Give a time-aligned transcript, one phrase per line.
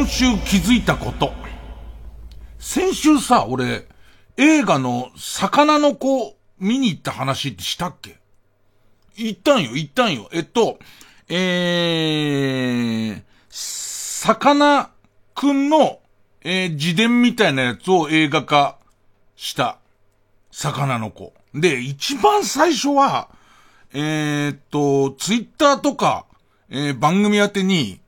[0.00, 1.30] 今週気づいたこと。
[2.58, 3.86] 先週さ、俺、
[4.38, 8.16] 映画の魚の子見に行った話ってしたっけ？
[9.14, 10.30] 行ったんよ、行ったんよ。
[10.32, 10.78] えっと、
[11.28, 14.88] えー、魚
[15.34, 15.98] くんの、
[16.40, 18.78] えー、自伝みたいなやつを映画化
[19.36, 19.80] した、
[20.50, 21.34] 魚の子。
[21.54, 23.28] で、一番最初は、
[23.92, 26.24] えー、っと、ツイッターとか、
[26.70, 28.00] えー、番組宛てに、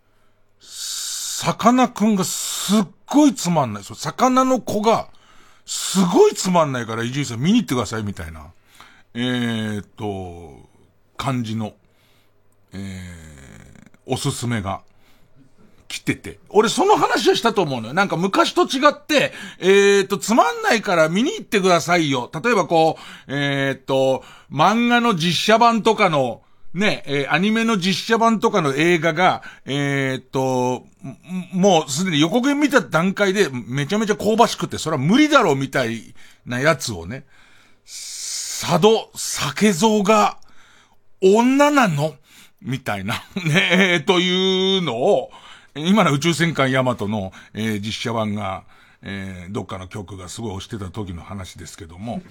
[1.42, 3.84] 魚くんがすっごいつまんない。
[3.84, 5.08] そう、魚の子が、
[5.66, 8.52] すごいつまんないから、伊集院さん見に行ってください、みたいな。
[9.14, 10.68] えー、っと、
[11.16, 11.74] 感じの、
[12.72, 14.82] えー、おすすめが
[15.88, 16.38] 来てて。
[16.48, 17.94] 俺その話をしたと思うのよ。
[17.94, 22.30] なんか昔と違って、えー、っと、つまんないから見に行ってくださいよ。
[22.40, 26.42] 例えばこう、えー、っと、漫画の実写版とかの、
[26.74, 30.86] ね、えー、アニメの実写版とかの映画が、えー、っと、
[31.52, 36.14] もうすでに予告編見た段階でめちゃめちゃ香ばしくて、それは無理だろうみたい
[36.46, 37.26] なやつをね、
[37.84, 40.38] 佐渡酒蔵が
[41.20, 42.14] 女なの？
[42.62, 45.30] みたいな、 ね、え、というのを、
[45.74, 48.64] 今の宇宙戦艦ヤマトの、えー、実写版が、
[49.04, 52.22] えー、どっかの曲がすごい押してた時の話ですけども、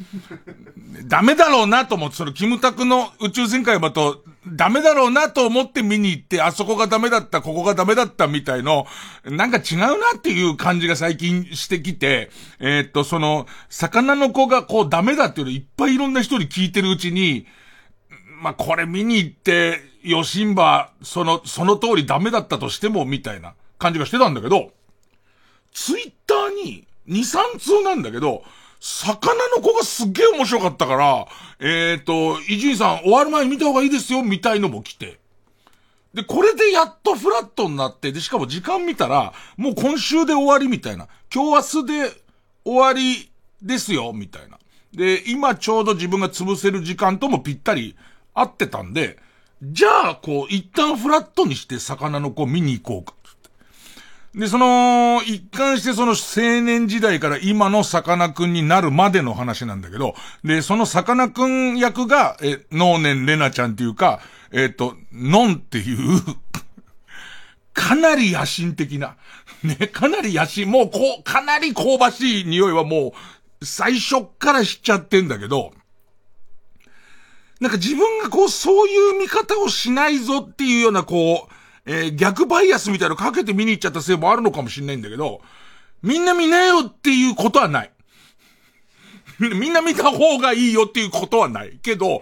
[1.06, 8.88] ダメだろうなと思って、そのキムタクの宇宙戦艦ヤマト、ダメだろうなと思って見に行って、あそこがダメだった、ここがダメだったみたいの、
[9.26, 17.46] なんか違うなっていう感じが最近してきて、えー、っと、その、魚の子がこうダメだっていうのいっぱいいろんな人に聞いてるうちに、
[18.42, 24.72] まあ、これ見に行って、ヨシンバ、その、その通りダメだったとしても、みたいな感じがしてたんだけど、
[25.74, 28.44] ツイッターに2、3通なんだけど、
[28.80, 31.28] 魚の子がすっげえ面白かったから、
[31.60, 35.20] えっ、ー、と、伊集院さん終わる前見た方がいいですよ、みたいのも来て。
[36.14, 41.08] で、これでやっとフラットになって、で、しかも時間見たら、もう今週で終わりみたいな。
[41.34, 42.22] 今日明日で
[42.66, 44.58] 終わりですよ、みたいな。
[44.94, 47.96] で、今ちょうど自分が潰せる時間ともぴったり
[48.34, 49.18] 合ってたんで、
[49.62, 53.14] じゃあ、こう、一旦フラットにして魚の子見に行こうか。
[54.34, 64.22] で、その、一貫してその青年時代から今のさかなクンになるまでの話なんだけど、で、そのさかなクン役が、え、能年レナちゃんっていうか、
[64.52, 66.22] えっ、ー、と、ノンっていう
[67.74, 69.18] かなり野心的な、
[69.64, 73.14] ね、かなり野心、もうこう、かなり香ばしい匂いはも
[73.62, 75.72] う、最初からしちゃってんだけど、
[77.60, 85.42] なんか自分がこう、そういう見方をしないぞっていうようなこう、えー、逆バイアスみたいなのかけて見に行っちゃったせいもあるのかもしんないんだけど、
[86.04, 87.92] みんな見なよっていうことはない。
[89.40, 91.80] みんな見た方がいいよっていうことはない。
[91.82, 92.22] けど、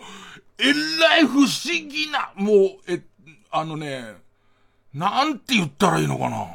[0.57, 3.01] えらい不思議な、もう、え、
[3.51, 4.15] あのね、
[4.93, 6.47] なんて言ったらいいのかな。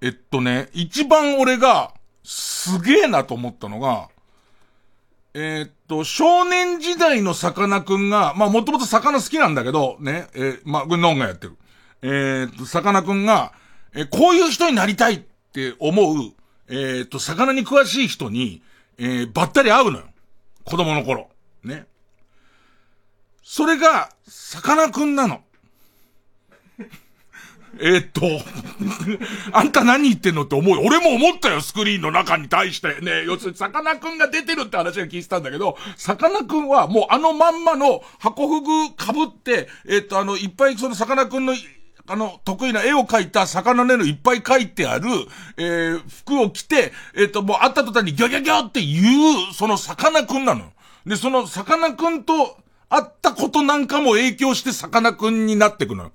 [0.00, 4.08] えっとね、一番俺が、すげえなと思ったのが、
[5.34, 11.56] えー、っと、少年時代のさかなクンが、まあもともと魚好きなんだけど、ね、えー、まあ、これノンがやってる。
[12.02, 13.52] え、っと、さかなクンが、
[13.94, 15.18] え、こういう人になりたいっ
[15.52, 16.32] て思う、
[16.68, 18.62] え、っと、魚に詳しい人に、
[18.98, 20.06] え、ばったり会うのよ。
[20.64, 21.28] 子供の頃。
[21.64, 21.86] ね。
[23.42, 25.42] それが、さかなクンなの。
[27.80, 28.22] えっと、
[29.52, 30.78] あんた何言ってんのって思う。
[30.84, 33.00] 俺も思ったよ、スクリーンの中に対して。
[33.00, 38.92] ね、要するに、さかなクンが出てるって話が聞いてたんだけど、さかなクンはもうあのまんまの箱フグ被
[39.24, 41.54] って、えっと、あの、いっぱいそのさかなクンの
[42.08, 45.08] あの、得意な絵を描いた魚の絵のいっぱい描いてある、
[45.56, 50.72] えー、服を着て、えっ、ー、と、もう会った途端にギョギョギョって言う、その魚くんなの。
[51.06, 52.56] で、その魚くんと
[52.88, 56.12] 会ったことなんかも影響して魚くんになってくのよ。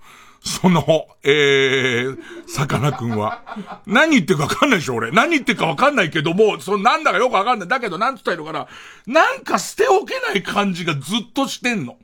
[0.47, 2.17] その、えー、
[2.47, 3.41] さかなクンは。
[3.85, 5.11] 何言ってるかわかんないでしょ、俺。
[5.11, 7.67] 何言ってるかわかんないけども、そのなんだかよくわかんない。
[7.67, 8.67] だけど、なんつったらいいのかな。
[9.05, 11.97] なんか捨ておけない感じがずっとしてんの。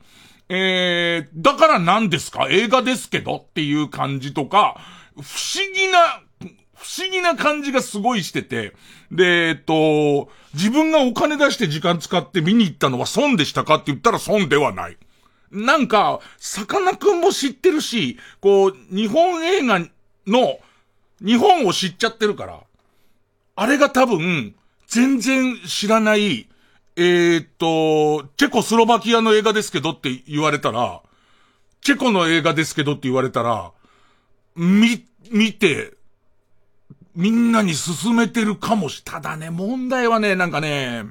[0.48, 2.48] えー、だから何ですか？
[2.50, 4.76] 映画ですけどっていう感じとか、
[5.14, 5.24] 不思
[5.74, 6.20] 議な、
[6.74, 8.74] 不思議な感じがすごいしてて、
[9.10, 14.98] で、えっと、自分がお金出して時間使って見に行ったのは損でしたかって言ったら損ではない。
[15.50, 19.78] なんか、さかなクンも知ってるし、こう、日本映画
[20.26, 20.58] の、
[21.24, 22.60] 日本を知っちゃってるから、
[23.56, 24.56] あれが多分、
[24.88, 26.48] 全然知らない、
[26.96, 31.02] えー、っと、チェコスロバキアの映画ですけどって言われたら、
[31.80, 33.72] チェコの映画ですけどって言われたら、
[34.56, 35.94] み、見て、
[37.14, 41.04] みんなに進めてるかもし、ただね、問題はね、なんかね、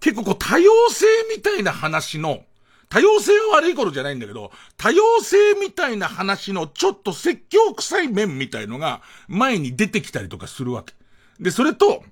[0.00, 2.42] 結構こう多様性みたいな話の
[2.90, 10.92] 多様性は悪いことじゃないんだけど、多様性みたいな話のちょっと説教臭い面みたいのが前に出てきたりとかするわけ。
[11.38, 12.02] で、それと、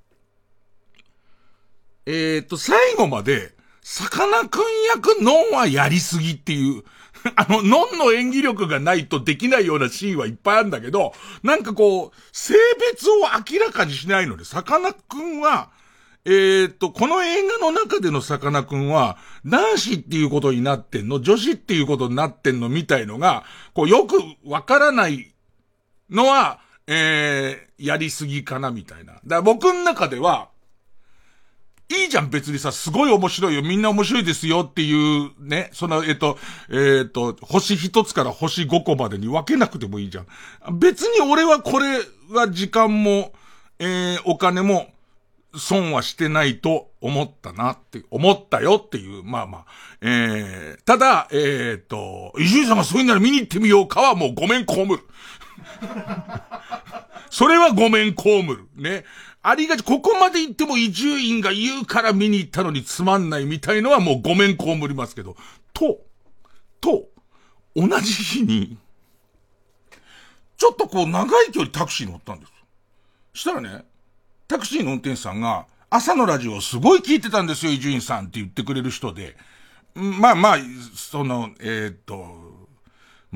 [2.08, 3.52] えっ、ー、と、最後まで、
[3.82, 4.62] さかなクン
[4.94, 6.82] 役ノンはやりすぎっていう、
[7.36, 11.12] あの、ノンの演技力がないとできないようなシーンはいっぱいあるんだけど、
[11.42, 12.54] なんかこう、性
[12.92, 13.16] 別を
[13.50, 15.70] 明らかにしないので、さかなクンは、
[16.24, 23.44] えー、っと、この映画の中でのさかなクンは、男子っていうことになってんの、女子っていうことになってんのみたいのが、
[23.74, 24.16] こう、よく
[24.46, 25.34] わからない
[26.08, 29.12] のは、えー、やりすぎかなみたいな。
[29.12, 30.48] だから僕の中では、
[31.90, 36.38] いいじゃん、別にさ、すごい面白いよ、みんな面白いですよっていう、ね、その、えっ、と、
[36.70, 40.78] えっ、と、星一つから星五個までに分けなくてもいいじゃん。
[40.78, 41.98] 別に俺はこれ
[42.30, 43.32] は時間も、
[43.78, 44.88] えー、お金も、
[45.56, 49.64] 損はしてないと思ったなって、思ったよっていう、まあまあ、
[50.02, 54.98] えー、ただ、えっ、と、伊集院さんがそういうなら見に行ってみようかはもうごめん被る。
[57.30, 58.68] それはごめん被る。
[58.76, 59.04] ね。
[59.42, 65.36] ありがち、ここまで行っても伊集院が言うから見に行ったのにつまんないみたいのはもうごめんこむりますけど、
[65.72, 66.00] と、
[66.80, 67.08] と、
[67.74, 68.76] 同じ日に、
[70.56, 72.52] ちょっとこう長い距離タクシー乗ったんです。
[73.32, 73.84] したらね、
[74.48, 79.36] タクシーの運転手さんが、朝のラジオをすごい聞いてたんですよ、伊集院さんって言ってくれる人で、
[79.94, 80.58] まあまあ、
[80.94, 82.47] その、えー、っと、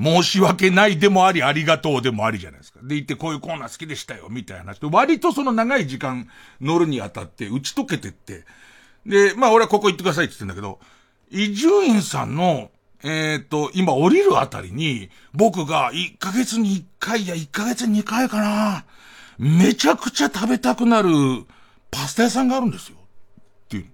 [0.01, 2.79] 申し訳ないでもあり、ありがとうでもありじゃないですか。
[2.81, 6.27] で、言ってこういうコーナー好きでしたよ、みたいな話で、割とその長い時間
[6.61, 8.45] 乗るにあたって打ち解けてって、
[9.05, 10.79] で、まあ俺はここ行ってくださいって言ってんだけど、
[11.29, 12.71] 伊集院さんの、
[13.03, 18.85] えっ、ー、と、今降りるあたりに、僕が1ヶ月に1回や1ヶ月に2回かな、
[19.37, 21.09] めちゃくちゃ食べたくなる
[21.91, 22.97] パスタ屋さんがあるんですよ。
[22.97, 23.85] っていう。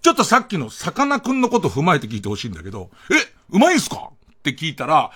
[0.00, 3.14] ちょっとさっきのさかなクンのこと踏まえて聞いてほしいんだけど、え、
[3.50, 4.09] うまいんすか？
[4.40, 5.10] って聞いたら、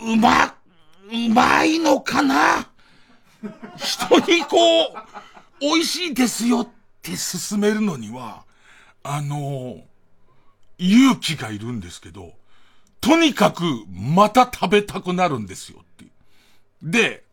[0.00, 2.66] う、うま、うまいのかな？
[3.76, 4.94] 人にこう、
[5.60, 6.68] 美味しいですよっ
[7.02, 8.44] て勧めるのには、
[9.02, 9.82] あの、
[10.78, 12.32] 勇気がいるんですけど、
[13.00, 16.06] とにかくまた食べたくなるんですよって。
[16.82, 17.24] で、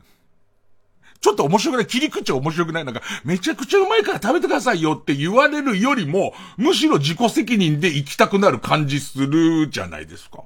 [1.22, 2.86] ちょっと面白くない切り口面白くない。
[2.86, 10.44] なんか、めちゃくちゃうまいから食べてくださいよって言われるよりも、むしろ自己責任で行きたくなる感じするじゃないですか。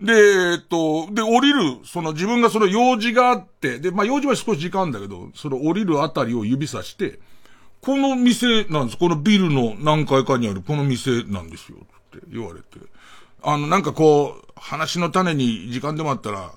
[0.00, 7.18] で、えっと、で、降りる、その自分がその用事があって、で、まあ用事は少し時間だけど、その降りるあたりを指さして、
[7.80, 8.98] この店なんです。
[8.98, 11.78] このビルの何階かにあるこの店なんですよ。
[11.78, 12.66] って言われて。
[13.42, 16.52] あの、なんかこう、話の種に時間でもあったら、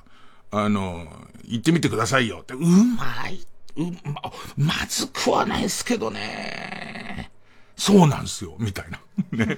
[0.52, 1.08] あの、
[1.44, 2.56] 行ってみてくださいよって。
[2.56, 3.46] うまい。
[3.78, 4.22] うま、
[4.58, 7.32] まずくはないですけどね。
[7.80, 9.00] そうなんですよ、みたいな。
[9.32, 9.46] ね。
[9.56, 9.58] で、じ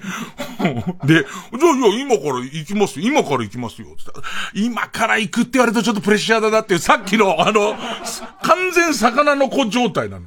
[0.62, 7.76] あ、じゃあ今から行きますよ、今から行きますよ、つったら、今から行くって言われるとちょっとプレッシャーだなっていう、さっきの、あの、
[8.42, 10.26] 完全魚の子状態なの。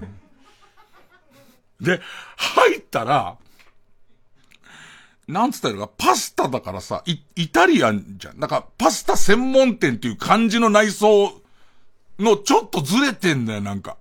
[1.80, 2.01] で、
[2.36, 3.38] 入ったら、
[5.29, 8.39] なんつったら、パスタだからさ、イ、イタリアンじゃん。
[8.39, 11.41] なんか、パスタ専門店っていう感じの内装
[12.19, 13.96] のちょっとずれてんだよ、なんか。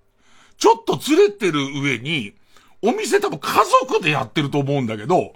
[0.59, 2.35] ちょっとずれてる上に、
[2.85, 5.35] お店多分家族でやってると思うんだけど、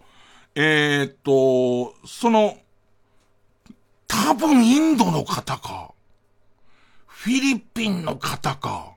[0.55, 2.59] えー、っと、その、
[4.07, 5.93] 多分インドの方か、
[7.07, 8.93] フィリピンの方か、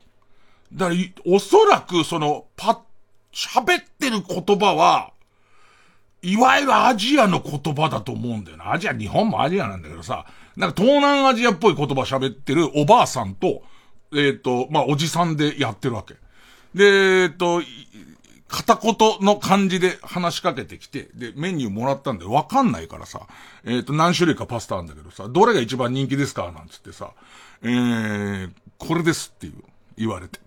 [0.73, 2.81] だから、おそらくその、パ
[3.33, 5.13] 喋ってる言葉は、
[6.21, 8.73] いわゆるアジアの言葉だと思うんだよな。
[8.73, 10.25] アジア、日本もアジアなんだけどさ、
[10.57, 13.63] なんか東南アジアっぽい言葉喋ってるおばあさんと、
[14.13, 16.15] えっ、ー、と、まあ、おじさんでやってるわけ。
[16.75, 16.83] で、
[17.23, 17.61] えっ、ー、と、
[18.51, 23.27] 片言の感じで話しかけてきて、で、メニューもらったんでわかんないからさ、
[23.63, 27.11] えっ、と、何種類かパスタあんだけどさ、どれが一番人気ですかなんつってさ、
[27.63, 29.53] えー、これですっていう、
[29.97, 30.39] 言われて。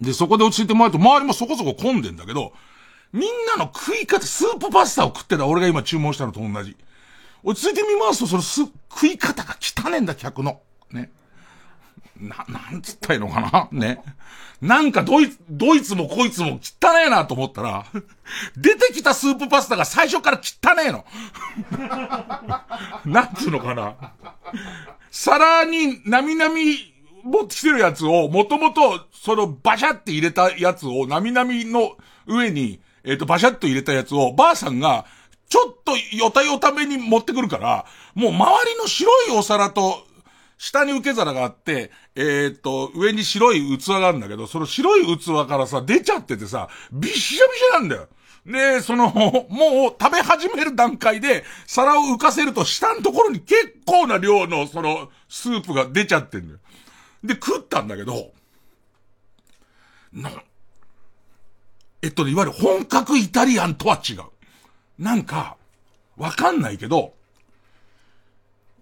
[0.00, 2.54] で、そこで落ち着いてもらうと、周りもそこそこ混んでんだけど、
[3.12, 6.76] みんなの食い方、スープパスタを食ってた俺が今注文したのと同じ。
[7.44, 10.62] 落ち着いてみますと、そのす、食い方が汚ねんだ、客の。
[10.90, 11.10] ね。
[12.22, 14.02] な、なんつったらいいのかなね。
[14.60, 17.84] なんかドイツ、ドイツもこいつも汚えなと思ったら、
[18.56, 21.04] 出てきたスープパスタが最初から汚えの。
[23.04, 23.94] なんつうのかな。
[25.10, 26.92] 皿になみなみ
[27.24, 35.06] 持ってきてるやつを、もともと、そのバシャって入れたやつを、なみなみの上に、えっ、ー、と、バシャッと入れたやつを、ばあさんが、
[35.48, 40.06] ちょっとよたよために持ってくるから、もう周りの白いお皿と、
[40.62, 48.08] 下に受け皿があって、えー、っと、上に白い器があるんだけど、その白い器からさ、出ちゃっててさ、びしゃびしゃなんだよ。
[48.46, 49.10] で、その、
[49.50, 56.60] もう食べ始める段階で、皿を浮かせると下のところに結構な量の、その、スープが出ちゃってんだよ。
[57.24, 58.30] で、食ったんだけど、
[60.12, 60.30] な、
[62.02, 64.20] えっとね、いわゆる本格イタリアンとは違う。
[64.96, 65.56] なんか、
[66.16, 67.14] わかんないけど、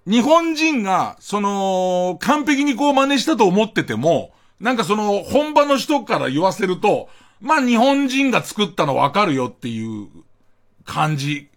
[0.06, 7.08] 日本人が、その、完璧にこう真似したと思ってても、なんかその、本場の人から言わせると、
[7.40, 10.08] まあ日本人が作ったのわかるよっていう
[10.84, 11.48] 感じ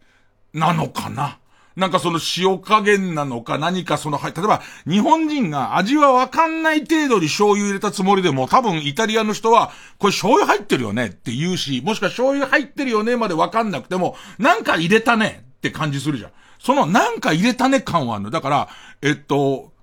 [0.53, 1.39] なのかな。
[1.75, 16.31] なんかその塩加減なのか何かその、例えば日本人が味はわかんない程度に醤油入れたつもりでも多分イタリアの人はこれ醤油入ってるよねって言うし、もしくは醤油入ってるよねまでわかんなくてもなんか入れたねって感じするじゃん。
[16.63, 18.29] そのなんか入れたね感はあるの。
[18.29, 18.69] だから、
[19.01, 19.73] えっと、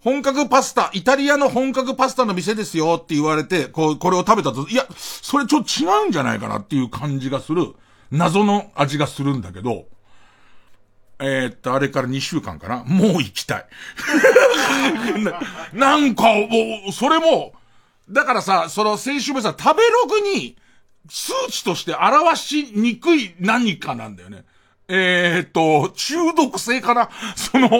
[0.00, 7.74] 本格パスタ、イタリアの本格パスタの店ですよって言われて、こう、これを食べたと、いや、それちょっと違うんじゃないかなっていう感じがする、
[8.10, 9.86] 謎の味がするんだけど、
[11.18, 13.66] えー、っと、あれから2週間かなもう行きたい
[15.24, 15.40] な。
[15.72, 16.48] なんか、も
[16.88, 17.54] う、それも、
[18.10, 20.56] だからさ、その先週もさ、食べログに、
[21.08, 24.44] 数値として表しにくい何かなんだよね。
[24.92, 27.08] えー、っと、中毒性かな？
[27.36, 27.78] その、食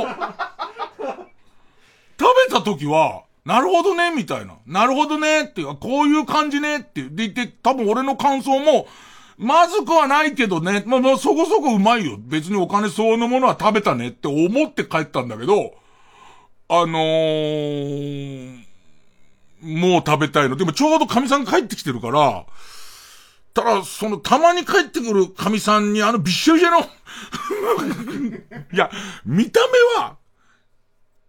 [2.48, 4.54] べた時は、なるほどね、みたいな。
[4.66, 8.86] なるほどね、っていうか、こういう感じね、って言って、多分俺の感想も、
[9.38, 12.18] まずくはないけどね、まあ、まあ、そこそこうまいよ。
[12.18, 15.74] 別にお金相応のものは食べたねって思って帰ったんだけど、
[16.68, 18.58] あのー、
[19.62, 20.56] もう食べたいの。
[20.56, 22.44] でもちょうど神さん帰ってきてるから、
[23.52, 26.80] ただ、その、たまに帰ってくる神さんにあのびっしょびしょの
[28.72, 28.90] いや、
[29.24, 29.60] 見た
[29.96, 30.16] 目は、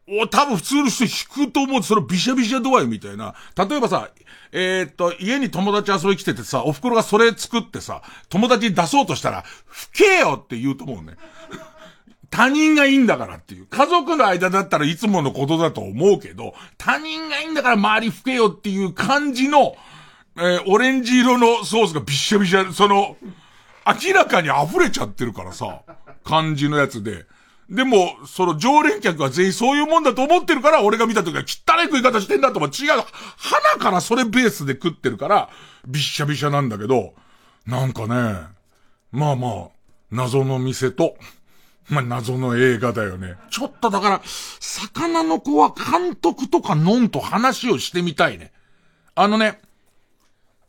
[0.07, 1.83] お、多分普通の人引くと思う。
[1.83, 3.33] そのビシャビシャ度合いみたいな。
[3.55, 4.09] 例えばさ、
[4.51, 11.15] えー、っと、家に友達遊び来ててさ、お袋がそれ作ってさ、友達に出そうとしたら、吹けよって言うと思うね。
[12.29, 13.65] 他人がいいんだからっていう。
[13.67, 19.75] 家族の間だったらいつものことだと思うけど、他人がいいんだから周り吹けよっていう感じの、
[20.37, 23.17] えー、オレンジ色のソースがびしゃびしゃ、その、
[23.85, 25.81] 明らかに溢れちゃってるからさ、
[26.23, 27.25] 感じのやつで。
[27.69, 33.03] でも、その常連客は全員そういうもんだと思ってるから、俺が見た時は汚い食い方してんだとも違う。
[33.37, 35.49] 鼻からそれベースで食ってるから、
[35.87, 37.13] びしゃびしゃなんだけど、
[37.65, 38.39] なんかね、
[39.11, 39.67] まあまあ、
[40.11, 41.15] 謎の店と、
[41.89, 43.35] まあ謎の映画だよね。
[43.49, 44.21] ちょっとだから、
[44.59, 48.51] 魚の子は監督とかノンと話をしてみたいね。
[49.15, 49.59] あのね、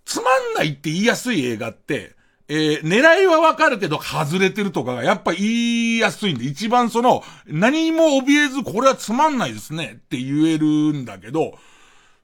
[0.04, 2.14] つまんないって言いやすい映画って、
[2.48, 11.54] えー、狙いはわかるけど外れてるとかがやっぱ言いやすいんで、一番その、何も怯えずこれはつまんないですねって言えるんだけど、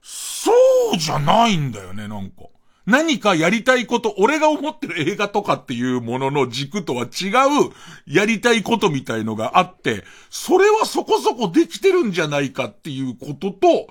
[0.01, 0.51] そ
[0.93, 2.43] うじゃないんだよね、なんか。
[2.85, 7.71] 何かやりたいこと、俺が思ってる映画とかっていうものの軸とは違う
[8.07, 13.87] やりたいことみたいのがあって、それはそこそこできてるんじゃないかっていうことと、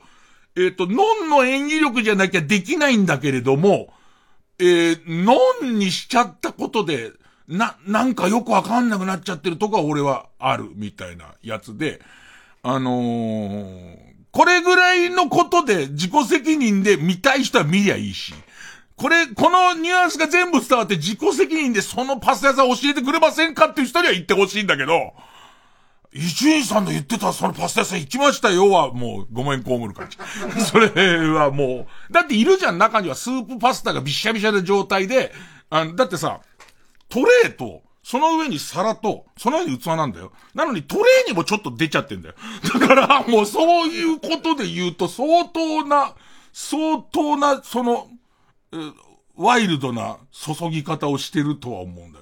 [0.58, 3.94] えっ、ー、と、ノンの演技力じゃなきゃできないんだけれども、
[4.58, 7.12] えー、ノンにしちゃったことで、
[7.46, 12.00] な、なんかよくわかんなくなっちゃってるとか俺はあるみたいなやつで、
[12.64, 13.96] あのー、
[14.32, 18.34] これぐらいのことで自己責任で見たい人は見りゃいいし、
[18.96, 25.12] これ、このニュアンスが全部伝わって自己責任でそのパス屋さん教えてくれませんかっていう人には言ってほしいんだけど、
[26.12, 30.16] 伊集院さんの言ってたそのパスタ屋さん行きましたよはもうごめんこうむる感じ。
[30.64, 35.32] それはもう、だっているじゃん中にはスープパスタがびしゃびしゃな状態で、
[35.70, 36.40] あだってさ、
[37.08, 40.32] トレーと、その上に皿と、その上に器なんだよ。
[40.54, 42.34] なのにトレーにもちょっと出ちゃってんだよ。
[42.80, 46.14] だからもうそういうことで言うと相当な、
[46.54, 48.08] 相当な、その、
[49.36, 52.17] ワイルドな注ぎ方をしてるとは思うんだ。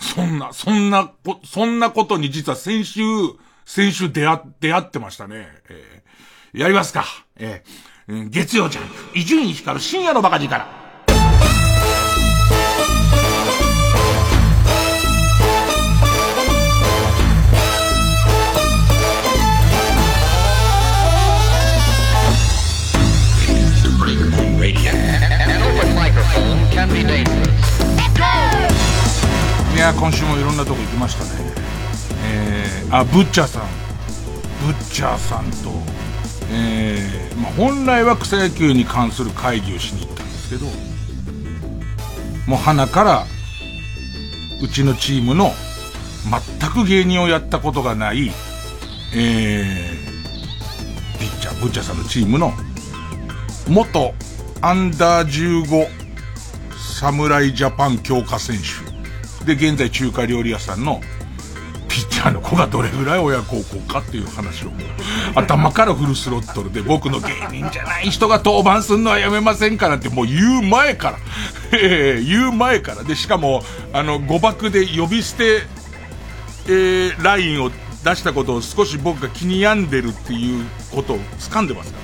[0.00, 1.12] そんな、そんな、
[1.44, 3.02] そんなことに実は先週、
[3.64, 5.48] 先週出会、出会ってましたね。
[5.68, 7.04] えー、やりますか。
[7.36, 10.80] えー、月曜ジャンプ、伊集院光る深夜のバカ力。
[26.80, 27.39] can be dangerous.
[29.80, 31.52] や今週もいろんなとこ行きましたね。
[32.22, 33.62] えー、あブッチャーさん。
[34.66, 36.00] ブッチャーさんと。
[36.52, 40.66] えー、まあ、本来は草野球に関する会議をしに行ったんですけど
[42.48, 43.24] もう花から
[44.60, 45.52] うちのチームの
[46.58, 48.32] 全く芸人をやったことがない、
[49.14, 49.96] え
[51.18, 52.52] ピッチャーブッチャーさんのチームの、
[53.68, 54.12] 元
[54.60, 55.88] アンダー15
[56.98, 58.89] 侍ジャパン強化選手。
[59.56, 61.00] で、現在中華料理屋さんの
[61.88, 64.78] ピッチャーの子がどれぐらい親孝行かっていう話をもう、
[65.34, 71.18] 頭からフルスロットルで僕の芸人じゃない人が登板するのはやめませんからってもう言う前から、
[71.76, 73.02] え、言う前から。
[73.02, 75.62] で、しかも、あの、誤爆で呼び捨て、
[76.66, 77.72] えー、ラインを
[78.04, 81.98] 出したことを少し僕が気に病んでるっていうことを掴んでますか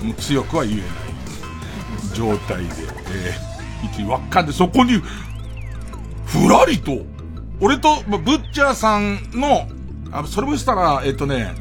[0.00, 0.06] ら。
[0.06, 0.88] もう強くは言えない
[2.14, 2.70] 状態で、
[3.10, 5.02] えー、一輪っかんで、そこに、
[6.28, 6.98] ふらりと、
[7.60, 9.66] 俺と、まブッチャーさんの、
[10.12, 11.54] あ、それもしたら、えっ、とね、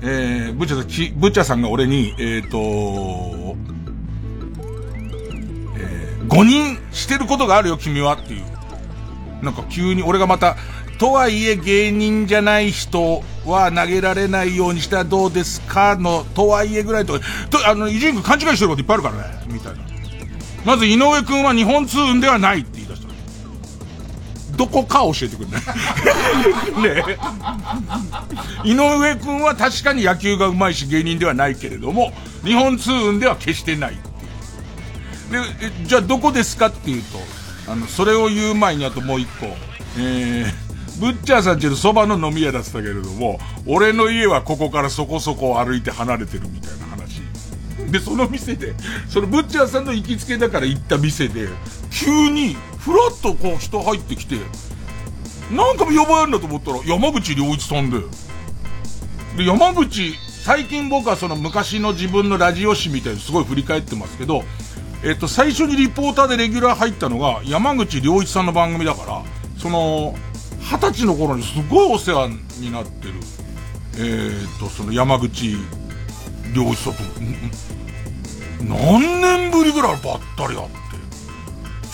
[0.00, 3.56] えー、ブッチャーさん、き、ブッチャーさんが俺に、えっ、ー、と
[5.78, 9.44] えー、誤認してることがあるよ、君はっていう。
[9.44, 10.56] なんか急に俺がまた、
[10.98, 17.24] とはいえ芸人じゃない人は投げられないようにしたらどうですかの、とはいえぐらいと、と、
[17.66, 19.84] あの、伊集院君勘違いしてることいっぱいあるからね、みたいな。
[20.64, 22.85] まず井上君は日本通運ではないってい出した。
[24.56, 27.18] どこか教えてくれない ね
[28.64, 32.12] 井上君は確かに野球が上手いし芸人ではないけれども、
[32.44, 33.98] 日本通運では決してない。
[35.30, 35.38] で、
[35.84, 37.18] じゃあどこですかっていうと、
[37.70, 39.46] あの、それを言う前にあともう一個、
[39.98, 47.20] えー、ブッチャーさんちのそばの飲み屋だったけれども、俺の家はここからそこそこ歩いて離れてるみたいな話。
[47.90, 48.74] で、その店で、
[49.08, 51.48] そのブッチャーさんの行きつけだから行った店で、
[51.90, 52.56] 急に、
[52.86, 54.36] ふらっとこう人入ってきて、
[55.50, 57.98] なんか呼ばれるんだと思ったら、山口良一さんで。
[59.36, 60.14] で、山口、
[60.44, 64.44] 最近僕はその昔の自分のラジオ誌みたいにすごい振り返ってますけど、
[65.02, 69.22] えっと、最初にリポーターでレギュラー入ったのが山口良一さんの番組だから、
[69.58, 70.14] その、
[70.60, 72.28] 二十歳の頃にすごいお世話
[72.60, 73.14] になってる、
[73.98, 75.56] えー、っと、その山口
[76.54, 77.02] 良一さんと、
[78.62, 80.85] 何年ぶりぐらいばったり会って、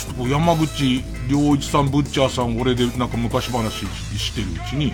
[0.06, 3.86] ちょっと山口良一さん、ブッチャーさん、俺でなんか昔話
[4.18, 4.92] してるうちに、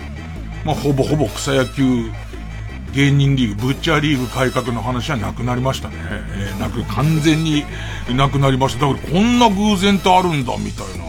[0.63, 2.11] まあ、ほぼほぼ草野球
[2.93, 5.95] 芸人リーグ、ブッチャーリーグ改革の話はなくなりましたね。
[5.99, 7.63] えー、なく、完全に
[8.15, 8.87] なくなりました。
[8.87, 11.05] だからこんな偶然ってあるんだ、みたいな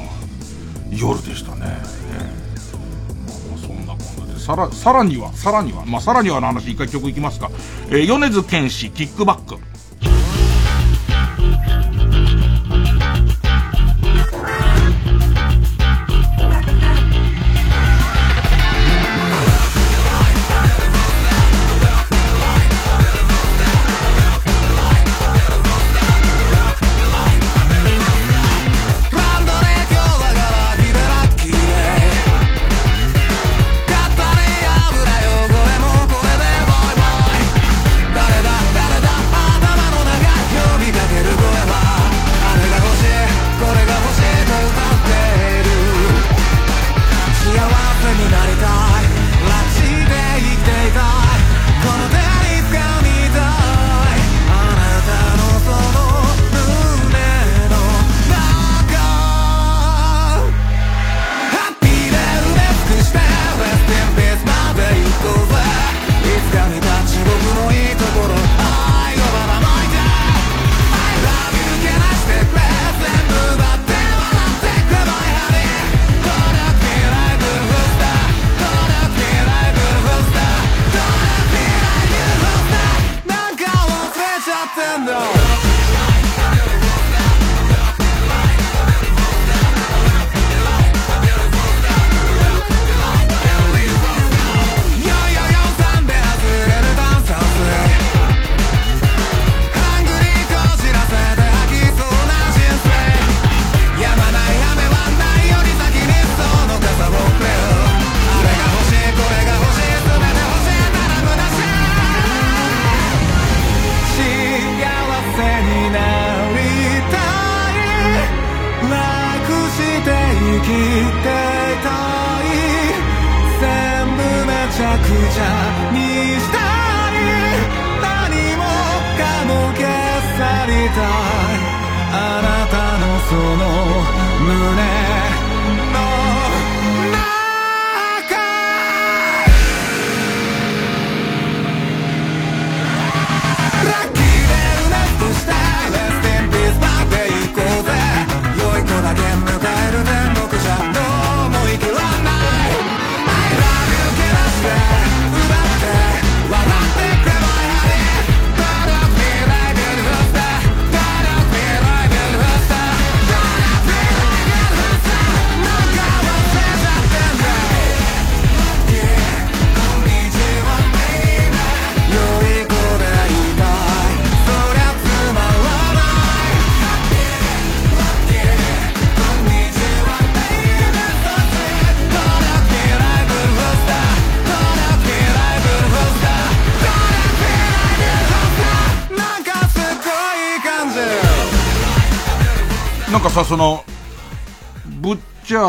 [0.91, 1.63] 夜でしたね。
[1.63, 7.51] えー、まあ、そんなこんなで、さら、さらには、さらには、まあ、さらにはの話一回曲いきますか。
[7.89, 9.70] えー、米津玄師、キックバック。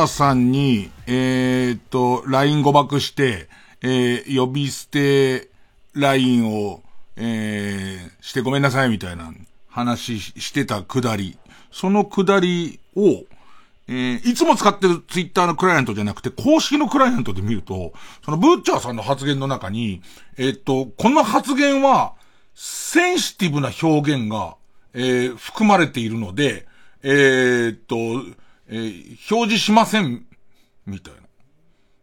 [0.01, 3.47] チャーさんに、えー、っと、LINE 誤爆して、
[3.81, 5.49] えー、呼び捨て
[5.93, 6.81] LINE を、
[7.17, 9.31] えー、してごめんなさいみたいな
[9.69, 11.37] 話してたくだり。
[11.71, 13.25] そのくだりを、
[13.87, 17.93] えー、いつも使ってるツイッターのクライアントじゃなくて、公式のクライアントで見ると、
[18.25, 20.01] そのブッチャーさんの発言の中に、
[20.35, 22.13] えー、っと、この発言は、
[22.55, 24.55] センシティブな表現が、
[24.95, 26.65] えー、含まれているので、
[27.03, 27.95] えー、っと、
[28.71, 30.25] えー、表示しません、
[30.85, 31.21] みたいな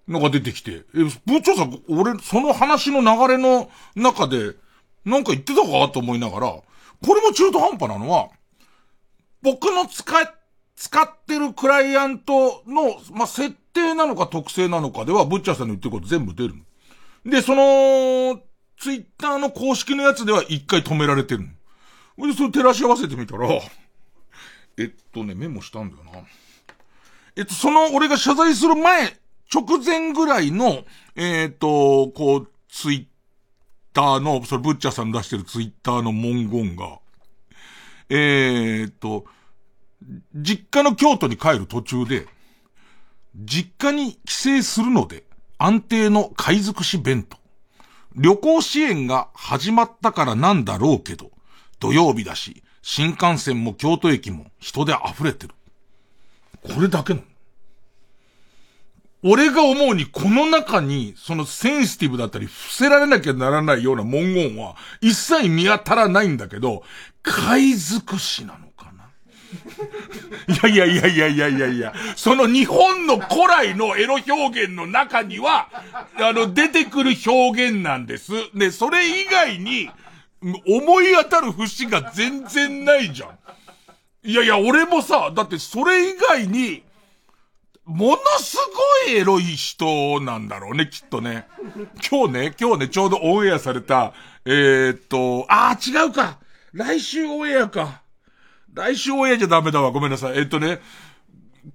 [0.07, 4.54] のが出てきて、え、部長さん、俺、その話の流れの中で、
[5.04, 8.28] なんか言ってたかと思いながら、これも中途半端なのは、
[9.40, 10.28] 僕の使い、
[10.76, 16.54] 使ってるクライアントの、まあ、設定なのか特性なのかでは、ブッチャーさんの言ってること全部出る。
[17.24, 18.40] で、その、
[18.76, 21.48] ツイッターの公式のやつでは一回止められてる。
[22.16, 23.48] それで、それ照らし合わせてみたら、
[24.76, 26.20] えっとね、メモしたんだよな。
[27.38, 29.16] えっと、その、俺が謝罪する前、
[29.55, 30.83] 直前ぐらいの、
[31.14, 33.07] えー、っと、こう、ツイッ
[33.94, 36.98] ターの、それブッチャーさん出してるツイッターの文言が、
[38.11, 39.24] えー、っと、
[40.35, 42.27] 実家の京都に帰る途中で、
[43.37, 45.22] 実家に帰省するので、
[45.59, 47.37] 安定の海賊し弁当。
[48.16, 51.31] 旅行支援が始まったからなんだろうけど、
[51.79, 55.55] 土曜日だし、新幹線も京都駅も人で溢れてる。
[56.62, 57.26] これだけなの。
[59.24, 66.84] 俺が思うにこの中に、そのセンシティブだったり、伏せられなきゃならないような文言は、一切見当たらないんだけど、
[67.22, 70.68] 海賊史なのかな？
[70.68, 75.68] いやいやいやいやいやいやいや、その日本の古来のエロ表現の中には、
[76.16, 78.30] あの、出てくる表現なんです。
[78.54, 79.90] で、それ以外に、
[80.40, 83.30] 思い当たる節が全然ないじゃん。
[84.24, 86.83] いやいや、俺もさ、だってそれ以外に、
[87.85, 88.57] ものす
[89.07, 91.46] ごいエロい人なんだろうね、きっとね。
[92.11, 94.12] 今日ね、今日ね、ちょうどオンエアされた、
[94.44, 96.38] えー、っと、あー違うか。
[96.72, 98.02] 来週オンエアか。
[98.74, 99.90] 来週オンエアじゃダメだわ。
[99.90, 100.38] ごめんなさい。
[100.38, 100.81] えー、っとね、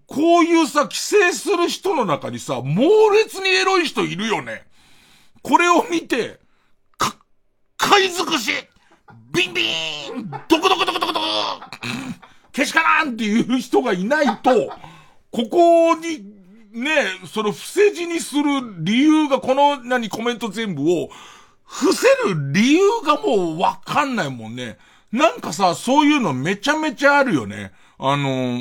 [0.05, 4.67] こういうさ、帰省する人の中にさ、猛烈にエロい人いるよね。
[5.41, 6.39] これを見て、
[6.97, 7.15] か、
[7.77, 8.51] 貝尽くし
[9.33, 11.23] ビンビーンドコドコドコドコドコ
[12.53, 14.71] けしからんっていう人がいないと、
[15.31, 16.23] ここに、
[16.71, 18.43] ね、その伏せ字にする
[18.79, 21.09] 理由が、この何コメント全部を、
[21.65, 24.77] 伏せる理由がもうわかんないもんね。
[25.11, 27.71] なんかさ、そういうのめちゃめちゃあるよね。
[27.97, 28.59] あの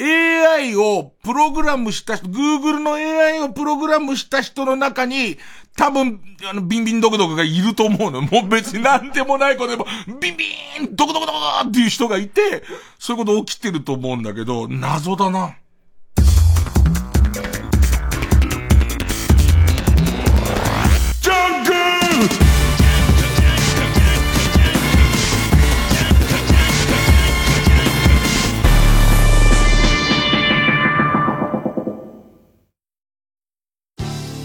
[0.00, 5.36] AI をプログラムした人、Google の AI をプログラムした人の中に、
[5.76, 8.22] 多分、あの、ビンビンドクドクがいると思うの。
[8.22, 9.86] もう別に何でもないことでも、
[10.20, 10.46] ビンビ
[10.82, 12.64] ンドクドクドクっていう人がいて、
[12.98, 15.56] そういうこと起きてると思うんだけど、謎だな。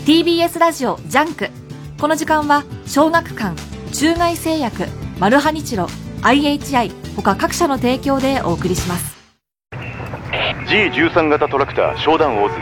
[0.05, 1.49] TBS ラジオジャンク。
[1.99, 3.59] この時間は小学館
[3.91, 4.83] 中外製薬
[5.17, 5.87] マルハニチロ
[6.21, 9.17] IHI 他各社の提供でお送りします。
[10.67, 12.55] G13 型トラクター商談応ず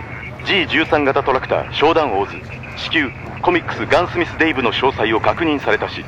[0.53, 2.37] G13 型トラクター商談応ず
[2.77, 3.09] 至急
[3.41, 6.05] コミックスガンスミスデイブの詳細を確認されたし。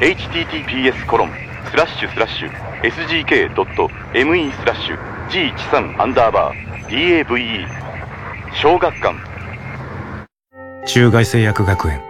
[0.00, 1.30] https コロン
[1.70, 2.50] スラッシュスラッシュ
[2.82, 4.98] sgk.me スラッシュ
[5.30, 7.66] G13 アンダーバー DAVE
[8.60, 9.29] 小学館
[10.86, 12.00] 中外製薬学園。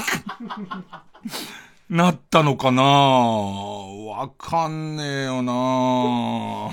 [1.90, 6.70] なったのかなわかんねえよな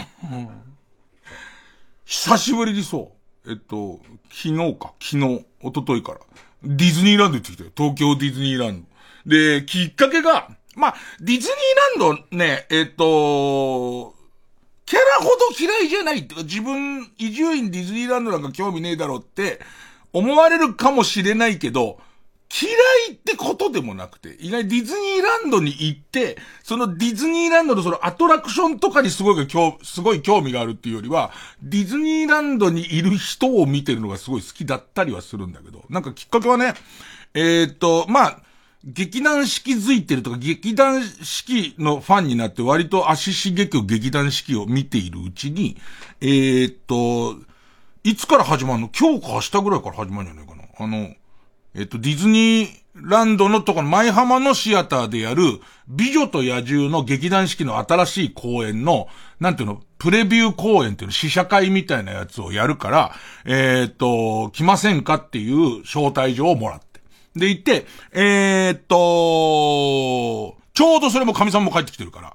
[2.11, 3.12] 久しぶりにそ
[3.46, 3.53] う。
[3.53, 4.01] えっと、
[4.33, 6.18] 昨日か、昨日、一昨日から。
[6.64, 7.70] ディズニーランド行ってきたよ。
[7.77, 8.85] 東京ディズニーラン
[9.25, 9.31] ド。
[9.31, 14.12] で、きっかけが、まあ、ディズニーランドね、えっと、
[14.87, 19.61] キャラほど嫌いじゃないってか、自分、移住院ディズニーランドなんか興味ねえだろって
[20.12, 22.01] 思われるかもしれないけど、
[22.53, 22.71] 嫌
[23.11, 31.31] いってことでもなくて、意外ディズニーランドに行って、そのディズニーランドのそのアトラクションとかにすごい興、すごい興味があるっていうよりは、
[31.63, 36.75] ディズニーランドにいる人を見てるのがすごい好きだったりはするんだけど、なんかきっかけはね、
[37.35, 38.43] えー、っと、まあ、
[38.83, 45.77] 劇団四季づいてるとか、劇団四季のファンになって割と足しげく劇団四季を見ているうちに、
[46.21, 47.37] えー、っと、
[48.03, 48.89] いつから始まるの？
[48.99, 50.63] 今日か明日ぐらいから始まるんじゃないかな。
[50.79, 51.15] あの、
[51.74, 63.12] えっと、ディズニーランドのところ、舞浜のシアターでやる、美女と野獣の劇団四季の新しい公演の、なんていうの、プレビュー公演っていうの、試写会みたいなやつをやるから、
[63.44, 67.00] えー、っと、来ませんかっていう招待状をもらって。
[67.37, 72.35] で、行って、えー、っと、ちょうどそれも神さんも帰ってきてるから。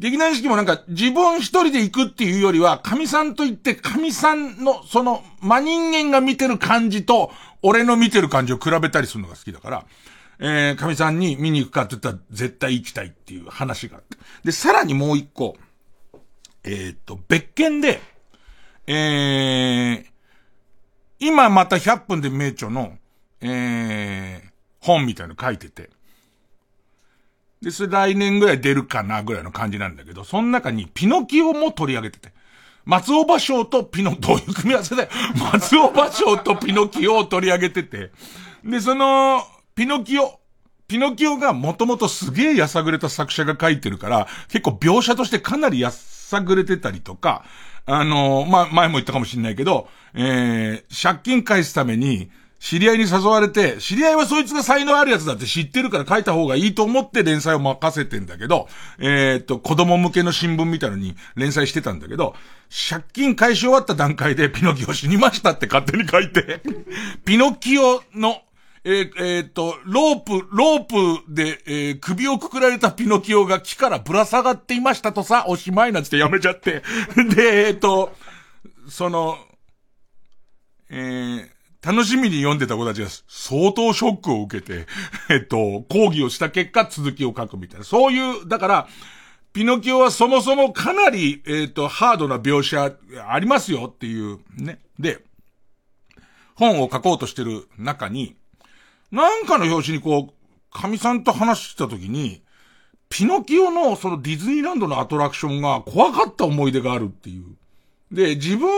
[0.00, 9.84] 劇団四季もなんか自分一人で行くっていうよりは、神さんと言って神さんのその真人間が見てる感じと、俺の見てる感じを比べたりするのが好きだから、
[10.38, 14.16] えー、神さんに見に行くかって言ったら絶対行きたいっていう話があって。
[14.42, 15.58] で、さらにもう一個、
[16.64, 18.00] えー、っと、別件で、
[18.86, 20.04] えー、
[21.18, 22.94] 今また100分で名著の、
[23.42, 25.90] えー、本みたいの書いてて。
[27.62, 32.32] で、それ来年ぐらい出るかなぐらいの感じなんだけど、その中にピノキオも取り上げてて。
[32.86, 35.08] 松尾芭蕉とピノ、どういう組み合わせだよ。
[35.52, 38.10] 松尾芭蕉とピノキオを取り上げてて。
[38.64, 39.44] で、その、
[39.74, 40.40] ピノキオ。
[40.88, 47.44] ピノキオがもともとすげえやさぐれた作者が書いてるから、結構描写としてかなりやさぐれてたりとか、
[47.86, 58.68] あのー、ま、前も言ったかもしれないけど、えー、借金返すために、知り合いに誘われて、知り合いはそいつが才能あるやつだって知ってるから書いた方がいいと思って連載を任せてんだけど、
[58.98, 62.34] えー、っと、子供向けの新聞みたいのに連載してたんだけど、
[62.90, 66.60] 借金返し終わった段階でピノキオ死にましたって勝手に書いて、
[67.24, 68.42] ピノキオの、
[68.84, 76.82] えー、えー、っと、ロープ、ロープで、えー、首をくくられたピノキオが木からぶら下がっていましたとさ、おしまいなんつってやめちゃって。
[77.34, 78.14] で、えっと、
[78.90, 79.38] その、
[80.90, 84.86] えー、楽しみに読んでた子たちが相当ショックを受けて、
[85.30, 87.84] えっと、講義をした結果続きを書くみたいな。
[87.84, 88.88] そういう、だから、
[89.52, 92.94] ピノキオはそもそもかなり、えっと、ハードな描写
[93.26, 94.78] ありますよっていう、ね。
[94.98, 95.24] で、
[96.54, 98.36] 本を書こうとしてる中に、
[99.10, 100.34] なんかの表紙にこう、
[100.70, 102.42] 神さんと話してた時に、
[103.08, 107.56] ピノキオのそのディズニーランドのアトラクションが怖かった思い出があるっていう。
[108.12, 108.68] で、自分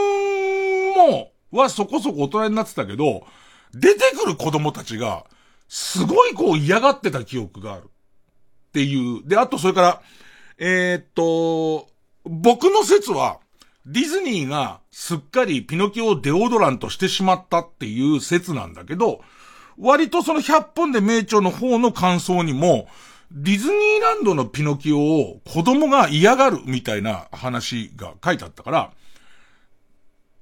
[0.94, 3.26] も、はそこそこ大人になってたけど、
[3.74, 5.24] 出てくる子供たちが、
[5.68, 7.84] すごいこう嫌がってた記憶がある。
[7.84, 7.86] っ
[8.72, 9.26] ていう。
[9.26, 10.02] で、あとそれから、
[10.58, 11.88] えー、っと、
[12.24, 13.38] 僕の説は、
[13.84, 19.22] ディズニーがすっかりピノキオをデオドラントしてしまったっていう説なんだけど、
[19.78, 22.86] 割とその100本で名著の方の感想にも、
[23.32, 28.92] ディズニーランドのピノキオを子供が嫌がるみたいな話が書いてあったから、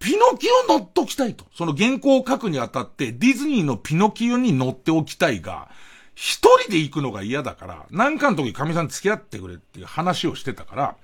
[0.01, 1.45] ピノキオ乗っときたいと。
[1.55, 5.69] その原稿を書くにあたって、ディズニーのピノキオに乗っておきたいが、
[6.15, 10.97] 一人で行くのが嫌だから、なんかの時神さん付き合ってくれっていう話をしてたから、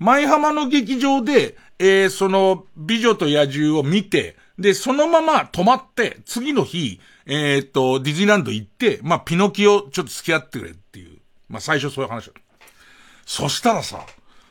[0.00, 11.18] 舞浜の劇場で、えー、その、美女と野獣を見て、で、そのまま泊まって、次の日、えー、と、ディズニーランド行って、まあ、ピノキオちょっと付き合ってくれっていう。
[11.48, 12.30] まあ、最初そういう話
[13.26, 14.04] そしたらさ、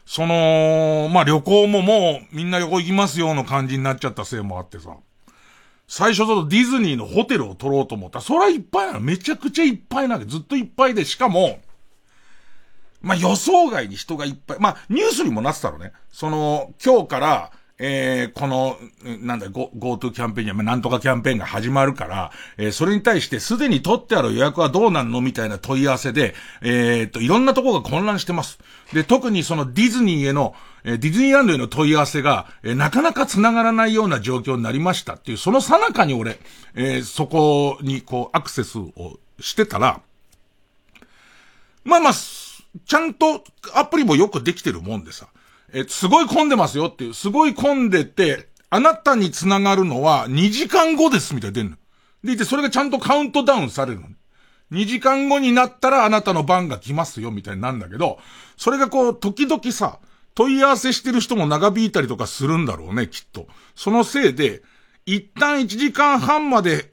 [0.10, 4.98] その、まあ、旅行ももうみんな旅行行きますよの感じになっちゃったせいもあってさ。
[5.88, 9.02] 最初だとディズニーのホテルを取ろうと思ったら、それはいっぱいなの。
[9.02, 10.26] めちゃくちゃいっぱいなわけ。
[10.26, 11.60] ずっといっぱいで、しかも、
[13.04, 14.58] まあ、予想外に人がいっぱい。
[14.60, 15.94] まあ、ニュースにもなってたのね。
[16.12, 18.78] その、今日から、えー、この、
[19.22, 28.60] なんだ、GoTo キャンペーンや、なんとかキャンペーンが始まるから、えー、それに対してすでに取ってある予約はどうなんのみたいな問い合わせで、えー、っと、いろんなとこが混乱してます。
[28.94, 36.38] で、特にそのディズニーへの、え、ディズニーランドへの問い合わせが、え、なかなか繋がらないような状況になりましたっていう、その最中に俺、
[36.76, 40.02] え、そこにこう、アクセスをしてたら、
[41.86, 45.28] まあまあ、ちゃんとアプリもよくできてるもんでさ、
[45.74, 51.78] えすごい混んでますよっていう、すごい混んでて、あなたに繋がるのは2時間後ですみたいな出るの。
[52.24, 54.08] でいて、それがちゃんとカウントダウンされるの。
[54.72, 58.20] 2時間後になったらあなたの番が来ますよみたいになんだけど、
[58.58, 60.00] それがこう、時々さ、
[60.36, 63.48] 問い合わせしてる人も長引いたりとかするんだろうね、きっと。
[63.76, 64.62] そのせいで、
[65.06, 66.92] 一旦1時間半まで、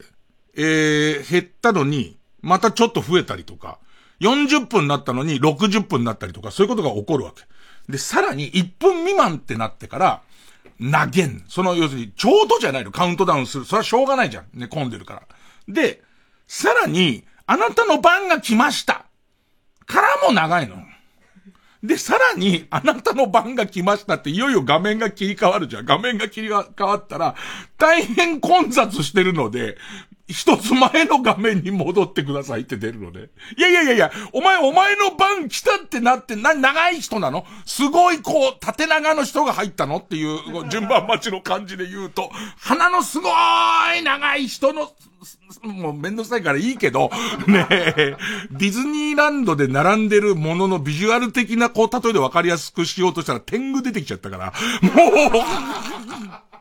[0.57, 3.79] えー、減ったのに、またちょっと増えたりとか、
[4.21, 7.43] 40分になったのに60分になったりとか、そういうことが起こるわけ。
[7.89, 10.23] で、さらに1分未満ってなってから、
[10.81, 11.45] 投げん。
[11.49, 13.65] その、要するに、ちょうどじゃないの、カウントダウンする。
[13.65, 14.47] それはしょうがないじゃん。
[14.59, 15.23] ね、混んでるから。
[15.69, 16.03] で、
[16.47, 19.07] さらに、あなたの番が来ました。
[19.87, 20.77] からも長いの。
[21.83, 25.87] で、さらに、あなたの番が来ましたって、いよいよ画面が切り替わるじゃん。
[25.87, 27.37] 画面が切り替わったら、
[27.79, 29.79] 大変混雑してるので、
[30.29, 33.31] 一つ前の画面に戻ってくださいって出るので。
[33.57, 37.47] いやいやいやいや、お前、お前の番来たってなって、な、長い人なの？
[37.65, 44.91] すごいこう、縦長の人が入ったのっていう、順番待ちの感じで言うと、鼻のすごい長い人の、
[45.63, 47.11] もうめんどくさいからいいけど、
[47.47, 48.17] ねえ、
[48.51, 54.91] ディズニーランドで並んでるもののビジュアル的なこう、例えで分かりやすくしようとしたら天狗出てきちゃったから、も
[55.39, 56.56] う、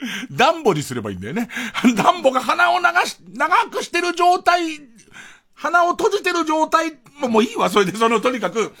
[0.32, 1.48] ダンボにすればいいんだよね。
[1.96, 4.80] ダンボが鼻を流し、長くしてる状態、
[5.54, 8.72] 鼻を閉じてる状態、もういいわ、それで、その、とにかく、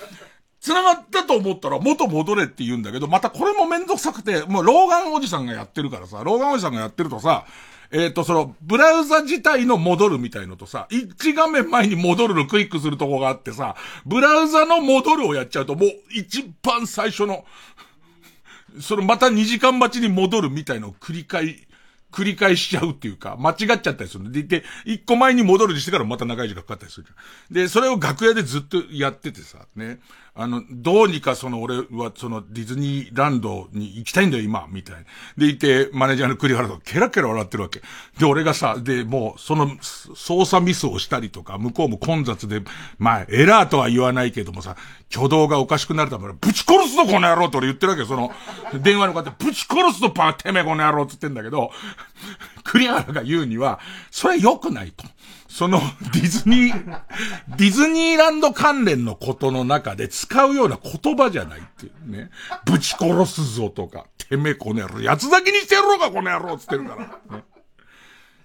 [0.60, 7.46] 繋がったと思ったら元戻れって言うんだけど、またこれもめんどくさくて、もう老眼おじさんがやってるからさ、老眼おじさんがやってるとさ、
[7.92, 13.74] えっ、ー、と、その、ブラウザ自体の戻るみたいのとさ、一画面前に戻るのクリックするとこがあってさ、
[14.06, 17.44] ブラウザの戻るをやっちゃうと、もう一番最初の、
[18.80, 21.56] そのまた2時間待ちに戻るみたいのを繰り返、
[22.12, 29.98] 繰り返しちゃうっていうか、間違っちゃったりするんで、で、1個前に戻るにしてからまた長い時間かかったりするじゃんで、それを楽屋でずっとやっててさ、ね。
[30.40, 35.02] あの、どうにかその俺はそのディズニーランドに行きたいんだよ今、みたいな
[35.36, 37.82] でいて、マネージャーの栗原とケラケラ笑ってるわけ。
[38.18, 42.62] で、俺がさ、で、もうその操作ミスをしたりとか、向こうも混雑で、
[42.98, 44.76] まあ、エラーとは言わないけどもさ、
[45.14, 48.08] 挙動がおかしくなるために、ぶち殺すぞこの野郎って俺言ってるわけよ。
[48.08, 48.32] その、
[48.80, 51.70] 電話の方、ぶち殺すぞパーてめえこの野郎って言ってんだけど、
[52.64, 53.78] 栗原が言うには、
[54.10, 55.04] それ良くないと。
[55.50, 55.80] その
[56.14, 57.00] ディズニー、
[57.56, 62.30] ディズニーランド関連のことの中で使うような言葉じゃないっていうね。
[62.64, 66.94] ぶち殺すぞとか、てめえこの野郎、八つ咲きにしてやろうかこの野郎つってるか
[67.30, 67.36] ら。
[67.36, 67.44] ね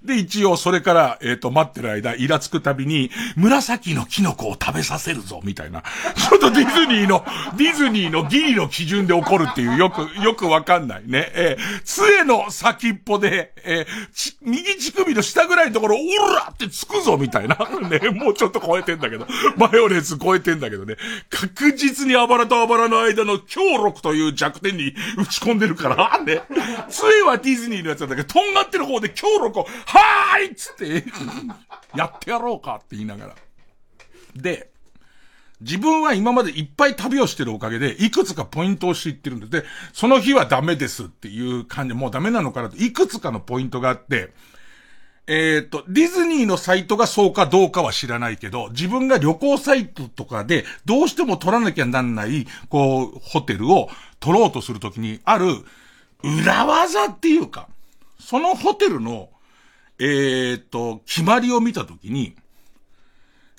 [0.05, 5.83] で、一応それから、えっ、ー、と、待ってる間、イラつくたびに、紫のキノコを食べさせるぞ、みたいな。
[6.15, 7.25] ちょっとディズニーの、
[7.57, 11.31] ディズニーのギリの基準で起こるっていう、よく、よくわかんないね。
[11.33, 17.57] えー、杖の先っぽで、えー、右乳首の下ぐらいのところ、オラってつくぞ、みたいな。
[17.89, 19.25] ね、もうちょっと超えてんだけど、
[19.57, 20.95] マヨネーズ超えてんだけどね。
[21.29, 26.41] 確実にあばらとあばらの間の強力という弱点に打ち込んでるから、ね。
[26.89, 29.67] 杖はディズニーのやつなんだけど、とんがってる方で強力を、
[29.99, 31.05] はーいっつって、
[31.95, 33.36] やってやろうかって言いながら。
[34.36, 34.69] で、
[35.61, 44.34] 自分は今までいっぱい旅をしてるおかげで、いくつかポイントを知ってるんで、で、その日はダメですっていう感じ、もうダメなのかなと、いくつかのポイントがあって、
[45.28, 55.47] えっ、ー、と、ディズニーのサイトがそうかどうかは知らないけど、自分が旅行サイトとかで、どうしても取らなきゃなんない、こう、ホテルを取ろうとするときに、ある、
[56.22, 57.67] 裏技っていうか、
[58.19, 59.30] そのホテルの
[59.99, 62.35] えー、っと、決まりを見たときに、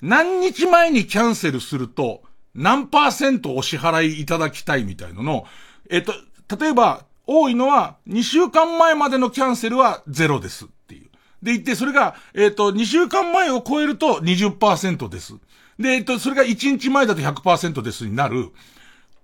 [0.01, 2.21] 何日前にキャンセルすると、
[2.53, 5.45] 何パーセントお支払いいただきたいみたいなの、
[5.89, 6.13] えっと、
[6.59, 11.09] 例えば、多いのは、2週間前までのキャンセルはゼロですっていう。
[11.43, 15.33] で、言って、それが、えっと、2週間前を超えると20%です。
[15.77, 18.51] で、えっと、それが1日前だと100%ですになる。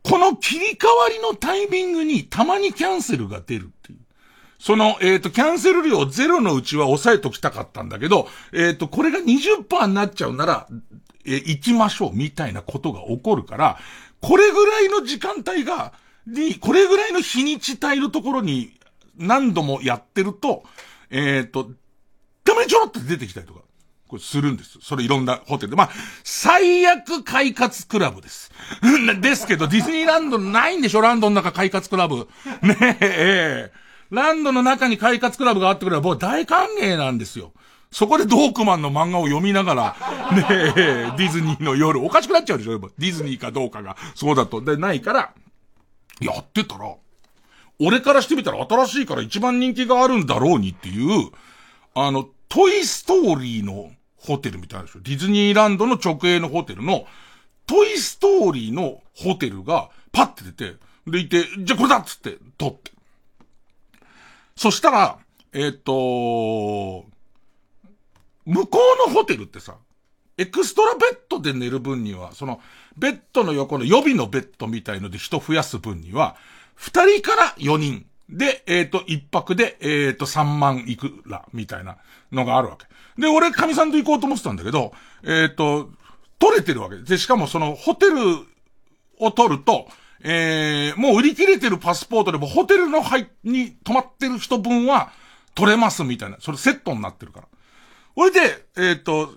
[0.03, 3.99] この切り替わりのタイミングにたまにキャンセルが出るっていう。
[4.63, 10.67] その、えっ、ー、と、キャンセル料ゼロのうちは抑えときたかったんだけど、えっ、ー、と、これが20%になっちゃうなら、
[11.25, 13.77] えー、行きましょう、みたいなことが起こるから、
[14.21, 15.91] これぐらいの時間帯が、
[16.25, 18.79] に、これぐらいの日にち帯のところに
[19.17, 20.63] 何度もやってると、
[21.09, 21.69] えっ、ー、と、
[22.45, 23.59] たまにちょろって出てきたりとか。
[24.07, 24.77] これするんです。
[24.81, 25.75] それいろんなホテルで。
[25.75, 25.89] まあ、
[26.23, 28.51] 最悪快活クラブです。
[29.19, 31.01] ですけど、ディズニーランドないんでしょ？
[31.01, 32.29] ランドの中快活クラブ。
[32.61, 33.71] ねえ、
[34.13, 37.51] ランドの中に快活クラブがあってくれば、もう大歓迎なんですよ。
[37.91, 39.95] そこでドークマンの漫画を読みながら、
[40.35, 43.97] ねえ、ディズニーの夜、おかしくなっちゃうでしょディズニーかどうかが。
[44.15, 44.61] そうだと。
[44.61, 45.33] で、ないから、
[46.19, 46.95] やってたら、
[47.79, 51.31] 俺からしてみたら新しいから一番人気があるんだろうにっていう、
[51.95, 54.99] あの、トイストーリーのホテルみたいなでしょ。
[55.01, 57.05] ディズニーランドの直営のホテルの、
[57.65, 62.91] トイストーリーのホテルがパッて出て、でいて、じゃあこれだっつって撮って。
[64.55, 65.19] そしたら、
[65.51, 67.05] えっ、ー、と、
[68.45, 69.75] 向こうのホテルってさ、
[70.37, 72.59] エクストラベッドで寝る分には、その、
[72.97, 76.35] ベッドの横の予備のベッドみたいので人増やす分には、
[76.75, 81.97] 二人から四人で、えっ、ー、と、一泊で、えっ、と、三万いくら、みたいな
[82.31, 82.87] のがあるわけ。
[83.21, 84.93] で、俺、神さんと行こうと思ってたんだけど、
[85.23, 85.91] えっ、と、
[86.39, 87.17] 取れてるわけで。
[87.17, 88.15] しかもその、ホテル
[89.19, 89.87] を取ると、
[90.23, 95.11] えー、もう売り切れてるパスポートでもホテルの入に泊まってる人分は
[95.53, 96.37] 取れますみたいな。
[96.39, 97.47] それセットになってるから。
[98.15, 99.33] それで、えっ、と、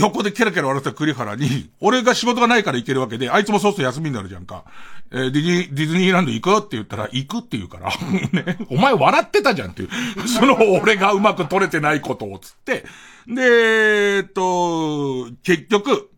[0.00, 4.64] 横でケラケラ笑った栗原に、俺が仕事がないから行けるわけで、あいつもそうすると休みになるじゃんか。
[5.12, 6.58] えー、ディズニー、ランド行く？
[6.58, 7.90] って言ったら、行くって言うから、
[8.32, 10.28] ね、お前笑ってたじゃんっていう。
[10.28, 12.84] その俺がうまく取れてないことをつって。
[13.28, 16.10] で、えっと、結局、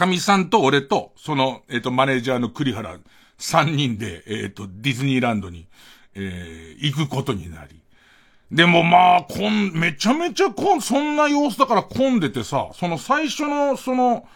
[0.00, 2.96] 神さんと俺と、その、えっ、と、マネージャーの栗原、
[3.36, 5.68] 三人で、えっ、と、ディズニーランドに、
[6.14, 7.78] えー、行くことになり。
[8.50, 14.26] でもまあ、こん、めちゃめちゃこん、そんな様子だから混んでてさ、その最初の、その、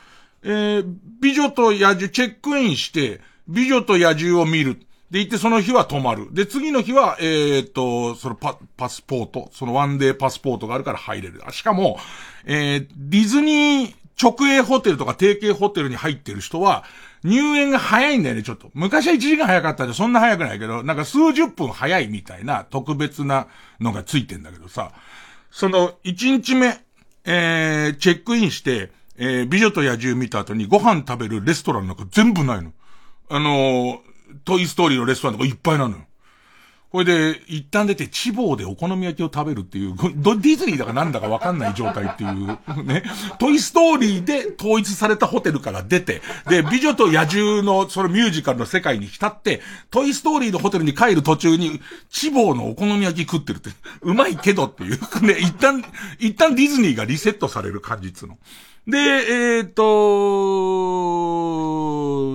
[0.42, 4.78] えー、美女と野獣、チェックインして、美女と野獣を見る。
[5.10, 6.28] で、行ってその日は泊まる。
[6.34, 11.40] で、次の日は、えー、っと、そのパ、パスポート、そのワンデーパスポートがあるから入れる。
[11.52, 11.98] しかも、
[12.44, 16.84] えー、ディズニー直営ホテルとか提携ホテルに入ってる人は、
[17.24, 18.70] 入園が早いんだよね、ちょっと。
[18.74, 23.48] 昔は1時間早かったんで、そんな早くないけど、なんか数十分早いみたいな特別な
[23.80, 24.92] のがついてんだけどさ、
[25.50, 26.78] その、1日目、
[27.24, 32.72] えー、チェックインして、えー、美女と野獣見た後にご飯食べるレストランなんか全部ないの。
[33.30, 33.98] あのー、
[34.44, 36.04] トイストーリーのレストランとかいっぱいなのよ。
[36.94, 42.46] これで、一旦出て、地方でお好み焼きを食べるっていう、ド、ディズニーだかなんだかわかんない状態っていう、
[42.84, 43.02] ね。
[43.40, 51.80] トイストーリーで統一されたホテルから出て、で、美女と野獣のそのミュージカルの世界に浸って、トイストーリーのホテルに帰る途中に、
[52.10, 53.70] 地方のお好み焼き食ってるって、
[54.02, 55.84] うまいけどっていう、ね、一旦、
[56.20, 58.38] 一旦ディズニーがリセットされる感じっつの。
[58.86, 59.72] で、えっ、ー、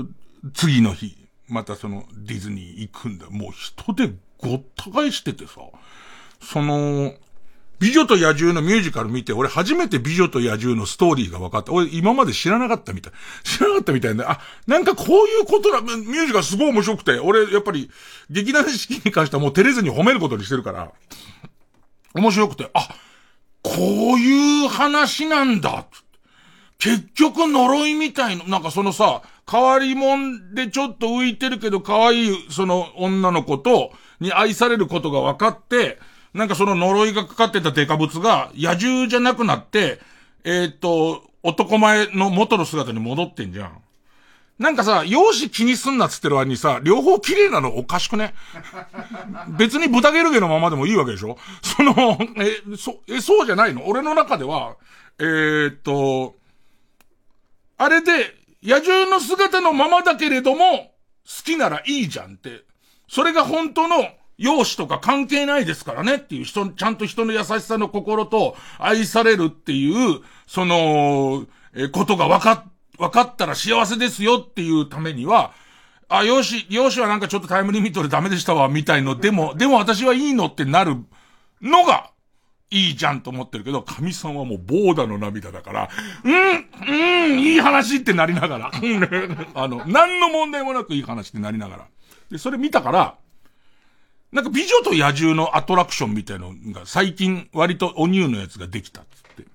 [0.03, 0.09] と、
[0.53, 1.15] 次の日、
[1.47, 3.29] またそのディズニー行くんだ。
[3.29, 4.11] もう人で
[4.41, 5.61] ごった返しててさ、
[6.41, 7.13] その、
[7.79, 11.71] 美女と野獣のミュージカル見て、俺初めて美女と野獣のストーリーが分かった。
[11.71, 13.13] 俺今まで知らなかったみたい。
[13.43, 17.89] 知らなかったみたいで、あ、なんかこういうことだ、ミュージカルすごい面白くて、俺やっぱり
[18.29, 20.91] 劇団四季に関してはもう照れずに褒めることにしてるから、
[22.13, 22.89] 面白くて、あ、
[23.63, 25.85] こういう話なんだ。
[26.79, 35.99] 結局呪いみたいの、なんかそのさ、変わりもんでちょっと浮いてるけど可愛いその女の子と、に愛されることが分かって、
[36.33, 39.99] なんかその呪いがかかってたデカブツが野獣じゃなくなって、
[40.43, 43.81] えー、っと、男前の元の姿に戻ってんじゃん。
[44.59, 48.33] なんかさ、容姿気にすんなっつってる割にさ、両方綺麗なのおかしくね？
[49.57, 51.37] 別に豚ゲルゲのままでもいいわけでしょ？
[51.61, 51.93] その、
[52.37, 53.87] え、そ、え、そうじゃないの？
[53.87, 54.75] 俺の中では、
[55.17, 56.35] えー、っと、
[57.77, 60.91] あれで、野獣の姿のままだけれども、好
[61.45, 62.65] きならいいじゃんって。
[63.09, 64.07] それが本当の
[64.37, 71.45] 容姿とか関係ないですからねっていう人、ちゃんと人の優しさの心と愛されるっていう、その、
[71.75, 72.65] え、ことが分か、
[72.97, 75.51] 分かったら幸せですよっていうためには、
[76.07, 80.95] あ、容姿、容姿はなんかちょっとタイムリミットでダメでしたわ、みたいの、でも、でも私はいいのってなる
[81.61, 82.11] のが、
[82.71, 85.89] いいじゃんと思ってるけど、神さんはもうボーダの涙だから、
[86.23, 88.71] うん、うん、いい話ってなりながら、
[89.55, 91.87] あの、何の問題もなくいい話ってなりながら。
[92.29, 93.17] で、それ見たから、
[94.31, 99.49] なんか美女と野獣のアトラクションみたいのが最近割とお乳のやつができたっつって。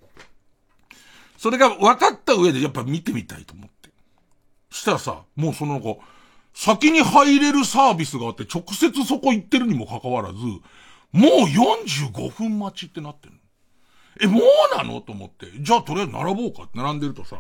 [1.39, 3.91] それが分かった上でやっぱ見てみたいと思って。
[4.71, 6.01] したらさ、もうそのなんか、
[6.55, 10.61] 先に入れるサービスがあって直接そこ行ってるにもかかわらず、も
[11.13, 11.23] う
[12.13, 13.35] 45分待ちってなってる
[14.21, 15.47] え、もうなのと思って。
[15.61, 17.37] じゃあとりあえず並ぼうかって並んでるとさ、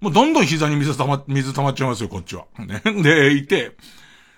[0.00, 2.44] もうどんどん膝に水溜ま、水溜まっちゃいますよ、こっちは。
[2.58, 2.82] ね。
[3.02, 3.76] で、いて、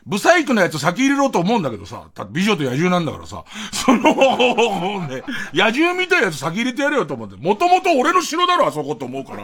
[0.09, 9.43] ブサイクのやつ先入れろと思うんだけどさ、だって美女と野獣なんだからさ、 その、ね、野獣みたいなやつ先入れてやれよと思って、もともと俺の城だろ、あそこと思うから。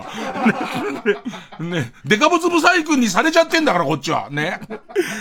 [1.60, 4.28] ね、ね、デカブツブサイクにされちゃってんだから、こっちは。
[4.30, 4.58] ね。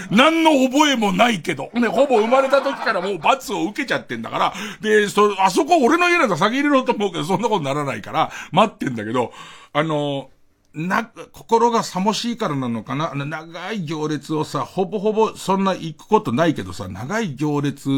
[0.10, 9.34] 何の覚えもないけど、ね、ほぼ生まれた時からもう罰を受けちゃってんだから、で、そ、あそこ俺の家なんだ先入れろと思うけど、そんなことならないから、待ってんだけど、
[9.74, 10.30] あの
[10.74, 13.11] な、心が寂しいからなのかな？
[13.11, 17.89] あの長い行列をさ、ほぼほぼそんな行くことないけどさ、長い行列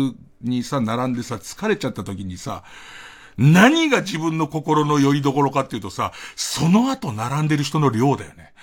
[0.42, 2.64] にさ、並んでさ、疲れちゃった時にさ、
[3.38, 8.54] 何が自分の心の拠り所かっていうとさ、その後並んでる人の量だよね。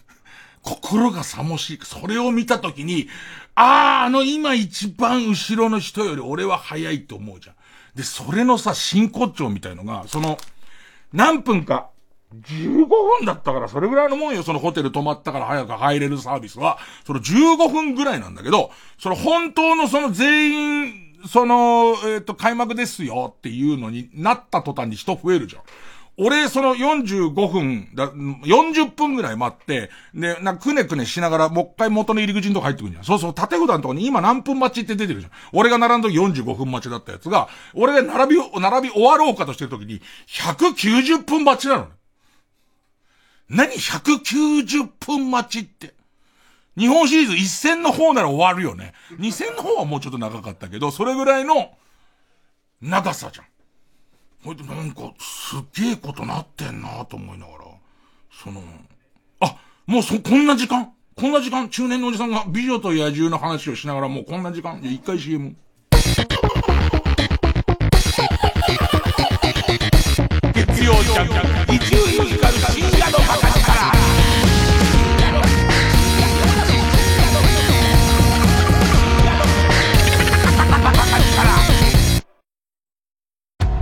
[0.62, 1.78] 心が寂しい。
[1.82, 3.08] それを見た時に、
[3.54, 7.56] ああ、あの今一番後ろの人より俺は早いと思うじゃん。
[7.94, 10.38] で、それのさ、真骨頂みたいのが、その、
[11.12, 11.90] 何分か、
[12.34, 16.78] 15分だったからそれぐらいのもんよ、そのホテル泊まったから早く入れるサービスは。
[17.04, 20.92] その15分ぐらいなんだけど、その本当のその全員、
[21.28, 25.62] その、えっ、ー、と、開幕ですよっていうのになった途端に人増えるじゃん。
[26.22, 33.04] 俺、その45分だ、40分ぐらい待って、で、なくねくねしながら、もう一回元の入り口のとこ入ってくるじゃん。
[33.04, 35.32] そうそう、縦札のとこに今何分待ちって出てるじゃん。
[35.52, 41.99] 俺が並んだ時45分待ちだったやつが、俺が並び、並び終わろうかとしてる時に、190分待ちなのね。
[43.50, 45.92] 何 ?190 分待ちって。
[46.78, 48.94] 日本シリーズ一戦の方なら終わるよね。
[49.18, 51.72] 二戦の方はもうちょっと長かったけど、それぐらいの
[52.80, 53.46] 長さじゃん。
[54.44, 57.64] ほいでなんか、すっげえことなってんなと思いながら、
[58.32, 58.62] その、
[59.40, 60.92] あ、もうそ、こんな時間？
[61.16, 61.68] こんな時間？
[61.68, 64.80] 中年のおじさんが美女と野獣の話をしながらもうこんな時間？
[64.82, 65.56] 一回 CM。
[70.54, 72.39] 月曜ジャンク、一流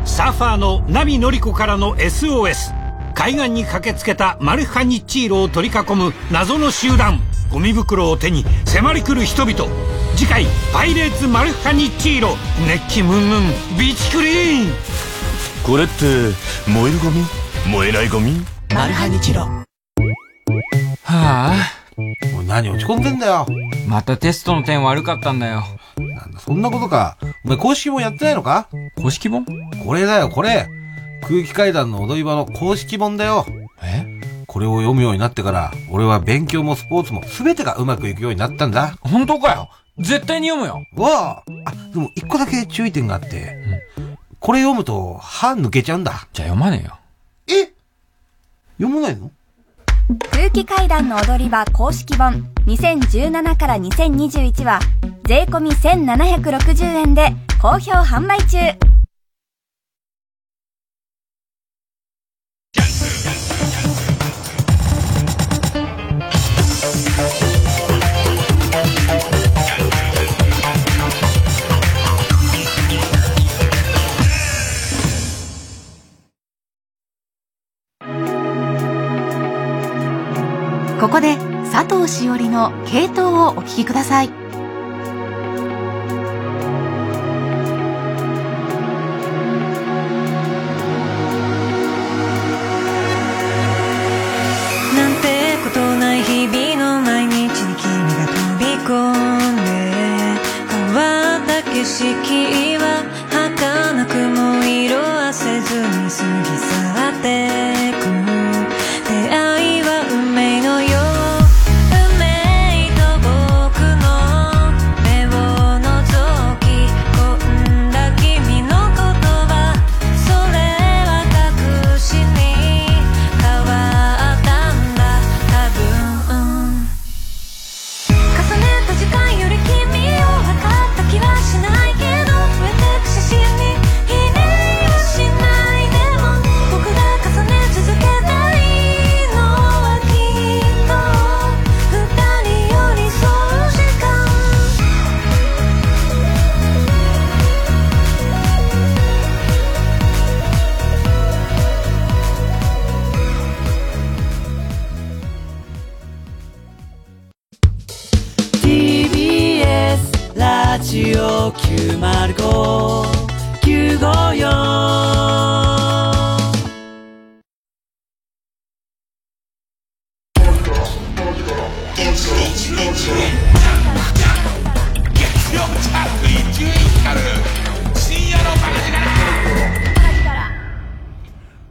[0.05, 2.75] サーファーのナミノリコからの SOS
[3.15, 7.21] 海岸に駆けつけたマルハニッチーロを取り囲む謎の集団。
[7.51, 9.71] ゴミ袋を手に迫り来る人々。
[10.17, 12.37] 次回「パイレーツマルハニッチーロ」
[12.69, 13.79] 熱気ムンムン。
[13.79, 14.73] ビーチクリーン。
[15.65, 16.05] これって
[16.69, 17.25] 燃えるゴミ？
[17.67, 18.58] 燃えないゴミ？
[18.75, 19.65] マルハニチロは
[21.07, 21.55] あ。
[22.33, 23.47] もう何落ち込んでんだよ。
[23.89, 25.65] またテストの点悪かったんだよ。
[25.97, 27.17] なんだそんなことか。
[27.45, 28.69] お前公式本やってないのか？
[28.97, 29.45] 公式本？
[29.85, 30.69] これだよこれ。
[31.23, 33.47] 空気階段の踊り場の公式本だよ。
[33.83, 34.21] え？
[34.47, 38.97] これを読むようになってから俺は勉強もスポーツも全てがうまくいくようになったんだ。
[39.01, 39.69] 本当かよ？
[39.99, 40.85] 絶対に読むよ。
[40.95, 41.45] わあ。
[41.67, 43.57] あでも一個だけ注意点があって、
[44.39, 46.29] これ読むと歯抜けちゃうんだ。
[46.33, 46.99] じゃあ読まねえよ。
[47.49, 47.73] え？
[48.79, 49.31] 読まないの？
[50.31, 54.79] 空気階段の踊り場公式本2017から2021は
[55.25, 58.59] 税込1760円で好評販売中。
[81.09, 81.39] ここで
[81.73, 84.48] 佐藤しおりの系統をお聞きください。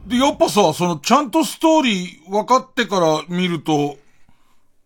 [0.06, 3.96] で、やっぱさ、その、ちゃんとストーリー分かってから見ると、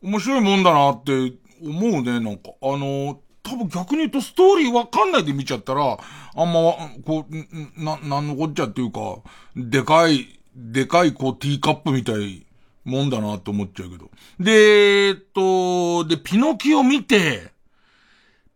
[0.03, 1.33] 面白いもんだなって
[1.65, 2.51] 思うね、なんか。
[2.61, 5.99] あの、多分逆に言うとストーリー分かんないで見ちゃったら、
[6.35, 6.75] あんま、
[7.05, 9.19] こう、な、なんのこっちゃっていうか、
[9.57, 12.47] でかい、でかいこうティーカップみたい
[12.85, 14.11] もんだなって思っちゃうけど。
[14.39, 17.53] で、えっと、で、ピノキオ見て、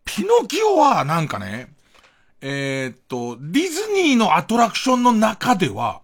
[0.04, 1.68] ピノキオはなんかね、
[2.40, 6.02] えー、っと、ディズニーのアトラクションの中では、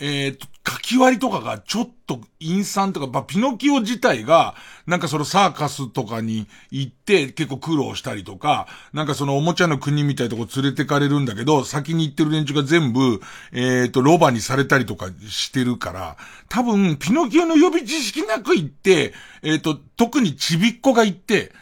[0.00, 4.56] えー、っと、書き割りとかがちょっと陰惨とか、まあ、ピノキオ自体が、
[4.86, 13.20] なんかそのサーカスとかに行って結構苦労したりとか、なんかそのおもちゃの国みたいなとこ連れてかれるんだけど、先に行ってる連中が全部、
[13.52, 16.16] えー、っと、ロバにされたりとかしてるから、
[16.48, 21.52] 多分、ピノキオの予備知識なく行って、えー、っと、特にちびっこが行って、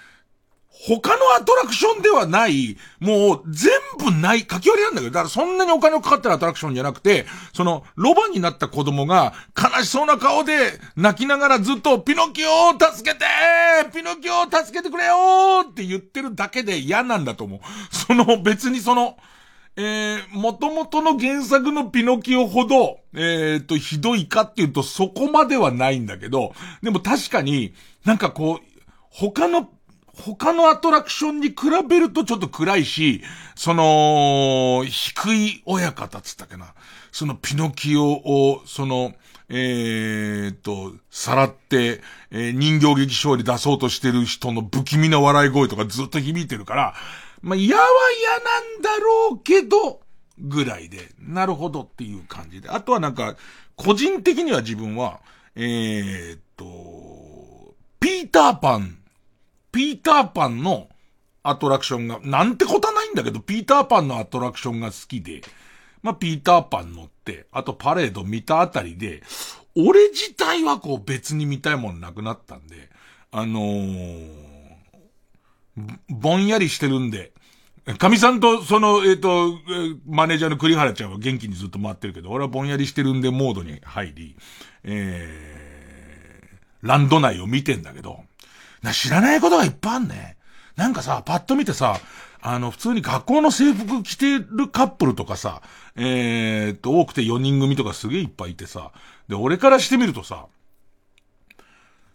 [0.87, 7.25] 他のアトラクションではない、もう全部ない、書き割りなんだけど、だからそんなにお金をかかってるアトラクションじゃなくて、
[7.55, 13.25] その、ロバになった子供が悲しそうな顔で泣きながらずっと、ピノキオを助けて
[13.95, 15.15] ピノキオを助けてくれよ
[15.71, 17.61] って言ってるだけで嫌なんだと思う。
[17.91, 19.17] その別にその、
[19.77, 27.73] えー、元々の原作のピノキオほど、えー、と、ひどいかっていうとそこまではないんだけど、でも確かに
[28.05, 29.71] なんかこう、他の
[30.17, 31.57] 他のアトラクションに比
[31.89, 33.23] べるとちょっと暗いし、
[33.57, 36.75] その、低い親方つったっけな。
[37.13, 39.15] そのピノキオを、その、
[39.49, 42.01] えー、と、さらって、
[42.31, 46.95] えー、人形劇場に出そうとしてる人の不気味な笑い声とかずっと響いてるから、
[47.43, 47.85] まあ、嫌は
[48.19, 50.01] 嫌なんだろうけど、
[50.39, 52.69] ぐらいで、なるほどっていう感じで。
[52.69, 53.37] あとはなんか、
[53.77, 55.21] 個人的には自分は、
[55.57, 58.99] えー、と、ピーターパン
[59.75, 60.89] ピーターパンの
[61.43, 65.43] アトラクションが、なんてことはないんだけど、ピーターパンのアトラクションが好きで、
[66.01, 69.25] まあ、ピーターパン乗って、あとパレード見たあたりで、
[69.75, 72.89] 俺自体はこう別に見たいもんなくなったんで、
[73.33, 74.29] あのー、
[76.09, 77.33] ぼんやりしてるんで、
[77.99, 79.59] 神さんと、その、えっ、ー、と、
[80.07, 84.37] マネージャーの栗原ちゃんは元気にずっと回ってるけど、俺はぼんやりしてるんでモードに入り、
[84.85, 88.21] えー、ランド内を見てんだけど、
[88.85, 90.37] な、知らないことがいっぱいあんね。
[90.77, 91.99] なんかさ、パッと見てさ、
[92.43, 95.63] あの、普通に学校の制服着てるカップルとかさ、
[95.97, 98.93] えー、っと、多くて4人組とかすげえいっぱいいてさ、
[99.27, 100.47] で、俺からしてみるとさ、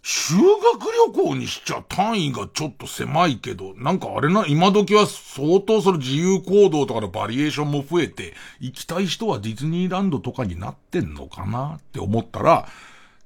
[0.03, 12.69] 修学旅行にしちゃ単位がちょっと狭いけど、なんかあれな、今時は相当その自由行動とかのバリエーションも増えて、行きたい人はディズニーランドとかになってんのかなって思ったら、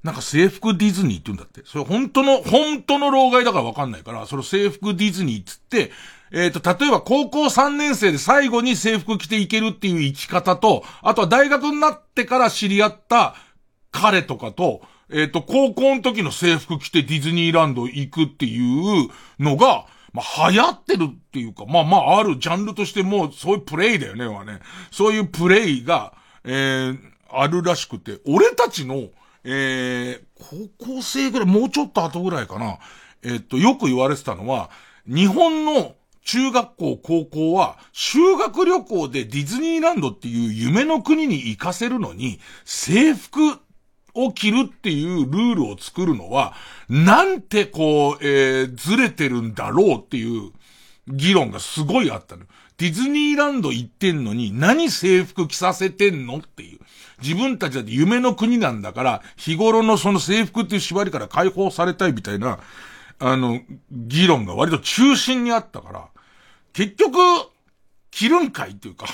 [0.04, 1.62] なんか制服ディズニーって言うんだって。
[1.66, 5.92] それ本当の、本当の老害だからわかんないから、その制服ディズニーっつって、
[6.32, 13.36] えっ、ー、と、例えば高校3年生で最後に制服着ていけるっていう生き方と、あとは大学になってから知り合った
[13.92, 24.60] 彼とかと、えっ、ー、と、高校の時の制服着てディズニーランド行くっていうのが、まあ、流行ってるっていうか、まあまあ、あるジャンルとしてもう、そういうプレイだよね、はね。
[24.92, 26.98] そういうプレイが、えー、
[27.32, 29.10] あるらしくて、俺たちの、
[29.44, 32.80] えー、高校生ぐらい、もうちょっと後ぐらいかな。
[33.24, 34.70] えっと、よく言われてたのは、
[35.08, 43.60] 日本の中学校、高校は、修学旅行でディズニーランドっていう夢の国に行かせるのに、制服
[44.14, 46.54] を着るっていうルールを作るのは、
[46.88, 50.52] なんてこう、えー、ずれてるんだろうっていう
[51.08, 52.46] 議論がすごいあったの。
[52.78, 56.80] ディズニーランド行ってんのに何制服着させてんのっていう。
[57.22, 62.60] 自分たちだって夢の国なんだから、日頃のその制服っていう縛りから解放されたいみたいな、
[63.20, 63.62] あの、
[63.92, 66.08] 議論が割と中心にあったから、
[66.74, 67.18] 結局、
[68.12, 69.08] 着るんかいっていうか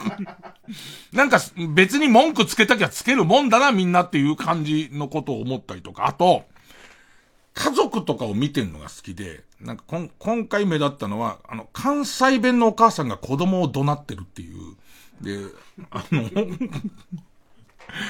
[1.12, 1.38] なんか
[1.74, 6.44] 別に文句つけたきゃつけるもんだなみんなっていう感じのことを思ったりとか、あと、
[7.54, 14.76] 家族とかを見てんのが好きで、なんかこん今回目立ったのは、あの、関西弁のお母さんが子供を怒鳴ってるっていう、
[15.20, 15.38] で、
[15.90, 16.22] あの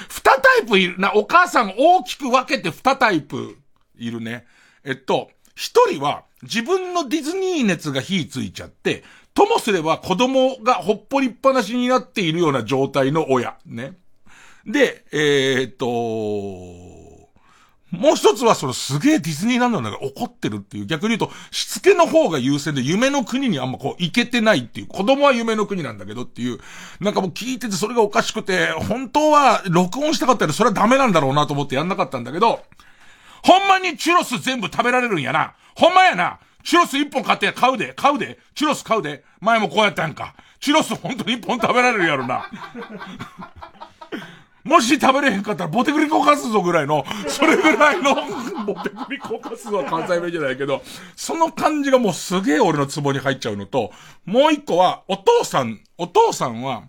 [0.08, 3.56] 二タイプいるな、お母さん大きく分けて二タイプ
[3.96, 4.46] いるね。
[4.84, 13.56] えっと、一人は自分のディズニー熱が火ついちゃって、ともすれば子供がほっぽりっぱなしになっているような状態の親。
[13.66, 13.94] ね。
[14.66, 15.86] で、えー、っと、
[17.90, 26.58] もう一つはそのすげえディズニーランドの中怒ってるっていう、逆に言うと、しつけの方が優先で夢の国にあんまこう行けてないっていう、子供は夢の国なんだけどっていう、
[27.00, 32.62] なんかもう聞いててそれがおかしくて、本当は録音したかったらそれはダメなんだろうなと思ってやんなかったんだけど、
[33.42, 35.54] ほんまにチュロス全部食べられるんやな。
[35.74, 36.38] ほんまやな。
[36.62, 38.38] チュロス一本買って買うで、買うで。
[38.54, 39.24] チュロス買うで。
[39.40, 40.34] 前もこうやったんか。
[40.60, 42.50] チュロス本当に一本食べられるやろな。
[44.64, 48.14] もし食べれへんかったらボテクリコかすぞぐらいの、それぐらいの、
[48.66, 50.82] ボテクリコかすは関西弁じゃないけど、
[51.16, 53.92] その感じがもうすげえ俺のツボに入っちゃうのと、
[54.24, 56.84] もう一個は、お父さん、お父さんは、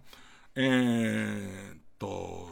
[0.56, 2.50] えーっと、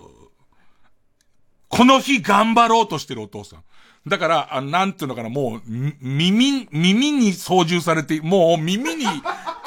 [1.67, 3.63] この日頑張ろうとしてるお父さん。
[4.07, 5.61] だから、あなんていうのかな、もう、
[6.01, 9.05] 耳、耳に操縦されて、もう耳に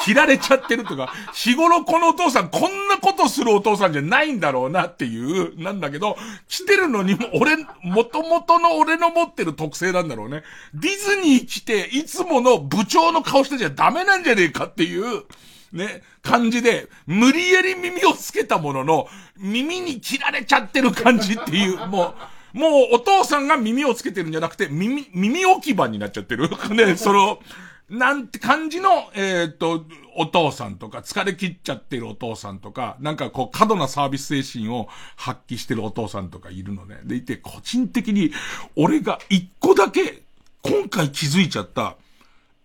[0.03, 6.17] 切られちゃってるとか、 日頃このお父さん、こんなことするお父さんじゃないんだろうなっていう、なんだけど、
[6.49, 10.43] 来てるのにも、俺、元々の俺の持ってる特性なんだろうね。
[10.75, 15.25] ディズニー来て、いつもの部長の顔してちゃダメなんじゃねえかっていう、
[15.73, 19.09] ね、感じで、無理やり耳をつけたものの、
[19.39, 22.15] 耳に切られちゃってる感じっていう、もう、
[22.53, 26.51] もうお父さんが耳をつけてるんじゃなくて、耳、耳置き場になっちゃってる。
[26.71, 27.41] ね、その、
[27.89, 29.85] なんて感じの、えっ、と、
[30.17, 37.01] お父さんとか、疲れ切っちゃってるお父さんとか、なんかこう、過度なサービス精神を発揮してるお父さんとかいるのね。
[37.05, 38.33] でいて、個人的に、
[38.77, 40.23] 俺が一個だけ、
[40.63, 41.97] 今回気づいちゃった、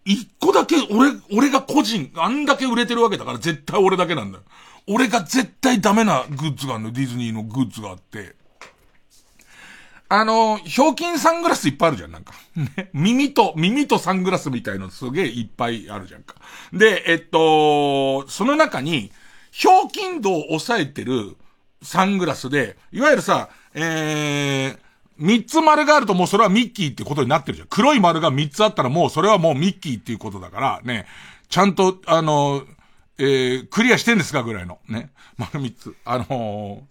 [0.06, 4.44] 一個だけ、俺、俺が個人、あんだけ売れてるわけだから絶対俺だけなんだよ。
[4.88, 8.36] 俺が絶対ダメなグッズがあるの、ディズニーのグッズがあって。
[10.10, 12.34] あの、ひょうきんサングラスいっぱいあるじゃん、なんか。
[12.94, 16.36] 耳と、耳とサングラスみたいのすげえいっぱいあるじゃんか。
[16.72, 19.12] で、えっと、その中に、
[19.52, 21.36] ひょうきん度を抑えてる
[21.82, 24.80] サングラスで、いわゆるさ、えー、
[25.18, 27.68] 三つ丸があるともうそれはミッキーってことになってるじゃん。
[27.68, 31.06] 黒い丸が三つあったらもうそれはもうミッキーっていうことだから、ね。
[31.50, 32.64] ちゃんと、あの、
[33.18, 34.80] えー、クリアしてんですかぐらいの。
[34.88, 35.10] ね。
[35.38, 35.96] 丸三つ。
[36.06, 36.84] あの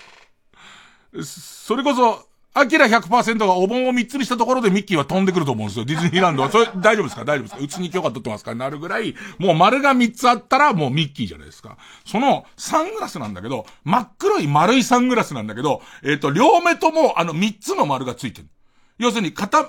[1.14, 2.26] ー、それこそ、
[2.59, 5.84] アキラ100%がお盆を3つにしたところでミッキーは飛んでくると思うんですよ。
[5.84, 6.50] ディズニーランドは。
[6.50, 7.26] それ大丈夫ですか？
[7.26, 7.61] 大丈夫ですか？
[7.61, 8.54] うちに許可取ってますか？
[8.54, 11.76] なるぐらい、もう丸が3つあったらもうミッキーじゃないですか。
[12.07, 18.48] そのサングラスなんだけど、真っ黒い丸いサングラスなんだけど、えっ、ー、と、両目ともあの3つの丸がついてる。
[18.96, 19.68] 要するに片、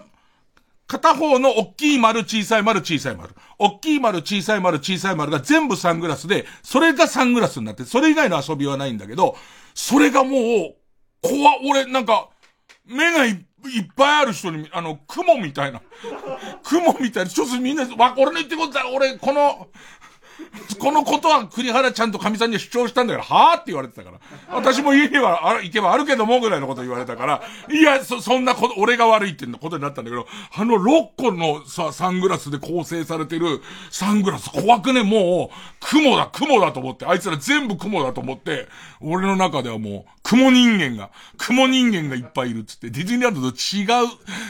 [0.87, 3.35] 片方の大きい丸、小さい丸、小さい丸。
[3.59, 9.35] 大きい丸、小さい丸、小さい丸が全部サングラスで、それがサングラスになって、それ以外の遊びはないんだけど、
[9.73, 10.75] それがもう、
[11.21, 12.29] 怖俺、なんか、
[12.87, 13.37] 目がいっ
[13.95, 15.81] ぱいある人に、あの、雲みたいな。
[16.63, 17.29] 雲みたいな。
[17.29, 19.67] ちょっとみんな、わ、俺の言ってことだ、俺、この、
[20.79, 24.19] このことは栗原ちゃんと神さんに主張したんだから、はぁって言われてたから。
[24.49, 38.67] 私も家には、あ行けばあるけども、ぐらいのこと言われたから、いや、そ、そんなこと、俺が悪いってことになったんだけど、あの6個のさ、サングラスで構成されてるサングラス、怖くね、もう、雲だ、雲だと思って、あいつら全部雲だと思って、
[38.99, 44.07] 俺の中ではもう、雲人間が、雲人間がいっぱいいるっつって、ディズニーランドと違う、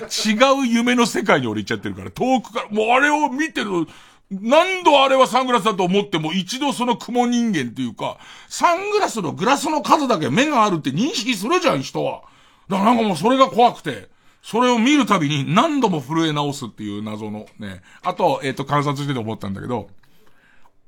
[0.08, 3.88] 違う夢の世界に俺行っちゃってるから、遠くから、もうあれを見てる、
[4.30, 8.18] 何度あれはサングラスだと思っても一度その雲人間っていうか、
[8.50, 12.24] サングラスのグラスの数だけ目があるって認識するじゃん、人は。
[12.68, 14.10] だからなんかもうそれが怖くて、
[14.42, 17.82] それを見るたびに何度も震え直すっていう謎のね。
[18.04, 19.90] あと、えっ、ー、と、観察してて思ったんだけど、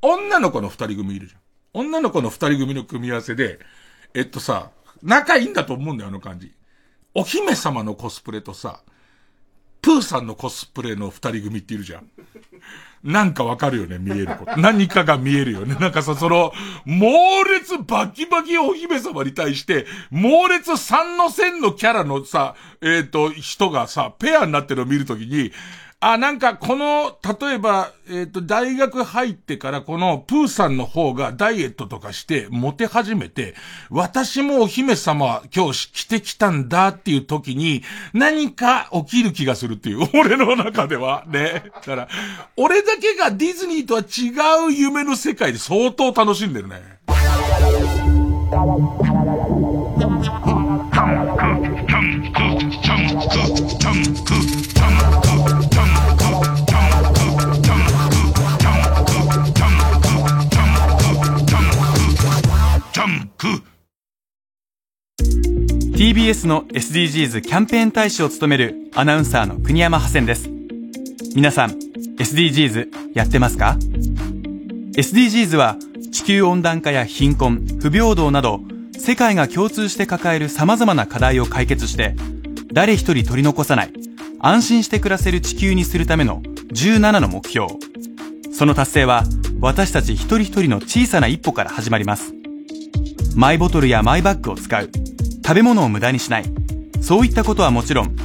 [0.01, 1.41] 女の子の二人組いるじゃん。
[1.73, 3.59] 女の子の二人組の組み合わせで、
[4.13, 4.71] えっとさ、
[5.03, 6.53] 仲いいんだと思うんだよ、あの感じ。
[7.13, 8.81] お姫様のコスプレとさ、
[9.81, 12.09] プーさんのコスプレの二人組っているじゃん。
[13.03, 14.57] なんかわかるよね、見えること。
[14.59, 15.75] 何かが見えるよね。
[15.79, 16.51] なんかさ、その、
[16.85, 25.51] 猛烈バキバキお姫様に対して、猛烈三の線のキャラのさ、えっ、ー、と、人がさ、ペアになってるのを見るときに、
[26.01, 33.53] あ、なんかこの、例えば、えっ、ー、と、大学入ってからこのプーさんの方がダイエットとかしてモテ始めて、
[33.89, 37.83] 私もお姫様今日着てきたんだっていう時に
[38.13, 41.63] 何か起きる気がするっていう、 俺の中ではね。
[41.75, 42.07] だから、
[42.55, 46.99] 俺だけがディズニーとは違う夢の世界で相当楽しんでるね。
[65.19, 70.49] TBS の SDGs キャンペーン大使を務めるアナウンサーの国山ハセンです。
[71.35, 71.71] 皆さん、
[72.17, 73.77] SDGs やってますか
[74.95, 75.75] ?SDGs は
[76.11, 78.61] 地球温暖化や貧困、不平等など
[78.97, 82.15] 世界が共通して抱える様々な課題を解決して
[82.71, 83.93] 誰一人取り残さない
[84.39, 86.41] 安心して暮らせる地球にするための
[86.73, 87.67] 17の目標。
[88.53, 89.23] その達成は
[89.59, 92.38] 私たち一人一人の小さな一歩から始まります。
[93.35, 94.89] マイボトルやマイバッグを使う。
[95.45, 96.45] 食べ物を無駄にしない。
[97.01, 98.15] そういったことはもちろん、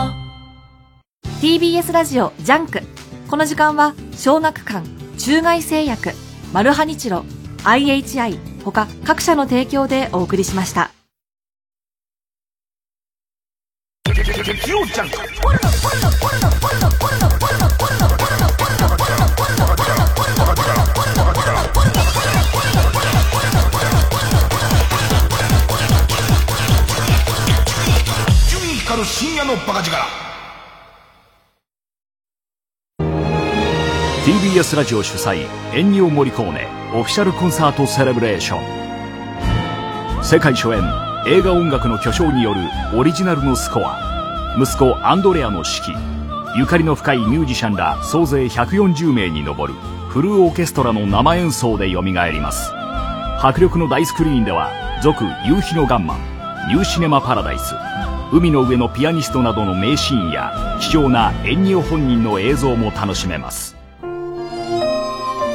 [1.42, 2.82] TBS ラジオジャンク
[3.28, 6.12] この時間は小学館中外製薬
[6.54, 7.26] マルハニチロ
[7.64, 10.92] IHI 他各社の提供でお送りしました
[29.04, 29.96] 深夜のバカ力。
[34.26, 38.58] TBS ラジオ主催エンニオ・モリコーネオフィシャルコンサートセレブレーショ
[40.20, 40.24] ン。
[40.24, 40.82] 世界初演
[41.28, 42.60] 映画音楽の巨匠による
[42.96, 44.56] オリジナルのスコア。
[44.60, 46.58] 息子アンドレアの指揮。
[46.58, 49.74] ゆかりの深いミュージシャンら総勢140名に上る
[50.10, 52.72] フルオーケストラの生演奏で蘇ります。
[53.42, 54.72] 迫力の大スクリーンでは
[55.04, 56.20] 続夕日のガンマン
[56.70, 57.76] ニューシネマパラダイス。
[58.32, 63.78] 海の上のピアニストなどの名シーンや貴重なエンニオ本人の映像も楽しめます。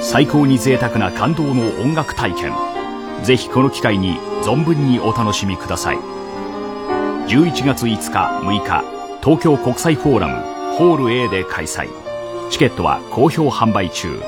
[0.01, 2.55] 最高に贅沢な感動の音楽体験。
[3.23, 5.99] ぜひこの機会に存分にお楽しみください。
[7.29, 8.83] 11月5日6日
[9.23, 10.41] 東京国際フォーラム
[10.77, 11.91] ホール A で開催。
[12.51, 14.19] チケットは好評販売中。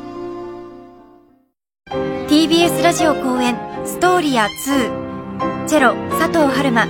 [2.30, 6.88] TBS ラジオ公演ストーリア2チェロ佐藤春馬。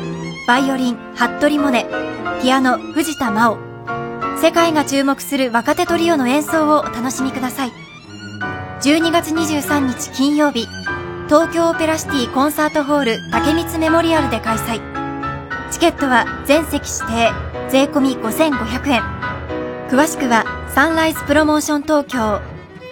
[0.47, 2.41] バイオリン服部萌音。
[2.43, 3.57] ピアノ藤田真央。
[4.39, 7.71] 世界が注目する若手トリオの演奏をお楽しみください。
[8.81, 10.67] 12月23日金曜日。
[11.25, 14.79] 東京オペラシティコンサートホール竹光メモリアルで開催。
[15.71, 17.55] チケットは全席指定。
[17.71, 19.25] 税込5500円。
[19.95, 20.43] 詳しくは
[20.75, 22.41] サンライズプロモーション東京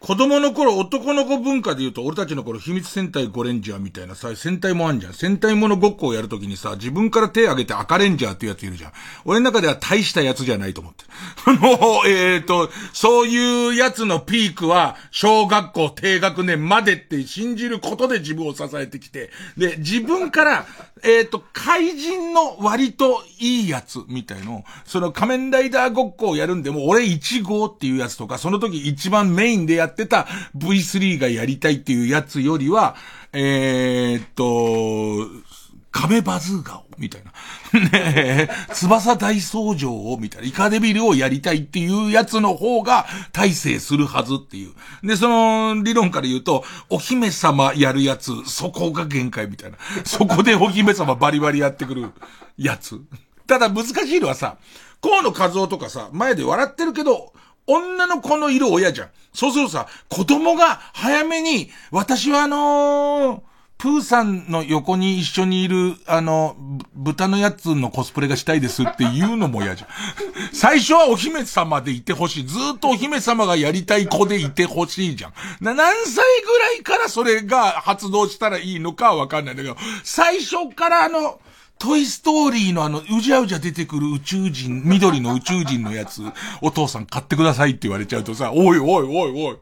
[0.00, 5.12] 子供の頃、男の子文化で言うと、俺たちの頃、秘密戦隊ゴレンジャーみたいなさ、戦隊もあんじゃん。
[5.12, 8.92] 戦隊ものごっこをやるときにさ、自分から手挙げて赤レンジャーっていうやついるじゃん。
[9.26, 11.04] 俺の中では大したやつじゃないと思って。
[11.44, 20.66] あの、えっ、ー、と、そういうやつのピークは、小学校低学年までって信じることで自分を支えてきて、で、自分から、
[21.02, 30.26] えっ、ー、と、怪人の割といいやつみたいの、その仮面ライダーごっこをやるんでも、俺1号っていうやつとか、その時一番メインでやってた
[30.56, 32.94] V3 がやりたいっていうやつよりは、
[33.32, 35.28] えー、と、
[35.94, 37.30] 壁バズーガを、みたいな。
[37.80, 40.48] ねえ、翼大僧正を、みたいな。
[40.48, 44.72] イカデビルをやりたいっていうやつの方が大成するはずっていう。
[45.06, 49.78] で、その理論から言うと、お姫様やるやつ、そこが限界みたいな。
[50.04, 52.10] そこでお姫様バリバリやってくる
[52.58, 53.00] やつ。
[53.46, 54.56] ただ難しいのはさ、
[55.00, 57.32] 河野和夫とかさ、前で笑ってるけど、
[57.68, 59.08] 女の子のいる親じゃん。
[59.32, 66.56] そうするとさ、子供が早めに、私はあのー、プーさんの横に一緒にいる、あの、
[66.94, 69.88] 豚のやつのコスプレがしたいですって言うのも嫌じゃん。
[70.54, 72.46] 最初はお姫様でいてほしい。
[72.46, 75.32] ずっとお姫様がやりたい子でいてほしいじゃん。
[75.60, 81.40] な、何歳ぐらいからそれが発動したらいいのかわかんないんだけど、最初からあの、
[81.78, 86.22] トイストーリーのあの、うじゃうじゃ出てくる宇宙人、緑の宇宙人のやつ、
[86.62, 89.58] お父さん買ってくださいって言われちゃうとさ、おいおいおいおい。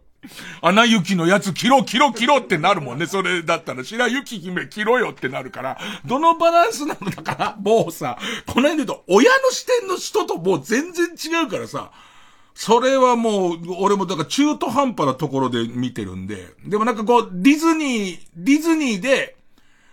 [0.61, 3.07] アナ雪のやつ着ろ着ろ着ろってなるもんね。
[3.07, 11.91] それだったら、白雪姫着ろよってなるから、どのバランスなのだから、もうさ、この辺で言うと、親の視点の人ともう全然違うからさ、
[12.55, 19.37] それはもう、俺もだから中途半端なところで見てるんで、でもなんかこう、ディズニー、ディズニーで、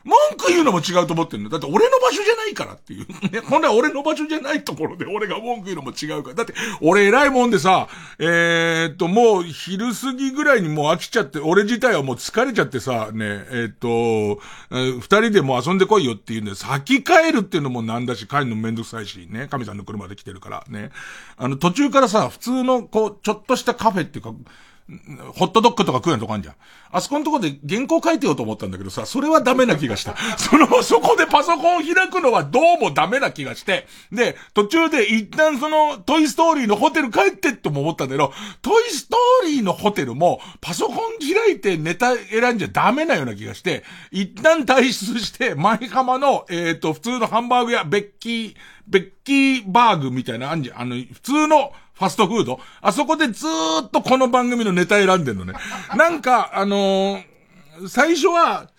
[0.10, 1.50] 文句言うのも違うと思ってるの。
[1.50, 3.08] だって俺の場所じゃないからっていう。
[3.32, 6.36] ね、本来俺の場所じゃないところで俺が文句言うのも違うから。
[6.36, 7.88] だって俺偉いもんでさ、
[8.18, 14.42] えー、っと、もう昼過ぎぐらいにもう飽きちゃって、俺自体はもう疲れちゃってさ、ね、えー、っと、
[14.72, 20.90] 二人でも遊んでこいよって言うんで、先帰るっていうのもなんだし、帰るのめんどくさいし、ね、神さんの車で来てるから、ね。
[21.38, 24.34] あの、途中からさ、普通の、こう、ちょっとしたカフェっていうか、
[25.34, 26.56] ホットドッグとか食うようなとこあるじゃん。
[26.92, 30.16] あそこのとこで原稿書いてようと思ったんだけどさ、それはダメな気がした。
[30.38, 48.56] その、そこでパソコン開くのはどうもダメな気がして、で、途中で一旦その、トイストーリーのホテル帰ってっても思ったんだけど、トイストーリーのホテルも、パソコン開いてネタ選んじゃダメなような気がして、一旦退出して、舞浜の、えっ、ー、と、普通のハンバーグ屋、ベッキー、
[48.88, 50.82] ベッキーバーグみたいなあんじゃん。
[50.82, 52.62] あの、普通の、ファストフード？
[52.82, 55.54] あそこでずーっとこの番組のネタ選んでんのね。
[55.98, 58.70] なんか、あのー、最初は、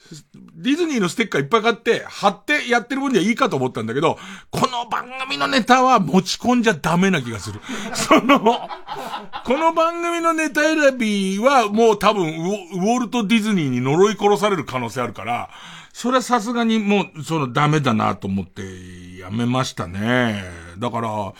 [0.56, 4.18] ディズニーのステッカーいっぱい買って、貼ってやってる分にはいいかと思ったんだけど、
[4.50, 7.60] この番組のネタは持ち込んじゃダメな気がする。
[7.92, 15.50] その、この番組のネタ選びはもう多分ウォルト・ディズニーに呪い殺される可能性あるから、
[15.92, 18.62] それはさすがにもう、そのダメだなと思って
[19.18, 20.44] やめましたね。
[20.78, 21.32] だから、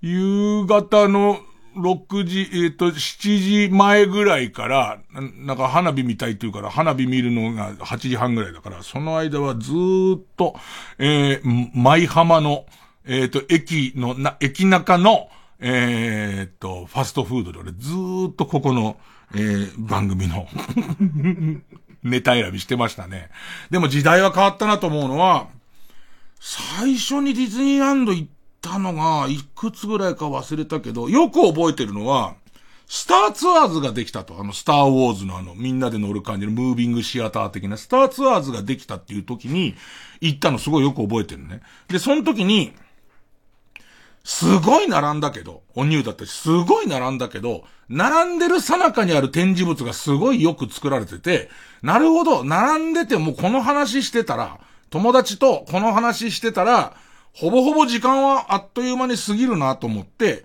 [0.00, 1.40] 夕方の
[1.76, 10.56] 6時、えっ、ー、と、7時前ぐらいから、なんか花火見たいって言うから、花火見るのが8時半ぐらいだから、その間はずっと、
[10.98, 12.66] えー、舞浜の、
[13.04, 15.28] えっ、ー、と、駅の、な、駅中の、
[15.60, 17.90] えっ、と、ファストフードで俺ず
[18.28, 18.98] っとここの、
[19.34, 20.46] えー、番組の
[22.02, 23.30] ネタ選びしてましたね。
[23.70, 25.48] でも時代は変わったなと思うのは、
[26.40, 32.34] 最初にディズニーランド行ったったのが、いくつぐらいか忘れたけど、よく覚えてるのは、
[32.86, 34.40] スターツアーズができたと。
[34.40, 39.74] あの、スターウォーズのあの、みんなで乗る感じのムービングシアター的な、スターツアーズができたっていう時に、
[40.20, 41.60] 行ったのすごいよく覚えてるね。
[41.88, 42.72] で、その時に、
[44.24, 51.50] すごい並んだけど、お乳だったし、すごい並んだけど、並んでる最中にある展示物がすごいよく作られてて、
[51.82, 56.96] なるほど、並んでてもこの話してたら、友達とこの話してたら、
[57.38, 60.44] ほぼほぼ時間はあっという間に過ぎるなと思って、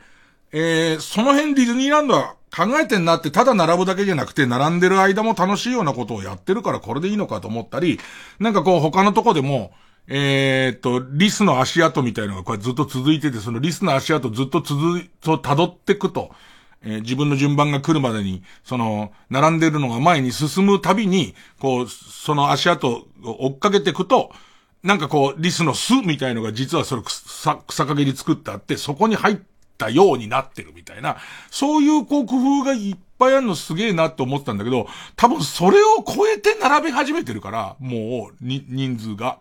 [0.51, 7.99] えー、その辺ディズニーランドは考えてんなってただ並ぶだけじゃなくて、並んでる間も楽しいようなことをやってるからこれでいいのかと思ったり、
[8.37, 9.71] なんかこう他のとこでも、
[10.07, 16.29] えー、っと、リスの足跡みたいのがこれずっと続いてて、そのリスの足跡ずっと続い、と辿ってくと、
[16.83, 24.31] えー、自分の順番が来るまでに、その、並んでるのが前に進むたびに、こう、その足跡を追っかけていくと、
[24.83, 29.37] なんかこう、リスの巣みたいのが実はそれ草、草陰に作ってあって、そこに入っ
[29.77, 31.17] たようになってるみたいな、
[31.49, 39.39] そういうこう工夫がいっぱいあるのすげえなって思ったんだけど、多分それを超えて並べ始めてるから、もう、に、人数が。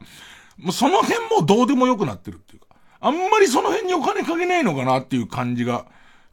[0.58, 2.66] もうその辺もどうでもよくなってるっていうか、
[3.00, 5.86] あんまりその辺にお金かけないのかなっていう感じが、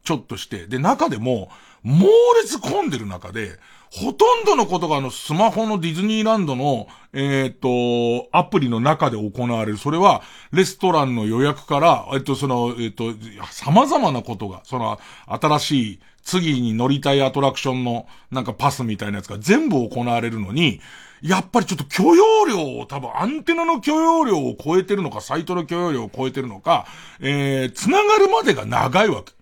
[0.04, 0.66] ちょっとして。
[0.68, 1.50] で、中でも、
[1.82, 2.06] 猛
[2.42, 3.58] 烈混んでる中で、
[3.92, 9.78] ほとんどのことがあのスマホのディズニーランドの、えっ、と、アプリの中で行われる。
[9.78, 10.22] それは、
[10.52, 13.12] レストランの予約から、えっ、と、その、えっ、と、
[13.50, 20.80] 様々なことが、その、新しい、次に乗りたいアトラクションの、なんかパスみたいなやつが全部行われるのに、
[21.20, 26.86] やっぱりちょっと許容量を、多分アンテナの許容量を超えてるのか、サイトの許容量を超えてるのか、
[27.18, 29.32] えー、繋がるまでが長いわけ。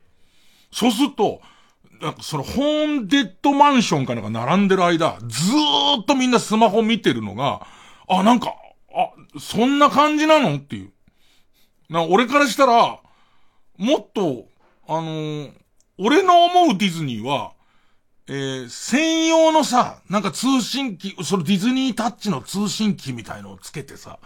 [0.72, 1.42] そうすると、
[2.01, 7.66] なんかそのホーンデッドマンションかなんか並んでる間、ずーっとみんなスマホ見てるのが、
[8.09, 8.55] あ、なんか、
[8.94, 10.92] あ、そんな感じなのっていう。
[11.88, 13.01] な、俺からしたら、
[13.76, 14.46] もっと、
[14.86, 15.53] あのー、
[15.99, 17.53] 俺の思うディズニーは、
[18.28, 24.18] えー、専用のさ、なんか通信機、そのディズニータッチの通信機みたいのをつけてさ、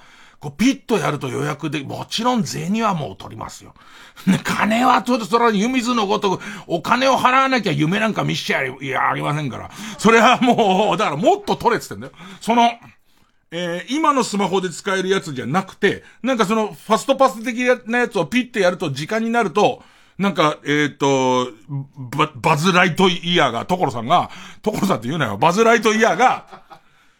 [0.42, 3.74] こう、ピッとやると予約で、もちろん銭はもう取りますよ。
[4.42, 9.70] 金はちょっとそれは湯水のごとく、お金を払わなきゃ夢なんか見しちゃいや、ありませんから。
[9.98, 12.28] それはもう、だからもっと取れって言ってんだよ。
[12.40, 12.72] その、
[13.52, 19.84] えー、今のスマホで使えるやつじゃなくて、なんかその、ファストパス的なやつをピッてやると時間になると、
[20.18, 21.52] なんか、えっ、ー、と、
[21.96, 24.30] バ、バズライトイヤーが、所さんが、
[24.62, 26.61] 所さんって言うなよ、バズライトイヤーが、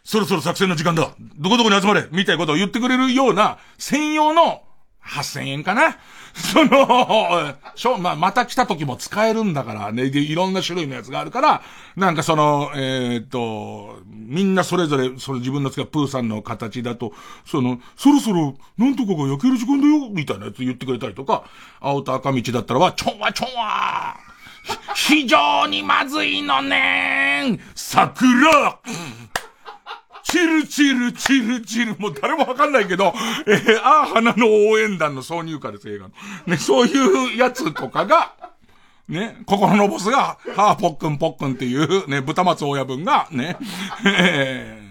[0.03, 1.15] そろそろ作戦の時間だ。
[1.37, 2.07] どこどこに集まれ。
[2.11, 4.63] みたいなことを言ってくれるような、専用の
[5.01, 5.97] 8000円かな。
[6.33, 11.61] その、しょ、まあ、また来た時も使えるんだからね、で、いろんな種類のやつがあるから、
[11.95, 17.13] なんかその、えー、っと、みんなそれぞれ、その自分の使うプーさんの形だと、
[17.45, 21.43] その、そろそろ、なんとかが焼ける時間だよ、みたいなやつ言ってくれたりとか、
[21.79, 24.17] 青と赤道だったらは、ちょんわちょんわ
[24.95, 27.59] 非常にまずいのねん。
[27.75, 28.79] 桜。
[30.23, 33.13] チルチルチルチル、もう誰もわかんないけど、
[33.47, 36.13] えー、ああ、花の応援団の挿入歌です、映画の。
[36.47, 38.33] ね、そういうやつとかが、
[39.07, 43.57] ね、心のボスが、はあ、ぽっくんぽっくんっていう、ね、豚松親分が、ね、
[44.05, 44.81] え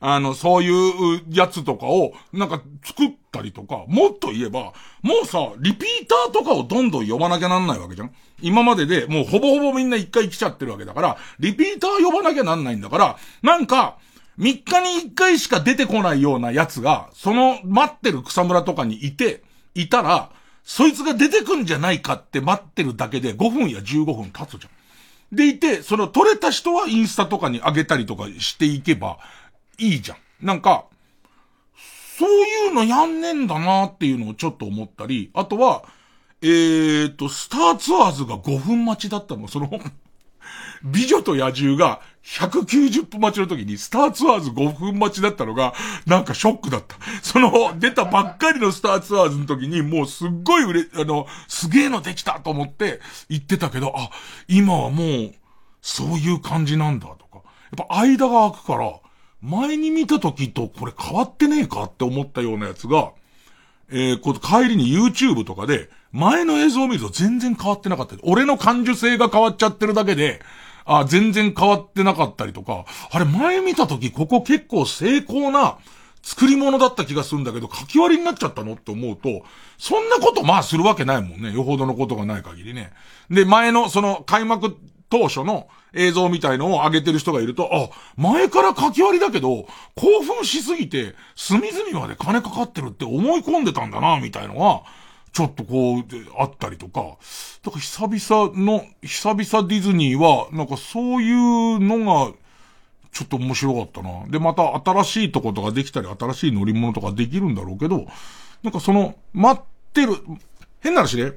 [0.00, 13.96] ー、あの、そういうやつとかを、なんか作ったりとか、もっと言えば、もうさ、リピーターとかをどんどん呼ばなきゃなんないわけじゃん今まででもうほぼほぼみんな一回来ちゃってるわけだから、リピーター呼ばなきゃなんないんだから、なんか、
[14.38, 19.42] 3日に1回しか出てこないようなやつが、その待ってる草むらとかにいて、
[19.74, 20.30] いたら、
[20.64, 24.70] そいつが出てくんじゃないかって待ってるだけで5分や15分経つじゃ
[25.34, 25.36] ん。
[25.36, 29.18] でいて、その取れた人はインスタとかに上げたりとかしていけば
[29.78, 30.18] いいじゃん。
[30.46, 30.84] なんか、
[32.18, 35.84] そういうのやんねんだなっていうのをちょっと思ったり、あとは、
[36.42, 39.48] えーと、スターツアーズが5分待ちだったの。
[39.48, 39.70] その
[40.84, 45.74] 美女と野獣が190分待ちの時にスターツアーズ5分待ちだったのが、
[46.06, 46.96] なんかショックだった。
[47.22, 54.10] その、出たばっかりのスターツアーズの時にもうすっごい売れ、あの、すげえのできたと思って言ってたけど、あ、
[54.48, 55.34] 今はもう、
[55.80, 57.42] そういう感じなんだとか。
[57.76, 58.92] やっぱ間が空くから、
[59.40, 63.10] 前に見た時とこれ変わってねえかって思ったようなやつが、
[63.90, 68.14] えー、こ帰りに YouTube とかで、前の映像を見ると全然変わってなかった。
[68.22, 70.40] 俺の感受性が変わっちゃってるだけで、
[70.84, 75.78] あ、全然変わってなかったりとか、あれ前見た時ここ結構成功な
[76.22, 79.42] 作り物だった気がするんだけど、書き割りになっちゃったのって思うと、
[79.78, 81.52] そんなことまあするわけないもんね。
[81.52, 82.92] よほどのことがない限りね。
[83.30, 84.76] で、前のその開幕
[85.10, 94.82] 当初の映像みたいのを上げてる人がいると、あ、前から書き割りだけど、興奮しすぎて、隅々まで金かかってるって思い込んでたんだな、みたいのが、
[95.32, 96.04] ちょっとこう、
[96.38, 97.16] あったりとか。
[97.62, 102.32] だから久々の、久々ディズニーは、なんかそういうのが、
[103.12, 104.26] ちょっと面白かったな。
[104.28, 108.06] で、また新しいとことかできたり、新しい乗り物とかできるんだろうけど、
[108.62, 110.16] なんかその、待ってる、
[110.80, 111.32] 変な話ね。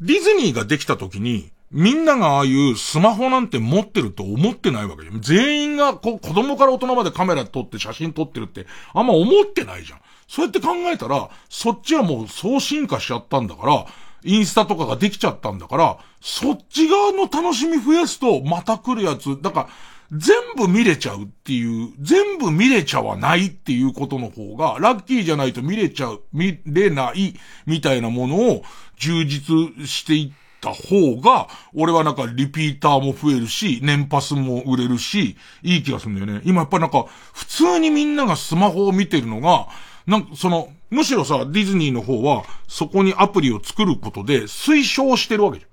[0.00, 5.12] ディズニーができた時に、みんながああいうスマホなんて持ってると思ってないわけよ。
[5.20, 10.00] 全員がこ子供から大人までカメラ撮って写真撮ってるってあんま思ってないじゃん。
[10.28, 13.86] そうやって考えたら、そっちはもうそう進化しちゃったんだから、
[14.24, 19.68] インスタとかができちゃったんだから、そっち側の楽しみ増やすと、また来るやつ、だから、
[20.12, 27.34] 全部見れちゃうっていう、全部見れちゃわないっていうことの方が、ラッキーじゃないと見れちゃう、見れない
[27.66, 28.62] みたいなものを
[28.98, 36.42] 充実していった方が、俺はなんかリピーターも増えるし、年パスも売れるし、いい気がするんだよね。
[36.44, 39.66] 今やっぱなんか、普通にみんながスマホを見てるのが、
[40.06, 45.70] なんか、その、むしろさ、ディズニーの方は、そこにアプリを作ることで推奨してるわけじゃん。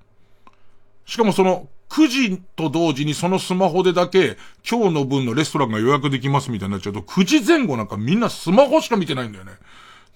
[1.06, 9.52] しかもその、9時と同時にそのスマホでだけ、今日の分のレストランが予約できますみたいになっちゃうと、9時前後なんかみんなスマホしか見てないんだよね。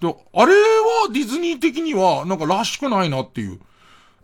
[0.01, 3.59] で、あれはディズニー的には、なんからしくないなっていう。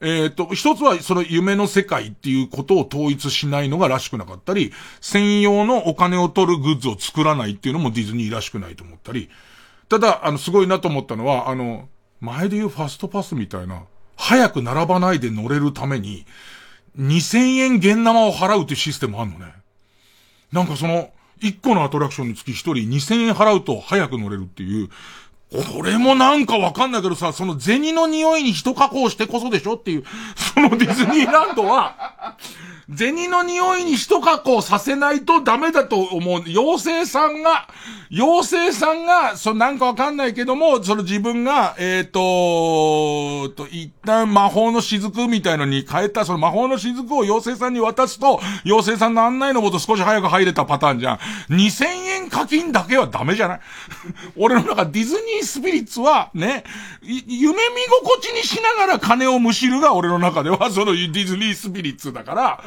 [0.02, 9.30] えっ、と、一つはその夢の世界っていうことを統一しないのがらしくなかったり、専用のお金を取るグッズを作らないっていうのもディズニーらしくないと思ったり、
[9.94, 11.88] ただ、あの、すごいなと思ったのは、あの、
[12.20, 13.84] 前で言うファストパスみたいな、
[14.16, 16.26] 早く並ばないで乗れるために、
[16.98, 19.54] 2000円現生を払うっていうシステムあんのね。
[20.52, 21.12] なんかその、
[21.42, 24.90] 1個のアトラクションにつき1人2000円払うと早く乗れるっていう、
[25.76, 30.04] これもなんかわかんないけどさ、その銭の匂いに人加工してこそでしょっていう、
[30.36, 32.38] そのディズニーランドは、
[32.96, 36.44] 銭の匂いに一加工させないとダメだと思う。
[36.48, 37.68] 妖精さんが、
[38.12, 51.18] 妖精さんが、そのなんかわかんないけども、その自分が、えっ、ー、と、と、一旦魔法の雫みたいのに変えた、その魔法の雫を妖精さんに渡すと、妖精さんの案内のもと少し早く入れたパターンじゃん。
[51.50, 53.60] 2000円課金だけはダメじゃない？
[54.36, 56.64] 俺の中ディズニースピリッツは、ね、
[57.02, 57.56] 夢見
[58.02, 62.64] 心地にしながら金をむしるが俺の中では、そのディズニースピリッツだから、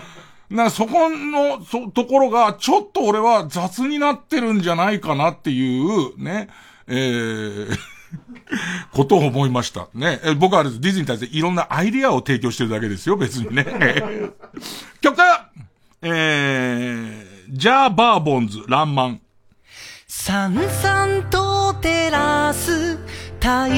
[0.50, 6.48] な、そこの、そ、ところが、ちょっと俺は雑になってるんじゃないかなっていう、ね、
[6.86, 7.78] えー
[8.92, 9.88] ことを思いました。
[9.94, 10.20] ね。
[10.38, 13.64] 僕はディズニーに対していろんなアイディアを提供してるだけですよ、別にね。
[15.00, 15.16] 曲
[16.02, 19.20] えー、ジャー・バーボンズ、ランマン。
[20.06, 22.96] さんさんと照らす
[23.40, 23.68] 太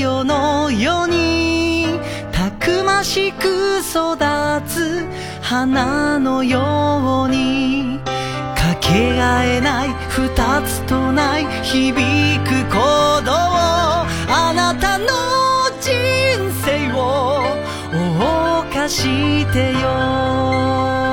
[0.00, 1.98] 陽のように
[2.32, 4.16] たくましく育
[4.68, 5.04] つ
[5.42, 8.00] 花のように
[8.54, 10.28] かけがえない二
[10.62, 11.92] つとない響
[12.44, 12.74] く鼓
[13.24, 15.06] 動あなたの
[15.80, 15.90] 人
[16.64, 17.42] 生を
[17.90, 21.05] 謳歌してよ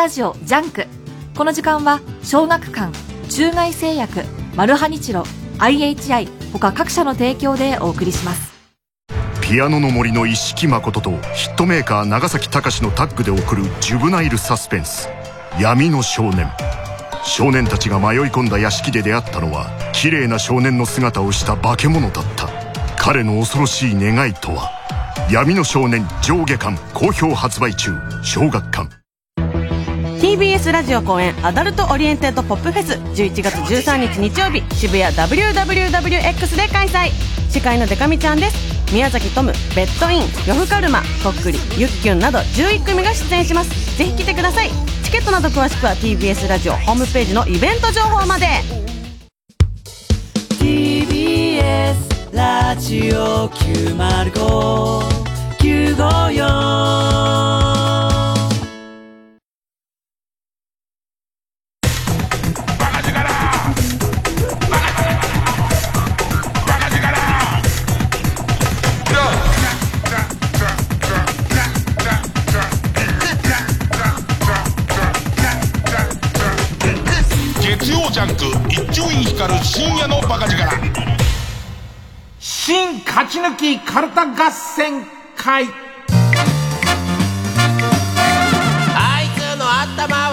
[0.00, 0.86] ラジオジャンク。
[1.36, 2.90] この時間は小学館
[3.28, 4.22] 中外製薬
[4.56, 5.24] マルハニチロ
[5.58, 8.50] IHI 他各社の提供でお送りします。
[9.42, 15.10] ピアノの森の一色まこととヒットメーカー長崎尚志のタッグで送るジュブナイルサスペンス。
[15.60, 16.50] 闇の少年。
[17.22, 22.48] 少年たちが迷い込んだ屋敷で出会ったのは綺麗な少年の姿をした化け物だった。
[22.96, 24.70] 彼の恐ろしい願いとは。
[25.30, 28.99] 闇の少年上下巻好評発売中小学館。
[30.30, 37.10] TBS ラジオ公演アダルトオリエンテッドポップフェス11月13日日曜日渋谷 WWWX で開催。
[37.50, 38.92] 司会のでか美ちゃんです。
[38.92, 43.98] 宮崎トムベッドインヨフカルマこっくりゆっきゅんなど11組が出演します。
[43.98, 44.70] ぜひ来てください。
[45.02, 48.46] チケットなど詳しくは TBS ラジオホームページのイベント情報まで。
[50.60, 51.96] TBS
[52.32, 55.02] ラジオ905
[55.58, 57.99] 954
[79.50, 80.62] る深夜のバカ力。
[82.38, 85.04] 新勝ち抜きカルタ合戦
[85.36, 85.66] 会。
[88.94, 90.29] あいつの頭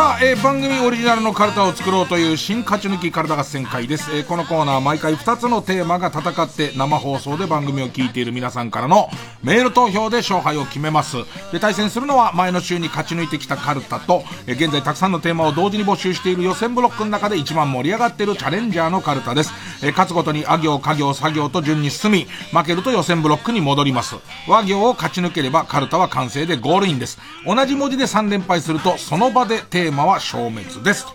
[0.00, 9.10] さあ、えー番組オリジナルのカルタを作ろうという新勝ち抜きカルタ合戦会です、えーこのコーナー毎回2つのテーマが戦って生放送で番組を聞いている皆さんからの
[9.42, 11.18] メール投票で勝敗を決めます。
[11.52, 19.52] で対戦するのは前の週に勝ち抜いてきたカルタと、えー現在たくさんのテーマを同時に募集している予選ブロックの中で一番盛り上がっているチャレンジャーのカルタです、
[19.82, 24.16] えー勝つごとにあ行家行作業と順に進み負けると予選ブロックに戻ります。
[24.48, 27.18] 和行を勝ち抜ければカルタは完成でゴールインです。
[27.44, 31.06] 同じ文字で3連敗するとその場でテーマは消滅です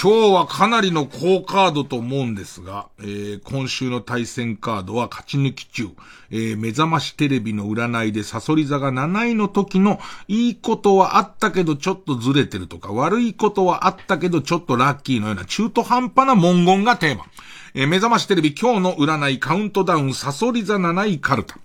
[0.00, 5.90] 今日はかなりの好カードと思うんですが、えー今週の対戦カードは勝ち抜き中、
[6.30, 17.26] えー目覚ましテレビの占いでサソリ座が7位の時のいいことはあったけどちょっとずれてるとか悪いことはあったけどちょっとラッキーのような中途半端な文言がテーマ。
[17.74, 21.58] えー目覚ましテレビ今日の占いカウントダウンサソリ座7位カルタ。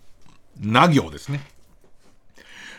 [0.62, 1.42] な行ですね。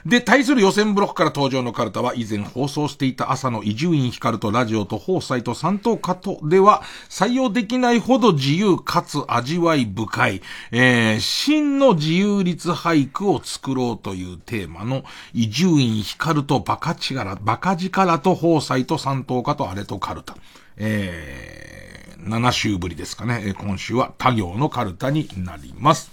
[0.07, 15.05] で、対する予選ブロックから登場のカルタは以前放送していた朝の伊集院光とラジオと放送と三等カトでは採用できないほど自由かつ味わい深い、えー、真の自由律俳句を作ろうというテーマの
[15.35, 20.37] 伊集院光とバカ力、バカ力と放送と三等カとあれとカルタ。
[20.77, 23.55] えー、7週ぶりですかね。
[23.59, 26.11] 今週は他行のカルタになります。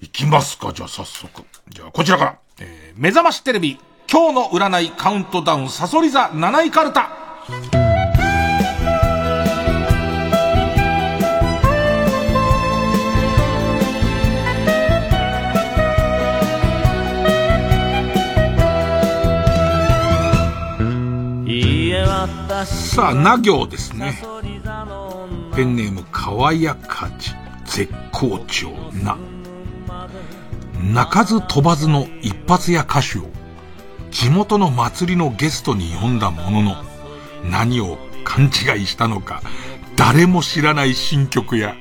[0.00, 1.42] いきますか、じゃあ早速。
[1.68, 2.38] じゃあこちらから。
[2.60, 3.78] えー目覚ましテレビ、
[4.12, 7.10] 今日の占いカウントダウン、サソリ座7位カルタ。
[22.66, 24.20] さあ、な行ですね。
[25.56, 27.34] ペンネーム、かわやかち、
[27.64, 29.16] 絶好調な。
[30.92, 33.30] 鳴かず飛ばずの一発屋歌手を
[34.10, 36.74] 地元の祭りのゲストに呼んだものの
[37.44, 39.40] 何を勘違いしたのか
[39.96, 41.76] 誰も知らない新曲や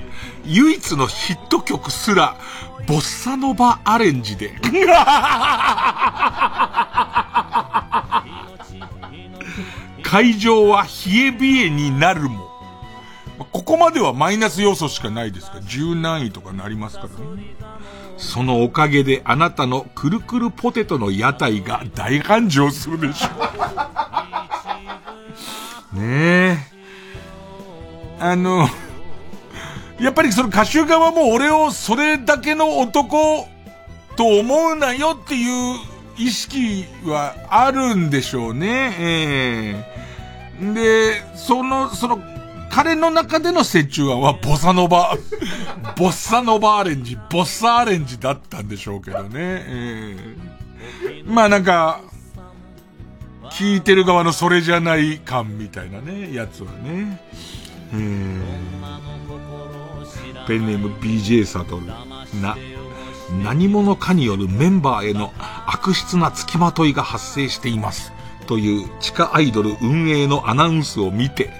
[0.45, 2.36] 唯一のヒット曲すら
[2.88, 4.53] ボッサノバアレンジで。
[10.03, 10.90] 会場は冷
[11.27, 12.49] え冷えになるも
[13.52, 15.57] ここまではマイナス要素しかないですか？
[15.57, 17.15] ら十何位とかなりますからね
[18.20, 23.28] そのおかげであなたのくるくるポテトの屋台が大繁盛するでしょ
[25.96, 26.00] う。
[26.00, 26.58] ねえ。
[28.20, 28.68] あの、
[30.00, 33.48] やっぱりその歌手側も俺をそれだけの男
[34.18, 35.78] と思うなよっていう
[36.18, 38.96] 意識はあるんでしょうね。
[39.00, 40.00] ええ
[40.74, 42.20] で、その、その、
[42.81, 45.18] 彼の中での折衷案はボサノバ、
[45.99, 49.30] ボッサノバアレンジ、ボッサアレンジだったんでしょうけどね。
[49.35, 50.38] え
[51.03, 51.99] えまあなんか、
[53.51, 57.22] 聞いてる側のそれじゃない感みたいなね、やつはね。
[57.91, 58.39] えー
[60.47, 61.85] ペンネーム BJ サトル。
[61.85, 62.56] な、
[63.43, 65.34] 何者かによるメンバーへの
[65.68, 68.14] 悪質な付きまといが発生しています。
[68.47, 71.51] という地下アイドル運営のアナウンスを見て、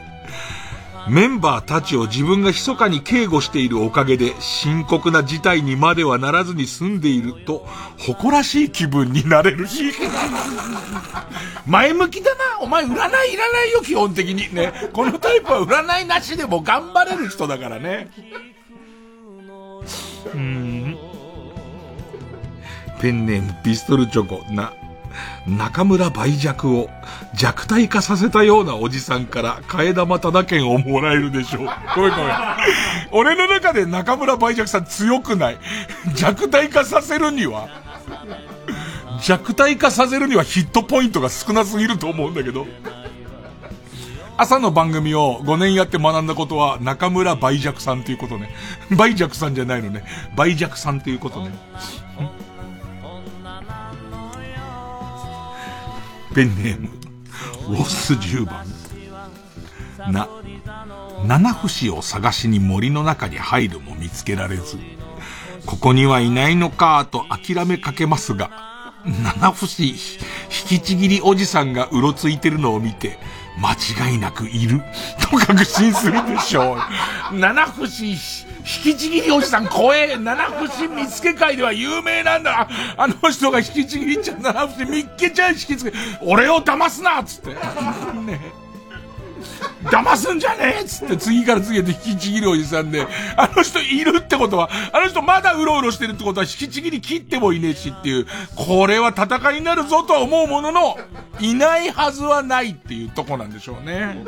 [1.10, 7.65] メンバーたちを自分が密かに警護しているおかげで深刻な事態にまではならずに済んでいると
[7.98, 9.91] 誇らしい気分になれるし。
[11.65, 12.60] 前向きだな。
[12.61, 12.95] お前占いい
[13.38, 14.53] らないよ、基本的に。
[14.53, 14.73] ね。
[14.94, 18.10] このタイプは占いなしでも頑張れる人だからね。
[20.34, 20.98] うん。
[22.99, 24.73] ペンネームピストルチョコな。
[25.48, 26.90] 中村梅弱を
[27.34, 31.69] 弱体化させたようなおじさんから替え玉ただ券をもらえるでしょう。
[31.95, 32.36] ごめんごめん。
[33.11, 35.57] 俺の中で中村梅弱さん強くない。
[36.15, 37.68] 弱体化させるには、
[39.22, 42.68] 弱体化させるにはヒットポイントが少なすぎると思うんだけど。
[44.41, 48.49] 朝の番組を5年やって学んだことは中村梅弱さんということね。
[48.90, 50.06] 梅弱さんじゃないのね。
[50.38, 51.52] 梅弱さんということね。
[56.34, 56.89] ペンネーム、
[57.69, 58.65] ウォッス10番。
[60.11, 60.27] な、
[61.26, 64.77] 七節を探しに森の中に入るも見つけられず、
[65.65, 69.95] ここにはいないのかと諦めかけますが、七節引
[70.68, 73.18] きちぎりおじさんがうろついてるのを見て、
[73.60, 73.73] 間
[74.10, 74.81] 違いなくいる、
[75.19, 76.77] と確信するでしょ
[77.31, 77.36] う。
[77.38, 78.15] 七節引
[78.94, 80.18] きちぎりおじさん怖え。
[80.18, 82.68] 七節見つけ会では有名なんだ。
[82.98, 85.52] あの人が引きちぎりちゃん七節見っけちゃう。
[85.52, 87.49] 引きつけ俺を騙すなっつって。
[87.49, 88.68] ね
[89.84, 100.98] 騙すんじゃねえっつって次から次へと引きちぎるおじさんで、あの人いるってことは、あの人まだうろうろしてるってことは引きちぎり切ってもいねえしっていう、これは戦いになるぞとは思うものの、
[101.40, 104.23] いないはずはないっていうとこなんでしょうね。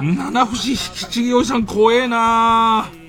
[0.00, 3.05] 七節引きちぎりおじさん怖えなぁ。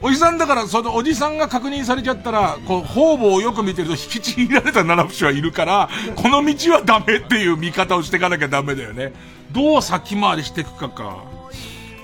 [0.00, 9.12] おじさんだから、そのおじさんが確認されちゃったら、こう、方々をよく見てると引きちぎられた七節はいるから、この道はダメっていう見方をしていかなきゃダメだよね。
[9.50, 11.24] どう先回りしていくかか。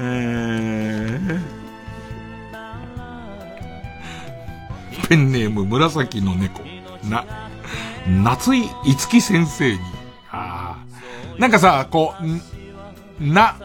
[0.01, 1.41] えー、
[5.09, 6.62] ペンネーム紫の猫。
[7.09, 7.25] な、
[8.09, 9.79] 夏井いつき先生に。
[10.33, 10.79] あ
[11.37, 11.39] あ。
[11.39, 12.15] なんかさ、こ
[13.21, 13.57] う、な、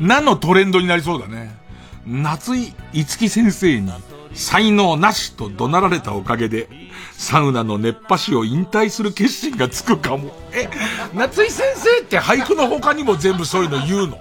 [0.00, 1.65] なのトレンドになりそうだね。
[2.06, 3.90] 夏井いつき先生に
[4.32, 6.68] 才能なしと怒鳴られたおかげで、
[7.12, 10.30] サウナの熱波師を引退する決心がつくかも。
[10.52, 10.68] え、
[11.14, 14.18] 夏井先生って俳句の他にも全部そういうの言うの？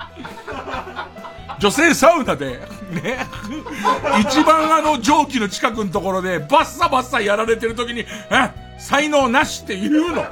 [1.60, 2.60] 女性サウナで、
[2.92, 3.26] ね、
[4.22, 8.06] 一番あの蒸気の近くのところでバッサバッサやられてる時に、え、
[8.80, 10.22] 才能なしって言うの？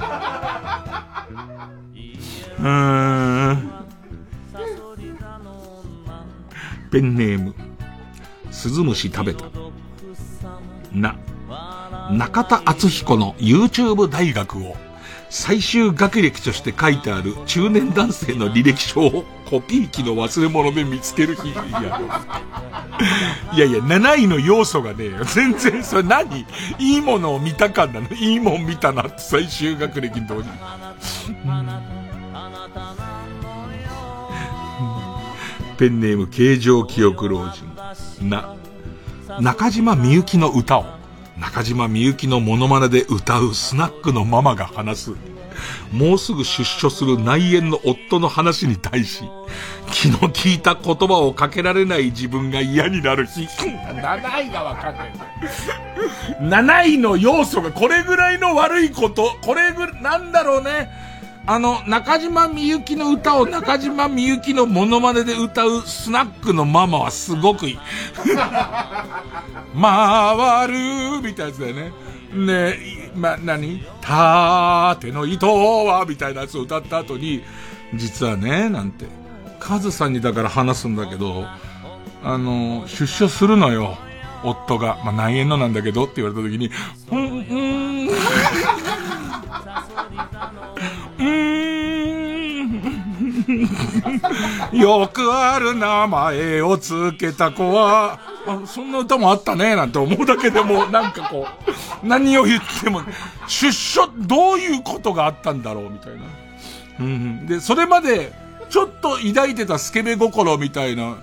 [2.58, 3.83] うーん。
[6.90, 7.54] ペンネーム、
[8.50, 9.46] 鈴虫食べた。
[10.92, 11.16] な、
[12.12, 14.76] 中田敦彦の YouTube 大学を
[15.30, 21.48] 最終学歴として書いてある中年男性の履歴書をコピー機の忘れ物で見つける日。
[21.48, 21.60] いや、
[23.54, 26.46] いやいや、7位の要素がね全然、それ何？
[26.78, 30.46] いいものを見たかんなのいいもん見たなって最終学歴のとこに。
[35.74, 38.28] ペンネーム形状記憶老人。
[38.28, 38.54] な、
[39.40, 40.84] 中島みゆきの歌を、
[41.38, 45.10] 中島みゆきのモノマネで歌うスナックのママが話す。
[45.92, 49.22] もうすぐ出所する内縁の夫の話に対し、
[49.92, 53.42] 気の利いた言葉をかけられない自分が嫌になる日。
[53.42, 55.12] 7位がわかんない。
[56.40, 60.90] 7位の要素がこれぐらいの悪いこと、これぐらい、なんだろうね。
[61.46, 67.78] あの、中島みゆきの歌を中島みゆきのモノマネで歌うスナックのママはすごくいい。
[69.80, 71.92] 回るみたいなやつだよね。
[72.34, 73.84] ねま、何？
[74.00, 75.46] 縦の糸
[75.86, 77.42] はみたいなやつを歌った後に、
[77.94, 79.06] 実はね、なんて、
[79.60, 81.46] カズさんにだから話すんだけど、
[82.24, 83.98] あの、出所するのよ。
[84.42, 84.98] 夫が。
[85.04, 86.70] まあ、内縁のなんだけどって言われた時に、
[87.10, 88.08] うん、うん、
[91.18, 91.54] うーん。
[94.72, 98.18] よくある名前をつけた子は、
[98.66, 101.46] そんな歌もあったね、なんて思うだけでも、なんかこ
[102.02, 103.02] う、何を言っても、
[103.46, 106.20] 出所、どういうことがあったんだろう、みたいな。
[107.00, 107.46] うん。
[107.46, 108.32] で、それまで、
[108.70, 111.16] ちょっと抱いてたスケベ心みたいな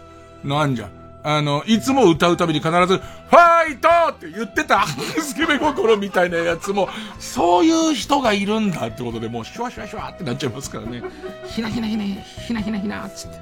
[0.44, 1.01] のあんじゃん。
[1.24, 6.90] あの、いつも歌うたびに必ず、ファイトって言ってた、スケベ心みたいなやつも、
[7.20, 11.04] そういう人がいるんだってことで、もう、シュワシュワシュワってなっちゃいますからね。
[11.48, 13.38] ひなひなひな、ひなひなひな、つって。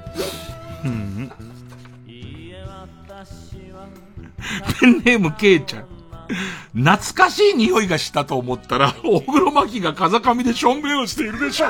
[0.84, 1.32] うん。
[4.80, 5.84] ペンネームケイちゃん。
[6.74, 11.66] 懐かしい匂いがしたと思ったら、大黒摩季が風上でしょんべんをしているでしょ。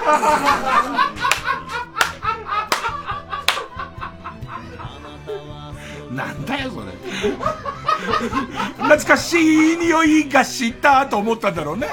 [6.10, 6.86] なんだよ、それ。
[8.72, 9.38] 懐かし
[9.74, 11.86] い匂いがしたと思ったんだろうね。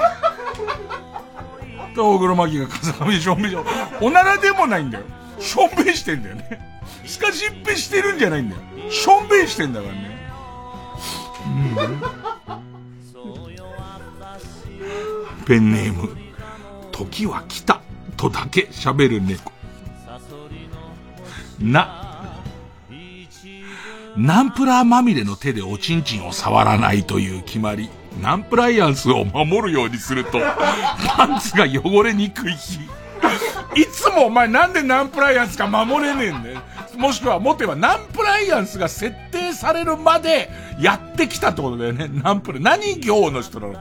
[1.96, 3.64] 大黒摩季が風上でしょんべんしょ。
[4.00, 5.04] おならでもないんだよ。
[5.38, 6.80] しょんべんしてんだよね。
[7.04, 8.62] スカシッペしてるんじゃないんだよ。
[8.90, 10.18] しょんべんしてんだからね。
[15.40, 16.16] うん、ペンネーム、
[16.92, 17.80] 時は来た
[18.16, 19.52] とだけ喋る猫。
[21.60, 22.07] な、
[24.18, 27.88] ナンプラーまみれの手でおちんちんを触らないという決まり。
[28.20, 30.40] ナンプライアンスを守るようにすると、
[31.06, 32.80] パンツが汚れにくい日。
[33.76, 36.58] いつもお前なんでナンプライアンスが守れねえんだよ。
[36.96, 40.50] もしくは、もっと言えば、ナンプライアンスが設定されるまで
[40.80, 42.10] やってきたってことだよね。
[42.12, 43.74] ナンプラ、何行の人なの？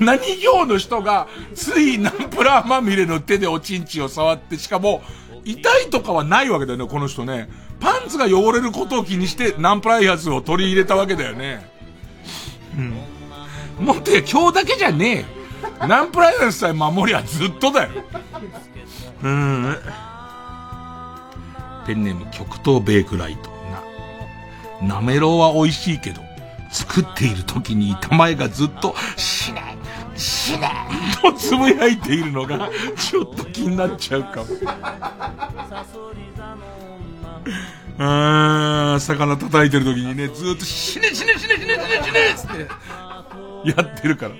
[0.00, 5.00] 何行の人が、ついナンプラーまみれの手でおちんちんを触って、しかも、
[5.46, 7.48] 痛いとかはないわけだよね、この人ね。
[7.80, 11.68] パンツが汚れることを気にしてナンプライアンスを取り入れたわけだよね。
[12.76, 13.84] うん。
[13.84, 15.26] もっと今日だけじゃね
[15.82, 15.86] え。
[15.86, 17.90] ナンプライアンスさえ守りはずっとだよ。
[19.22, 19.76] うん。
[21.86, 23.50] ペンネーム極東ベークライト。
[24.82, 24.96] な。
[24.96, 26.20] なめろうは美味しいけど、
[26.70, 29.76] 作っている時に板前がずっと、死ね
[30.16, 30.70] 死ね
[31.22, 34.46] とつぶやいているのが、ちょっと気になっちゃうかも。
[37.98, 42.56] うー、魚叩いてる時にね、ずっと死ね死ね死ね死ね死ね死ねつっ
[43.64, 44.34] て、やってるから。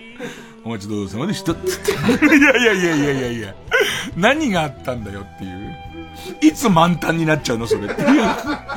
[0.65, 1.55] お待ちどうさまでした。
[1.55, 1.93] つって。
[2.37, 3.55] いやいやいやいやいやいや。
[4.17, 5.77] 何があったんだよっていう。
[6.43, 8.03] いつ満タンになっちゃうのそれって。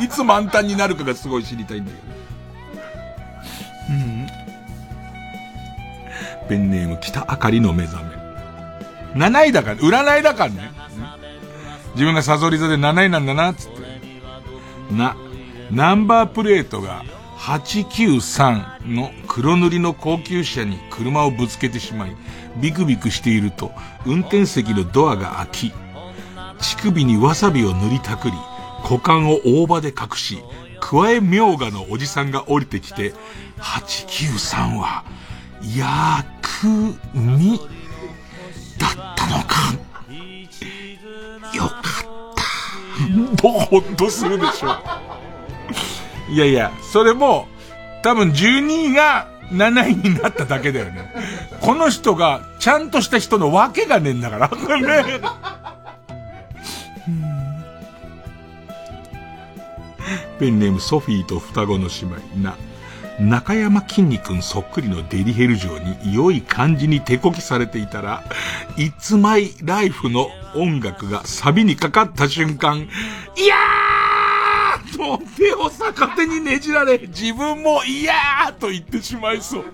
[0.03, 2.03] いつ満タンになるかがすごい知りたいんだけど。
[3.89, 4.27] うん。
[6.47, 9.25] ペンネーム北あかりの目覚め。
[9.25, 10.71] 7位だから、占いだからね。
[11.93, 13.81] 自分がサソリ座で7位なんだな、つって。
[14.91, 15.15] な、
[15.71, 17.03] ナンバープレートが
[17.37, 22.15] 893の黒塗りの高級車に車をぶつけてしまい、
[22.61, 23.71] ビクビクしていると、
[24.05, 25.73] 運転席のドアが開き、
[26.59, 28.33] 乳首にわさびを塗りたくり、
[28.83, 30.43] 股間を大葉で隠し、
[30.79, 33.13] 加えみょうがのおじさんが降りてきて、
[33.59, 35.03] 893は、
[35.75, 36.67] やく
[37.13, 37.59] み、
[38.77, 39.61] だったのか。
[41.53, 42.00] よか
[43.33, 43.49] った。
[43.49, 44.69] ほっとするでしょ。
[46.31, 47.47] いやいや、それも、
[48.03, 51.11] 多分12位が7位になっただけだよね。
[51.59, 54.47] この人が、ちゃんとした人のわけがねえんだから。
[54.47, 55.21] ね。
[60.39, 62.55] ペンネームソフィーと双子の姉妹な。
[63.19, 68.23] 中山きんに君そっくりのデリヘル城に良い感じに手こきされていたら、
[68.77, 72.81] It's My Life の音楽がサビにかかった瞬間、い
[73.45, 79.65] やーと手を逆手にねじられ、自分もいやーと言ってしまいそう。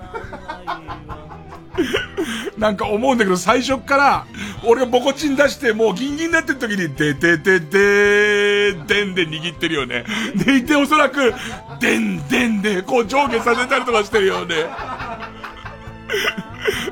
[2.57, 4.25] なんか思うんだけど、最初から、
[4.63, 10.05] 俺がボコチン出して、もうギンギンになってる時に、でてててー、でんで握ってるよね。
[10.35, 11.33] でいておそらく、
[11.79, 14.55] でんでんで、こう上下させたりとかしてるよね。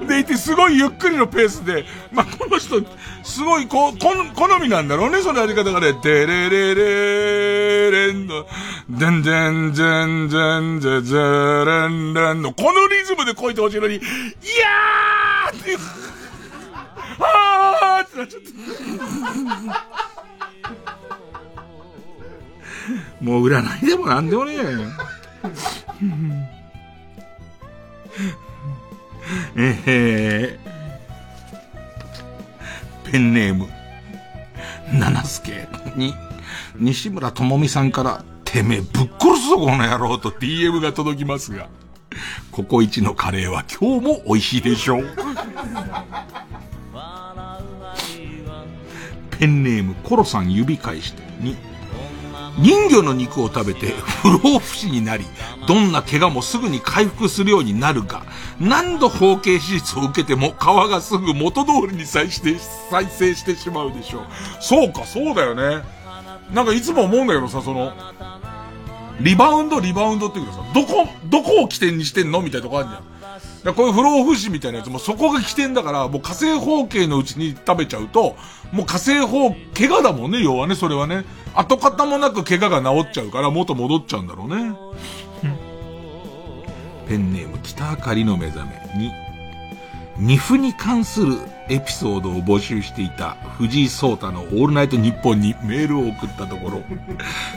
[0.08, 2.82] でいて、すごいゆっくりのペースで、まあ、この人、
[3.24, 3.98] すごいこ、こ
[4.36, 5.94] 好みなんだろうね、そのやり方がね。
[6.02, 8.46] でれれれれんの、
[8.90, 15.78] でんでんでんでんでぜれんれんの、このリズムでこいてほしいのに、いやーって、
[17.20, 20.06] あーってなっちゃった。
[23.22, 24.60] もう占いでもなんでもねえ。
[29.56, 33.68] えー、ペンネーム、
[34.94, 36.14] 七助に、
[36.76, 41.68] 西村智美さんから、てめえぶっ殺すぞこの野郎と DM が届きますが、
[42.52, 45.06] ココイチのカレーは今日も美味しいでしょう。
[49.38, 51.58] ペンネームコロさん指返してに、
[52.60, 53.88] 人魚の肉を食べて
[54.24, 55.26] 不老不死になり、
[55.68, 58.24] どんな怪我もすぐに回復するようになるが、
[58.60, 62.56] 何度包茎手術を受けても皮がすぐ元通りに再して
[62.90, 64.22] 再生してしまうでしょう。
[64.62, 65.84] そうか、そうだよね。
[66.54, 67.92] なんかいつも思うんだけどさ、その、
[69.20, 72.42] リバウンド、リバウンドっていうかさ、どこ、どこを起点にしてんの？
[72.42, 73.15] みたいなとこあるじゃん。
[73.66, 78.36] だこういう不老不死みたいなやつもそこが起点だから、もう火星包茎のうちに食べちゃうと、
[78.72, 81.26] もう火星包、怪我だもんね、要はね、それはね。
[81.56, 84.74] 跡形もなく怪我が治っちゃうから、元戻っちゃうんだろうね。
[87.08, 89.12] ペンネーム北あかりの目覚めに、
[90.18, 91.38] 二歩に関する
[91.68, 96.84] エピソードを募集していた藤井聡太のオールナイト日本にメールを送ったところ、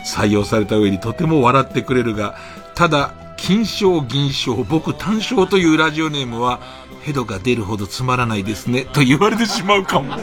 [0.04, 2.36] 採用された上にとても笑ってくれるが、
[2.74, 6.60] ただ、金賞、銀賞、僕単賞というラジオネームは、
[7.02, 10.14] ヘドが出るほどつまらないですね、と言われてしまうかも。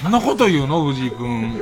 [0.00, 1.60] そんなこと言うの藤井くん。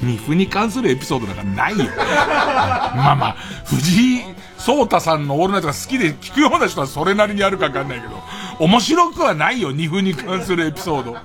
[0.00, 1.86] 二歩に関するエピソードなんかないよ。
[1.86, 4.20] まあまあ、藤井
[4.58, 8.22] 聡太さんのオールナイトが好きで聞くような人はそれなりにあるかわかんないけど、
[8.60, 11.16] 面白くはないよ、二歩に関するエピソード。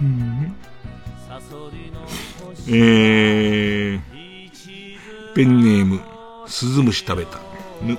[0.00, 0.27] うん
[2.70, 4.00] えー、
[5.34, 6.00] ペンネーム、
[6.46, 7.38] スズムシ食べた。
[7.80, 7.98] ぬ。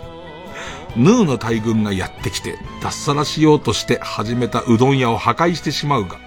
[0.95, 6.19] ヌーの大軍がやってきて、脱サラしようとして始めたうどん屋を破壊してしまうが、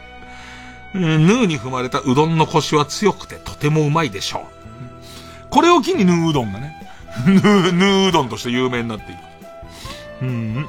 [0.94, 4.42] ヌーに踏まれたうどんの腰は強くてとてもうまいでしょう。
[5.50, 6.74] これを機にヌーうどんがね、
[7.26, 9.18] ヌー、ヌーうどんとして有名になっていく。
[10.22, 10.66] うん。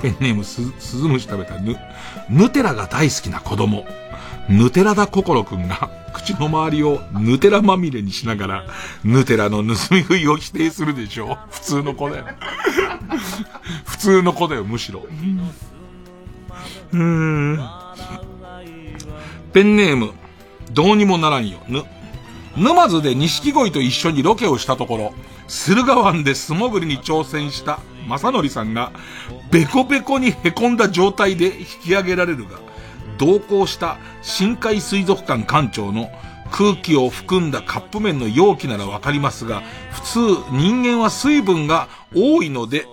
[0.00, 1.76] ペンネームス、スズムシ食べたヌ、
[2.28, 3.86] ヌテラが大好きな子供。
[4.48, 8.64] ヌテラダ心くんが 口の周りをヌテラまみれにしながら、
[9.04, 11.38] ヌテラの盗み食いを否定するでしょう。
[11.50, 12.24] 普通の子だよ。
[13.86, 15.06] 普通の子だよ、むしろ。
[16.92, 17.58] うん。
[19.52, 20.12] ペンネーム、
[20.72, 21.84] どうにもならんよ、ぬ。
[22.56, 25.14] 沼津で錦鯉と一緒にロケをしたところ、
[25.48, 28.92] 駿河湾で素潜りに挑戦した正則さんが、
[29.50, 32.71] ベコベコに凹んだ状態で引き上げられるが、
[33.18, 36.10] 同行した深海水族館館長の
[36.50, 40.18] 空気を含んだカップ麺の容器ならわかりますが、普通
[40.52, 42.86] 人間は水分が多いので、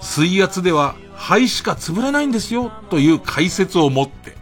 [0.00, 4.36] 水圧では肺しか潰れないんですよ、という解説を持って、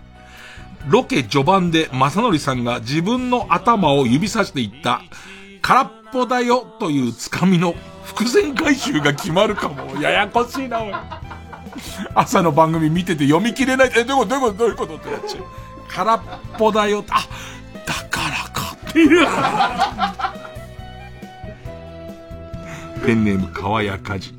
[0.89, 5.03] ロケ序盤で正則さんが自分の頭を指さしていった、
[5.61, 7.75] 空っぽだよというつかみの
[8.05, 10.01] 伏線回収が決まるかも。
[10.01, 10.95] ややこしいな、おい。
[12.15, 13.91] 朝の番組見てて読み切れない。
[13.97, 14.53] え、どういうこと？
[14.53, 14.97] どういうこと？
[14.97, 14.97] どういうこと？
[14.97, 15.45] ってやっちゃう。
[15.89, 16.21] 空っ
[16.59, 17.05] ぽだよ。
[17.11, 17.27] あ、
[17.87, 19.27] だからかっていう。
[23.07, 24.33] ペンネーム川やかじ。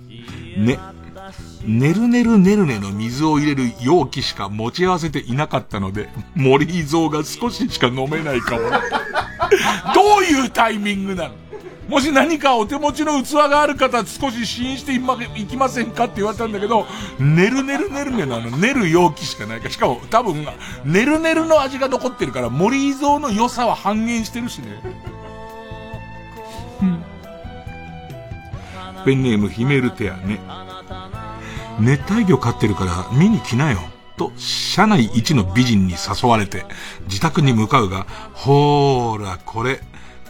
[0.57, 0.79] ね。
[1.63, 8.61] ねるねるねるねの水を入れる容器しか持ち合わせていなかったので、森蔵が少ししか飲めないかも。
[8.61, 8.67] ど
[10.21, 11.35] ういうタイミングなの？
[11.87, 16.85] もし何かお手持ちの器がある方、少し試飲していきませんかって言われたんだけど、
[17.19, 19.69] ねるねるねるねのあの、ねる容器しかないか。
[19.69, 20.45] しかも多分、
[20.85, 24.81] ねるねるの味が残ってるから、森伊蔵の良さは半減してるしね。
[26.81, 27.03] うん。
[29.03, 30.39] ペンネームヒメルテアね。
[31.79, 33.79] 熱帯魚飼ってるから見に来なよ。
[34.17, 36.65] と、社内一の美人に誘われて、
[37.07, 39.81] 自宅に向かうが、ほーら、これ、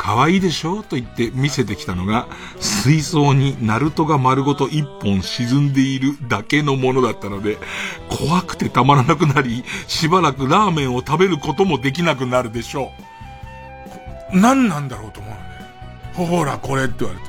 [0.03, 0.82] 可愛いでしょ？
[0.82, 2.28] と言って見せてきたのが、
[2.60, 7.60] 水槽にナルトが丸ごと一本沈んでいるだけのものだったので、
[8.10, 12.91] 怖くてたまらなくなり、しばらくラーメンを食べることもできなくなるでしょ
[14.34, 14.40] う。
[14.40, 16.32] 何なんだろうと思うのね。
[16.38, 17.26] ほら、これって言われて。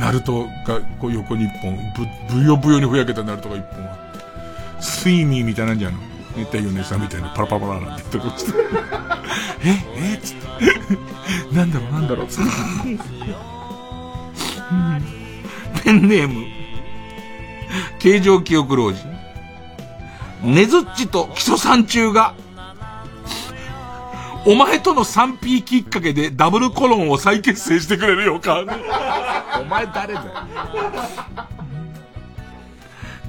[0.00, 1.76] ナルトがこう横に一本、
[2.28, 4.82] ぶ、ぶよぶよにふやけたナルトが一本あって。
[4.82, 6.00] スイミーみたいなんじゃんの？
[6.36, 8.46] 熱帯魚姉さんみたいなパラパラパラなんて言ってこっち
[9.64, 10.42] ええつって。
[11.54, 12.50] なんだろうなんだろうつって。
[15.84, 16.46] ペンネーム。
[17.98, 19.12] 形状記憶老人。
[20.42, 22.34] ねずっちと基礎山中が、
[24.44, 28.64] お前との 3P きっかけでダブルコロンを再結成してくれるよか。
[29.60, 30.26] お前誰だよ。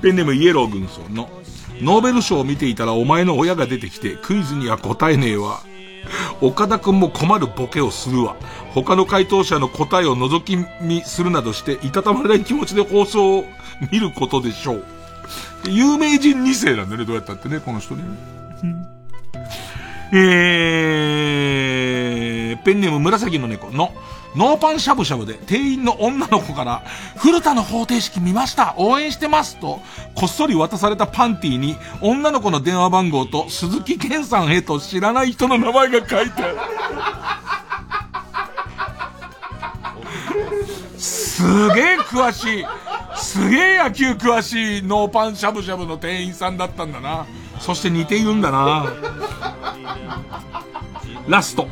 [0.02, 1.30] ペンネームイエロー軍曹の、
[1.82, 5.62] ノーベル賞を見ていたらお前の親が出てきてクイズには答えねえわ。
[6.42, 8.36] 岡田くんも困るボケをするわ。
[8.74, 13.46] 他の回答者の答えを覗き見するなどして、いたたまれない気持ちで放送を
[13.92, 14.84] 見ることでしょう。
[15.70, 18.04] 有名人2世なんだね、どうやったってね、この人ね。
[20.16, 23.94] えー、ペンネーム紫の猫の、
[24.36, 26.84] ノーパンしゃぶしゃぶで店員の女の子から、
[27.18, 29.80] 古田の方程式見ました応援してますと、
[30.16, 36.58] こっそり渡されたパンティに、女の子の電話番号と鈴木健さんへと知らない人の名前が書いてある。
[40.98, 42.66] すげえ詳しい。
[43.16, 47.26] すげえ野球詳しいノーパンしゃぶしゃぶの店員さんだったんだな。
[47.60, 48.86] そして似ているんだな。
[51.28, 51.68] ラスト。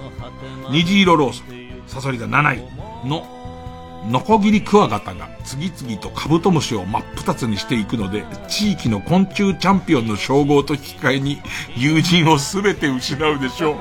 [0.70, 1.61] 虹色ローソン。
[1.92, 3.28] サソリ座7位の、
[4.10, 11.42] ノコギリクワガタが次々とカブトムシを真っ二つにしていくので、地域の昆虫チャンピオンの称号と引き換えに
[11.76, 13.76] 友人を全て失うでしょう。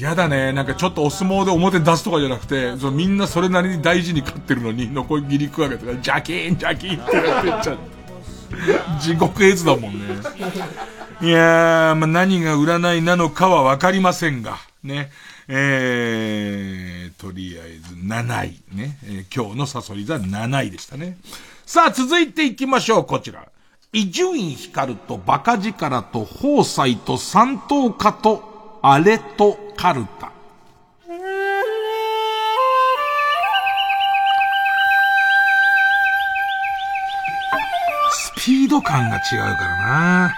[0.00, 0.52] やだね。
[0.52, 7.78] なんかちょっとお相撲で表出すとかじゃなくて、そのみんなそれなりに大事に勝ってるのに、残りギリクワガタがジャキーンジャキーンってやってっちゃう。
[9.00, 10.14] 地獄絵図だもんね。
[11.20, 15.10] いやー、まあ、何が占いなのかはわかりませんが、ね。
[15.52, 18.96] えー、とりあえず7位ね。
[19.04, 21.18] えー、今日のサソリ座7位でしたね。
[21.66, 23.48] さあ、続いていきましょう、こちら。
[23.92, 30.30] 伊集院光とバカ力と宝斎と三等家とアレとカルタ。
[38.12, 40.34] スピード感が違うからな。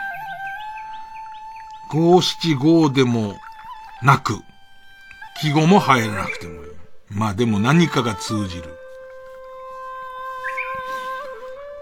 [1.91, 3.37] 五七五でも
[4.01, 4.43] なく、
[5.43, 6.71] 記号も入らなくてもいい。
[7.11, 8.63] まあでも何かが通じる。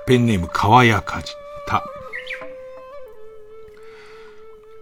[0.06, 1.30] ペンネーム、川やかじ。
[1.68, 1.84] た。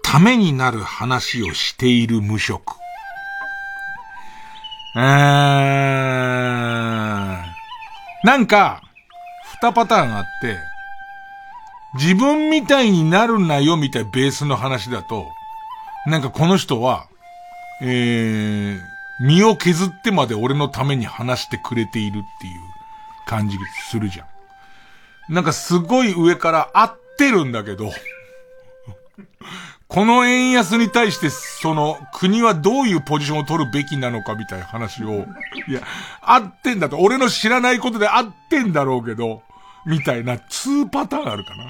[0.05, 2.77] ためになる話をしている無職。
[4.95, 5.05] えーん、
[8.23, 8.83] なんか、
[9.61, 10.57] 二パターンあって、
[11.95, 15.27] 自分みたいになるなよみたいなベースの話だと、
[16.07, 17.09] なんかこの人は、
[17.81, 18.81] えー、
[19.21, 22.61] 身を削ってまで俺のために話してくれているっていう
[23.27, 23.57] 感じ
[23.91, 25.35] するじゃん。
[25.35, 27.93] なんかすごい上から合ってるんだけど、
[29.89, 35.27] この円安に対して、その、国はどういうポジションを取るべきなのかみたいな話を、
[35.67, 35.81] いや、
[36.21, 39.43] 合ってんだと、俺の知らないことで合ってんだろうけど、
[39.87, 41.65] みたいな2パターンあるかな。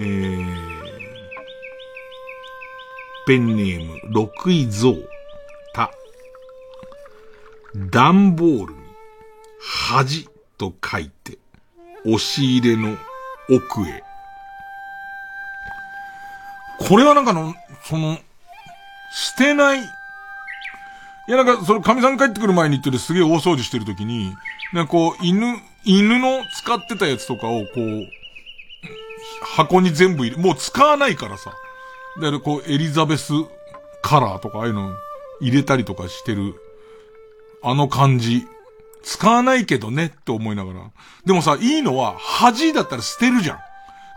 [0.00, 0.81] えー、
[3.26, 4.94] ペンネーム、六位蔵、
[5.74, 5.92] た。
[7.90, 8.80] 段ボールに、
[9.60, 10.28] 恥
[10.58, 11.38] と書いて、
[12.04, 12.96] 押し入れの
[13.48, 14.02] 奥へ。
[16.80, 17.54] これはなんかの、
[17.84, 18.18] その、
[19.12, 19.78] 捨てない。
[19.78, 19.84] い
[21.28, 24.34] やなんか、その、神さん帰ってくる前に言ってるすげえ大掃除してる時に、
[24.72, 28.08] なんかこう、犬、犬の使ってたやつとかをこう、
[29.54, 31.52] 箱に全部入れ、もう使わないからさ。
[32.20, 33.32] だからこう、エリザベス
[34.02, 34.94] カラーとかああいうの
[35.40, 36.54] 入れたりとかしてる
[37.62, 38.46] あの感じ。
[39.02, 40.90] 使わないけどねって思いながら。
[41.26, 43.58] でもさ、いいのは、恥だったら捨てるじゃん。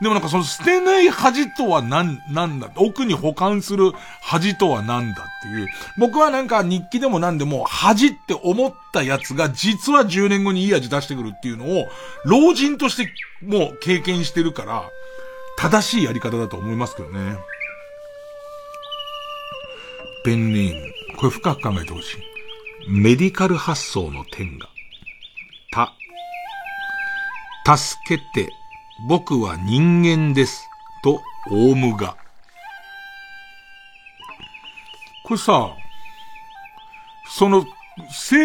[0.01, 5.67] でもなんかその捨てない恥とは何、なんだ奥に保管する恥とは何だっていう。
[5.97, 11.87] 僕はなんか日記でも何でも恥って思ったやつが実は10年後にいい味出してくるっていうのを、
[12.25, 13.11] 老人として
[13.41, 14.83] もう経験してるから、
[15.57, 17.37] 正しいやり方だと思いますけどね。
[20.25, 20.81] ペンネーム。
[21.17, 22.17] これ深く考えてほしい。
[22.89, 24.67] メディカル発想の点が。
[25.71, 25.93] た。
[27.77, 28.49] 助けて、
[29.07, 30.67] 僕は人間です。
[31.03, 31.21] と、
[31.51, 32.17] オウムが。
[35.23, 35.69] これさ、
[37.29, 37.63] その、
[38.11, 38.35] せ、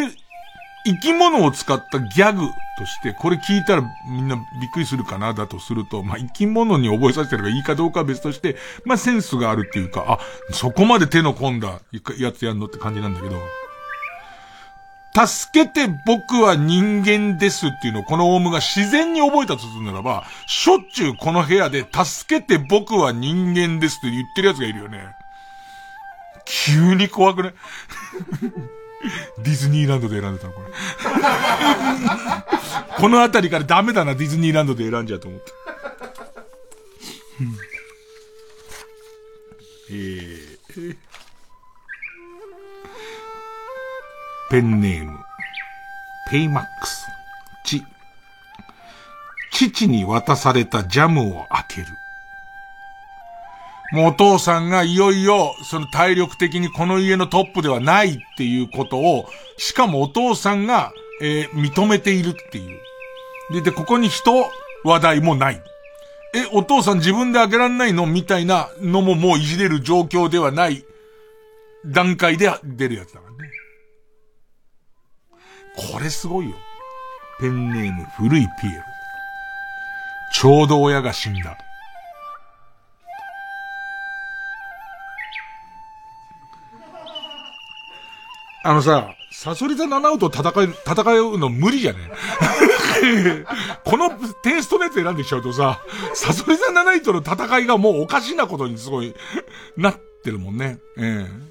[0.95, 2.49] 生き物を使ったギャグ
[2.79, 10.19] として、これ聞いたらみんなびっくりするかなだとすると、まあ、生き物に覚えさせてるかいいかどうかは別として、まあ、センスがあるっていうか、あ、
[10.53, 11.81] そこまで手の込んだ
[12.19, 13.41] やつやんのって感じなんだけど、
[15.13, 25.17] 助けて僕は人間ですっていうのをこのオウムが自然に覚えたとするならば、しょっちゅうこの部屋で助けて僕は人間ですって言ってる奴がいるよね。
[26.45, 27.55] 急に怖くなね
[29.39, 30.69] ディズニーランドで選んでたのこれ。
[32.99, 35.53] このあたりからダメだな、ディズニーランドで選んじゃうと思って。
[39.93, 40.97] えー、
[44.51, 45.19] ペンネーム、
[46.31, 47.07] ペイマックス、
[47.65, 47.83] ち、
[49.51, 51.87] 父に渡されたジャムを開ける。
[53.93, 62.81] もうお父さんがいよいよ、その体力的にこの家のトップではないっていうことを、しかもお父さんが、えー、認めているっていう。
[63.53, 64.33] で、で、ここに人、
[64.85, 65.63] 話題もない。
[66.35, 70.85] え、お父さん自分で開けらんないのみたいなのももういじれる状況ではない
[71.85, 73.51] 段階で出るやつだからね。
[75.93, 76.57] これすごいよ。
[77.41, 78.83] ペンネーム古いピエロ。
[80.33, 81.59] ちょうど親が死んだ。
[88.63, 91.99] あのさ、サソリ座七尾と戦い、戦うの無理じゃね？
[93.85, 94.11] この
[94.43, 95.81] テイストのやつ選んできちゃうとさ、
[96.15, 99.15] サソリ座七尾との戦いがもうおかしなことにすごい、
[99.77, 100.79] なってるもんね。
[100.99, 101.51] ええ。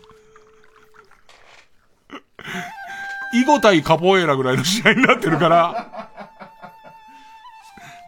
[3.34, 6.10] 囲碁対カポエラぐらいの試合になってるから、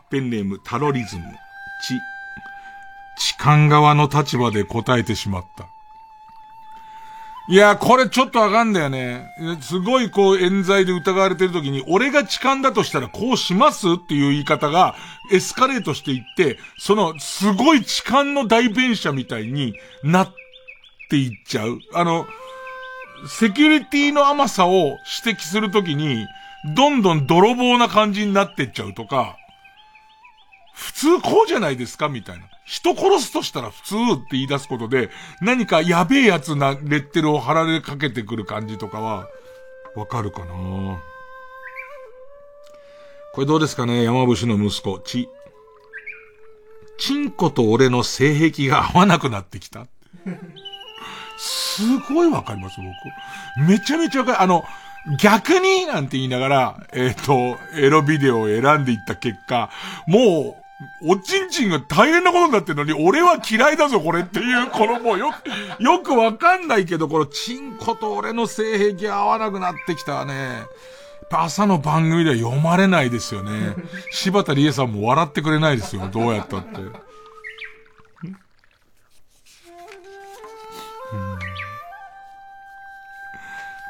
[0.10, 1.24] ペンネームタロリズム、
[1.88, 2.00] ち、
[3.18, 5.66] 痴漢側の立場で答えてしまった。
[7.50, 9.28] いや、これちょっとわかんだよね。
[9.62, 14.96] すごいこう、冤罪で疑われてる時に、俺が痴漢だとしたらこうしますっていう言い方が、
[15.32, 19.74] エスカレートしていって、その、すごい痴漢の代弁者みたいに
[20.04, 20.34] なっ
[21.10, 21.80] ていっちゃう。
[21.94, 22.28] あの、
[23.28, 26.26] セキュリティの甘さを指摘するときに、
[26.76, 29.36] どんどん泥棒な感じになってっちゃうとか、
[30.74, 32.08] 普通こうじゃないですか？
[32.08, 32.46] みたいな。
[32.72, 35.10] 人殺すとしたら普通って言い出すことで、
[35.42, 39.28] 何かやべえやつなレッテルを貼られかけてくる感じとかは、
[39.94, 41.02] わかるかな？
[43.34, 44.04] これどうですかね？
[44.04, 45.28] 山伏の息子、ち。
[46.98, 49.88] チンコと俺の性癖が合わなくなってきた。
[51.38, 52.78] すごいわかります、
[53.58, 53.70] 僕。
[53.70, 54.42] めちゃめちゃわかる。
[54.44, 54.64] あの、
[55.20, 59.70] 逆になんて言いながら、えっ、ー、と、エロビデオを選んでいった結果、
[60.08, 60.61] もう、
[61.04, 70.64] おちんちんが大変なことになってるのに、俺は嫌いだぞ、これっていう、このもうよく、よくわかんないけど、このチンコと俺の性癖合わなくなってきたね。
[71.32, 73.76] 朝の番組では読まれないですよね。
[74.12, 76.82] 柴田理恵さんも笑ってくれないですよ、どうやったって。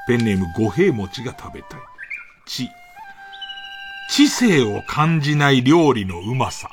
[0.07, 1.79] ペンネーム五平餅が食べたい。
[2.45, 2.69] 知。
[4.09, 6.69] 知性を感じない料理のうまさ。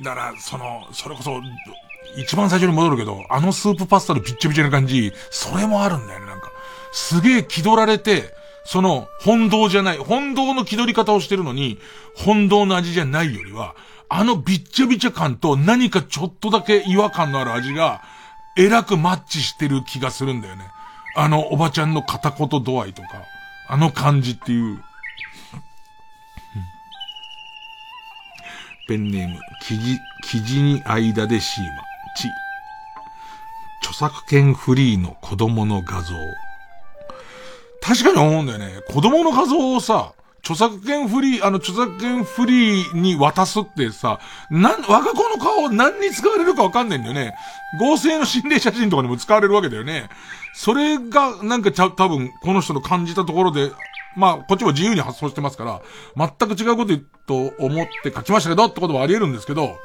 [0.00, 1.40] だから、その、それこそ、
[2.16, 6.50] 一番最初に戻るけど、あのスープパスタのピッチピチな感じ、それもあるんだよね、なんか。
[6.92, 11.78] すげえ気取られて、その、本堂じゃない、本堂の気取り方をしてるのに、
[12.14, 13.74] 本堂の味じゃないよりは、
[14.08, 18.02] あのビッチャビチャ感と何かちょっとだけ違和感のある味が、
[18.56, 20.64] えらくマッチしてる気がするんだよね。
[21.16, 23.08] あのおばちゃんの片言度合いとか、
[23.68, 24.82] あの感じっていう。
[28.88, 31.82] ペンネーム、記事、記事に間でシーマ、
[32.16, 32.28] ち。
[33.82, 36.14] 著作権フリーの子供の画像。
[37.80, 38.80] 確かに思うんだよね。
[38.88, 44.18] 子供の画像をさ、著作権フリー、あの、著作権フリーに渡すってさ、
[44.50, 47.34] なん、我が子の顔何に使われるかわかんないんだよね。
[47.78, 50.08] 合成の心霊写真とかにも使われるわけだよね。
[50.54, 53.70] それが、なんかちゃ、多分、この人の感じたところで、
[54.16, 55.82] まあ、こっちも自由に発想してますから、
[56.16, 59.76] 全く違うことと思って書きましたけどってことはあり得るんですけど、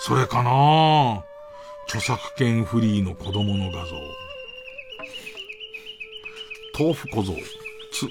[0.00, 1.22] それかな？
[1.88, 3.96] 著作権フリーの子供の画像。
[6.78, 7.32] 豆腐小僧。
[7.92, 8.08] つ。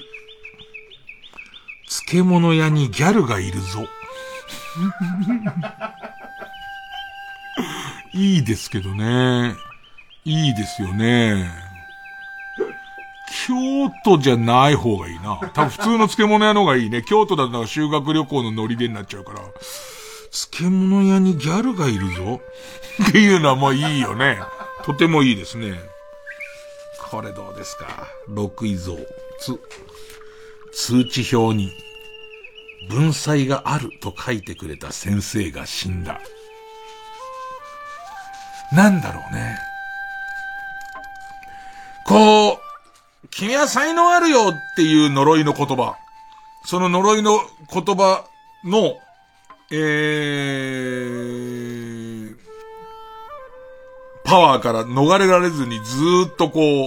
[2.06, 3.86] 漬物屋にギャルがいるぞ。
[8.14, 9.54] いいですけどね。
[10.24, 11.67] いいですよね。
[13.46, 15.38] 京都じゃない方がいいな。
[15.54, 17.02] 多分普通の漬物屋の方がいいね。
[17.02, 19.40] 京都だったら修学旅行のノリでになっちゃうから。
[20.30, 22.40] 漬物屋にギャルがいるぞ
[23.08, 24.38] っていうのはもういいよね。
[24.84, 25.78] とてもいいですね。
[27.10, 27.86] これどうですか？
[28.28, 28.94] 六位像。
[29.40, 29.58] つ、
[30.72, 31.72] 通知表に、
[32.90, 36.20] 文才があると書いてくれた先生が死んだ。
[38.72, 39.56] なんだろうね。
[42.04, 42.58] こう、
[43.38, 45.96] 君は才能あるよっていう呪いの言葉。
[46.64, 47.38] その呪いの
[47.72, 48.24] 言葉
[48.64, 48.96] の、
[49.70, 52.36] えー、
[54.24, 56.86] パワーから逃れられずにずーっとこ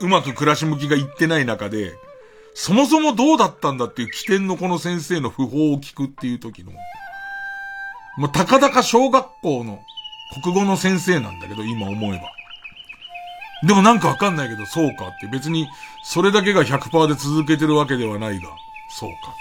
[0.00, 1.92] う、うまく暮らし向きがいってない中で、
[2.54, 6.72] そもそもどうだったんだっていう起点のこの先生の訃報を聞くっていう時の、
[8.16, 9.78] もうたかだか小学校の
[10.42, 12.39] 国語の先生なんだけど、今思えば。
[13.62, 15.68] でもなんかわかんないけど、そうかって別に、
[16.02, 18.48] それだけが100%で続けてるわけではないが、
[18.88, 19.34] そうかっ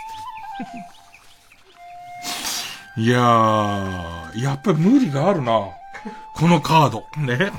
[2.96, 3.02] て。
[3.02, 5.52] いやー、やっぱり無理があるな。
[6.36, 7.06] このカード。
[7.18, 7.52] ね。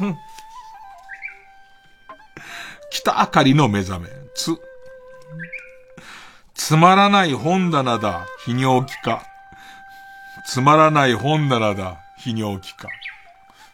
[2.91, 4.09] 北あかりの目覚め。
[4.35, 4.61] つ。
[6.55, 9.23] つまらない本棚だ、泌尿器か。
[10.47, 12.89] つまらない本棚だ、泌尿器か。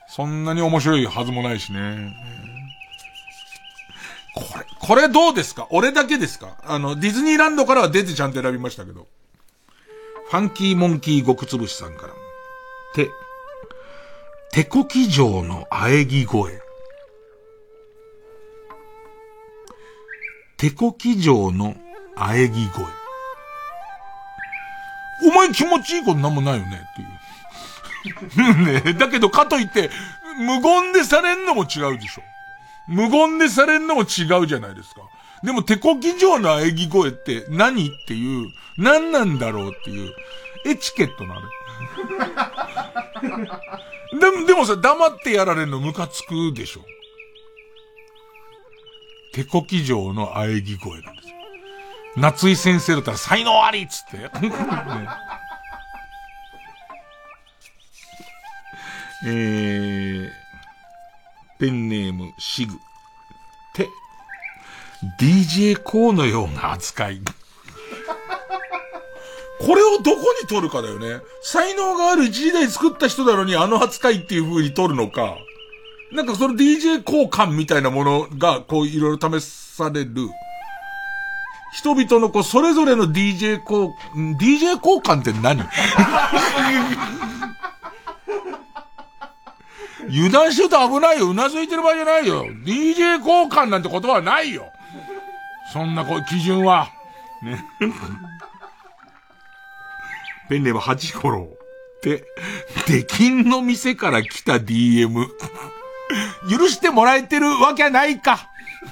[0.08, 2.14] そんなに面白いはずもないしね。
[4.36, 5.66] これ、これどうですか？
[5.70, 6.58] 俺だけですか？
[6.62, 9.08] あの、ディズニーランドからは出てちゃんと選びましたけど。
[10.28, 12.12] ファンキーモンキー極つぶしさんから。
[12.94, 13.08] て、
[14.52, 16.60] 手こき城の喘ぎ声。
[20.58, 21.74] 手こき城の
[22.16, 22.84] 喘ぎ声。
[25.24, 26.80] お前気持ちいいことなんもないよね？
[26.92, 26.94] っ
[28.34, 28.84] ていう。
[28.84, 29.90] ねだけどかといって、
[30.38, 32.22] 無言でされんのも違うでしょ。
[32.88, 35.02] 無言でされんのも違うじゃないですか。
[35.42, 38.48] でも、手こき状の喘ぎ声って何っていう、
[38.78, 40.12] 何なんだろうっていう、
[40.66, 41.42] エチケットなの。
[44.18, 46.80] でも、でもさ、黙ってやられるのムカつくでしょ。
[49.32, 51.34] 手こき城の喘ぎ声なんですよ。
[52.16, 54.16] 夏井先生だったら才能ありっつって。
[54.40, 54.52] ね、
[59.26, 60.30] えー、
[61.58, 62.78] ペンネーム、シグ。
[63.74, 63.88] て、
[65.20, 67.20] DJ コーのような扱い。
[69.60, 71.20] これをどこに取るかだよね。
[71.42, 75.36] 才能がある一時代作った人なのにあの扱いっていう風に取るのか。
[76.12, 80.28] なんかその DJ 交換みたいなものが、こういろいろ試される。
[81.72, 85.66] 人々のこう、それぞれの DJ 交、DJ 交換って何？
[90.08, 91.30] 油断してると危ないよ。
[91.30, 92.46] うなずいてる場合じゃないよ。
[92.64, 94.72] DJ 交換なんて言葉はないよ。
[95.72, 96.88] そんなこう、基準は。
[97.42, 97.64] ね。
[100.48, 101.48] ペンネーム八五郎。
[102.02, 102.22] で、
[102.86, 105.26] 出禁の店から来た DM。
[106.48, 108.48] 許してもらえてるわけないか。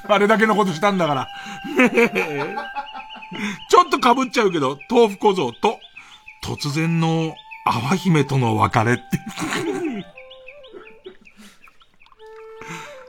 [0.08, 1.28] あれだけのことしたんだから。
[3.70, 5.78] ちょっと被っちゃうけど、豆腐小僧と、
[6.42, 7.34] 突然の
[7.64, 9.04] 淡姫との別れって。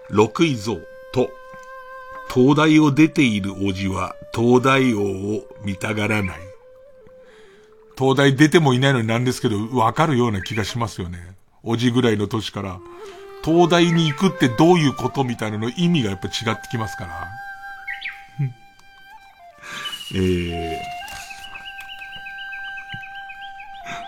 [0.10, 0.76] 六位像
[1.14, 1.30] と、
[2.34, 6.40] 東大を出ているおじは東大王を見たがらない。
[7.98, 11.36] 東大出てもいないのになんですけど、わかるような気がしますよね。
[11.64, 12.80] おじぐらいの年から、
[13.44, 17.28] 東大に行くってどういうことみたいなの意味がやっぱ違ってきますから。
[20.16, 20.80] え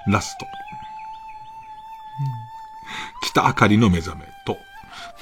[0.07, 0.45] ー、ラスト。
[3.24, 4.32] 北あかりの目覚めと、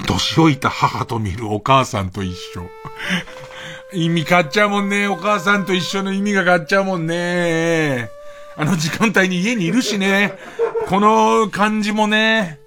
[0.04, 2.70] 年老いた母と見るお母さんと一緒。
[3.94, 5.08] 意味買っちゃうもんね。
[5.08, 8.10] お母さんと一緒の意味が買っちゃうもんね。
[8.58, 10.34] あの時間帯に家にいるしね。
[10.88, 12.65] この感じもね。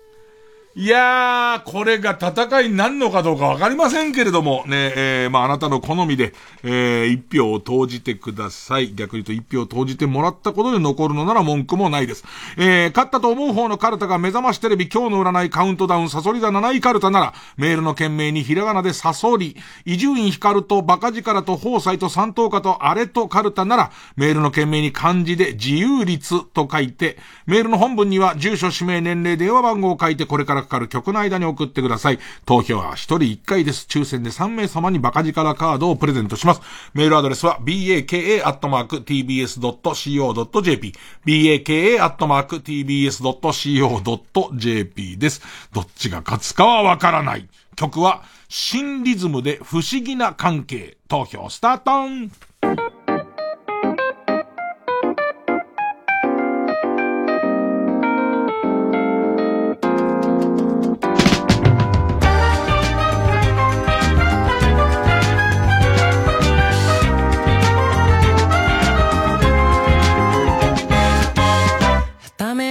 [0.80, 6.32] いやー、これが戦いになるのかどうかわかりませんけれども、ね、えー、まあ、あなたの好みで、
[6.62, 8.94] えー、一票を投じてください。
[8.94, 12.22] 逆に言うと一票を投じてもらったことで残るのなら文句もないです。
[12.56, 32.20] えー、勝ったと思う方のカルタが目覚ましテレビ今日の占いカウントダウンサソリ座7位カルタなら、メールの件名にひらがなでサソリ、伊集院光とバカ力と宝斎と三等家とあれとカルタなら、メールの件名に漢字で自由率と書いて、メールの本文には住所、氏名、年齢、電話番号を書いてこれからかかる曲の間に送ってください。
[32.44, 33.86] 投票は1人1回です。
[33.88, 36.60] 抽選で3名様にバカ力カードをプレゼントします。
[36.94, 38.44] メールアドレスは baka.tbs.co.jp
[41.24, 42.38] baka.tbs.co.jp
[45.18, 45.42] です。
[45.72, 47.48] どっちが勝つかはわからない。
[47.74, 50.98] 曲は新リズムで不思議な関係。
[51.08, 52.97] 投票スタート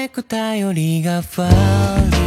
[0.09, 2.26] く頼りがファール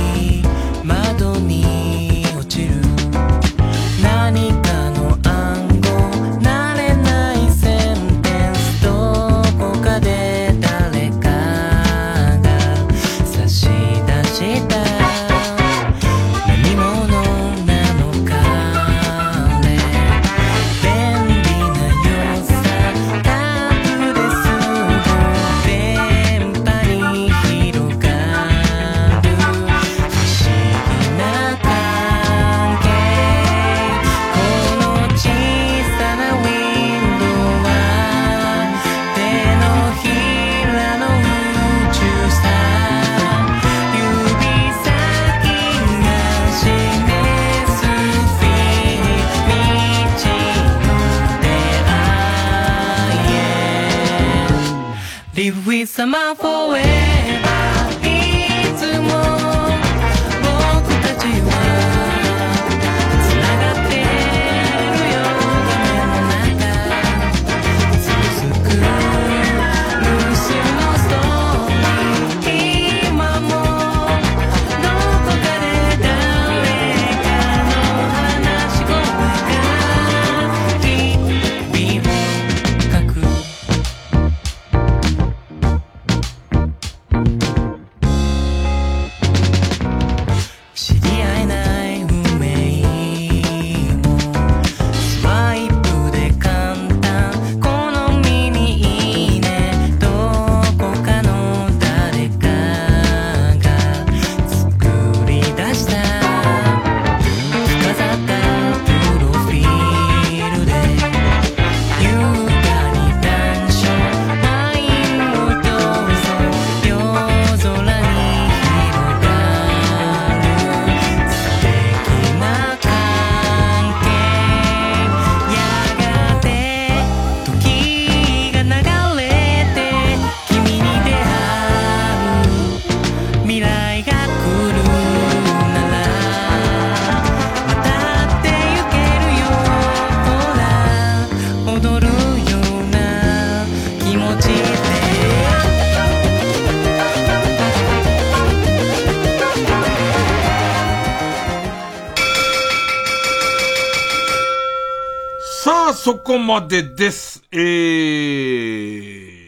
[156.11, 157.45] そこまでです。
[157.53, 159.47] えー、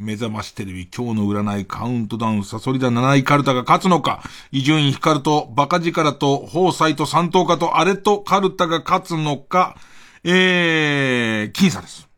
[0.00, 9.76] 目覚ましテレビ今日の占いカウントダウンサソリダ七位カルタが勝つのか、伊集院光とバカ力と宝斎と三等家とアレとカルタが勝つのか、
[10.24, 12.08] えー、僅差です。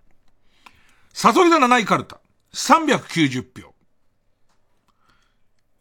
[1.13, 2.21] サソリダ七位カルタ、
[2.55, 3.75] 390票。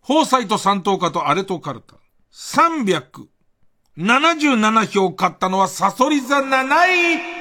[0.01, 1.95] 宝斎と三等家とアレとカルタ、
[2.34, 6.65] 377票勝ったのはサソリ座7
[7.34, 7.36] 位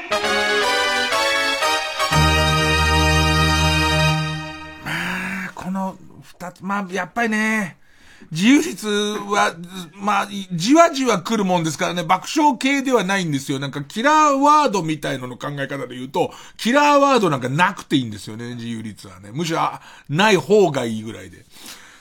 [4.84, 7.78] まあ、この二つ、まあ、やっぱりね、
[8.30, 9.54] 自由率は、
[9.94, 13.58] まあ、じわじわ来るもんですからね、爆笑系ではないんですよ。
[13.58, 19.30] なんか、キラーワードみたいのの考え方で言うと、キラーワードなんかなくていいんですよね、自由率はね。
[19.32, 19.60] むしろ、
[20.08, 21.44] ない方がいいぐらいで。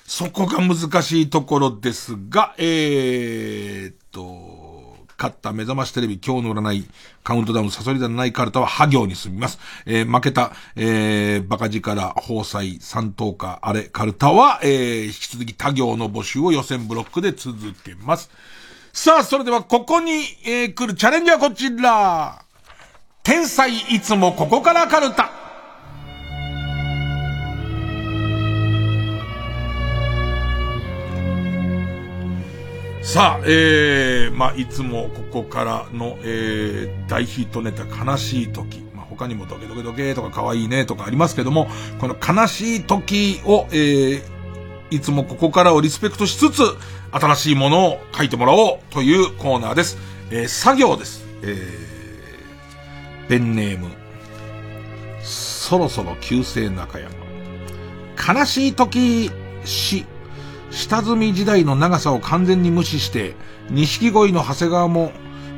[0.08, 4.55] そこが難しいところですが、えー、っと、
[5.18, 6.86] 勝った目覚ましテレビ今日の占い、
[7.24, 9.60] カウントダウン、サソリ座のないカルタは破行に進みます。
[9.86, 18.30] えー、負けた、えー、バカ力、宝祭、三等家、あれ、カルタは、えー、引き続き他行の募集を予選ブロックで続けます。
[18.92, 22.42] さあ、それではここに、えー、来るチャレンジはこちら。
[23.24, 25.45] 天才いつもここからカルタ。
[33.06, 38.80] さあ、えー、まあ、いつもここからの、えー、大ヒットネタ、悲しい時。
[38.96, 41.68] まあ、他にもドケドケドケとか可愛いねとかありますけども、
[42.00, 44.22] この悲しい時を、えー、
[44.90, 46.64] いつもここからをリスペクトしつつ、
[47.12, 50.00] 新しいものを書いてもらおうというコーナーです。
[50.32, 51.24] えー、作業です。
[51.44, 53.92] えー、ペンネーム、
[55.22, 57.14] そろそろ旧姓中山。
[58.40, 59.30] 悲しい時、
[59.64, 60.08] し、
[60.76, 63.34] 下積み時代の長さを完全に無視して、
[63.70, 65.14] 錦鯉の長谷川も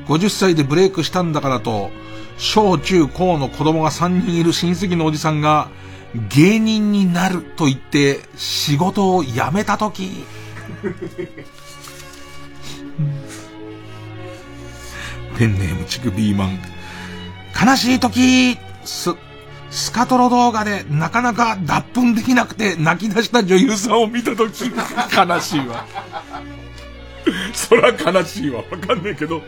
[0.08, 1.90] 50歳でブレイクしたんだからと、
[2.38, 5.70] 小中高の子供が3人いる親戚のおじさんが、
[6.30, 10.24] 芸人になると言って仕事を辞めたとき、
[15.38, 16.60] ペンネームチクビーマン。
[17.60, 19.16] 悲しいとき、す、
[19.70, 25.86] スカトロ動画でなかなか脱粉できなくて泣き出した女優さんを見たとき、 悲しいわ。
[27.54, 28.64] そら悲しいわ。
[28.70, 29.42] わかんないけど、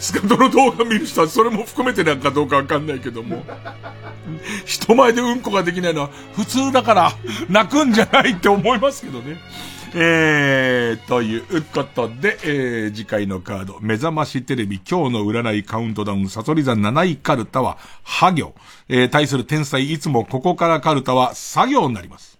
[0.00, 3.44] スカトロ動画見る人はそれも含めてなんかどうかわかんないけども、
[4.64, 7.12] 人前でうんこができないのは普通だから
[7.48, 9.36] 泣くんじゃないって思いますけどね。
[9.94, 18.54] えー、ということで、えー、次回のカード、目覚ましテレビ今日の占いカウントダウン、サソリ座7位カルタは、ハ行。
[18.88, 22.37] えー、対する天才いつもここからカルタは、作業になります。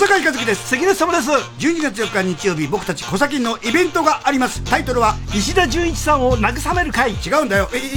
[0.00, 0.70] 坂井和樹です。
[0.70, 1.30] 関根様です。
[1.30, 4.64] 12月4日日曜日僕たち小崎のイベントがあります。
[4.64, 7.10] タイトルは石田純一さんを慰める会。
[7.10, 7.68] 違うんだよ。
[7.74, 7.90] えイエー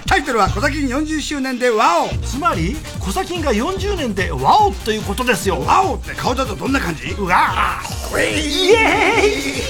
[0.00, 2.08] イタイトルは小崎40周年でワオ。
[2.26, 5.60] つまり小崎が40年でワオということですよ。
[5.60, 7.10] ワオって顔だとどんな感じ？
[7.10, 8.18] うわー。
[8.18, 9.28] イエーイ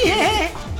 [0.08, 0.71] イ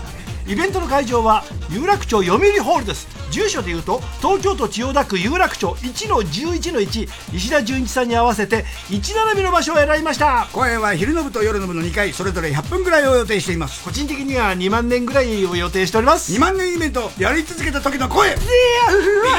[0.56, 3.08] ベントの会場は有楽町読売ホールです。
[3.30, 10.48] 住所でいうと東京都千代田区有楽町1の11の1石田純一さんに合わせて1並びの場所を選びました。
[10.52, 13.84] 公演は昼の部と夜の部の2回それぞれ100分ぐらいを予定しています。
[13.84, 16.32] 個人的には2万年ぐらいを予定しております。
[16.32, 18.28] 2万年イベントやり続けた時の声。
[18.28, 19.38] いやうわう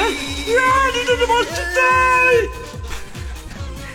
[0.92, 2.64] 二度ともしたい。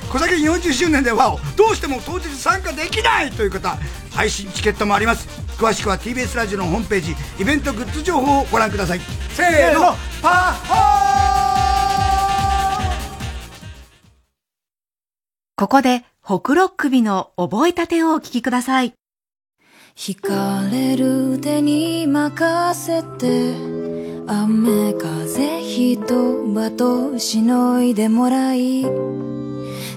[0.10, 3.78] 小崎40周年ではどうしても当日参加できないという方
[4.12, 5.28] 配信チケットもあります
[5.60, 9.00] 詳しくは TBS ラジオのホームページイベントグッズ情報をご覧ください。
[9.32, 9.94] せーの。
[10.22, 11.00] パッホー。
[15.58, 18.94] ここで、ホクロックビの覚えたてをお聞きください。
[19.98, 23.54] 惹かれる手に任せて
[24.28, 28.84] 雨風人場としのいでもらい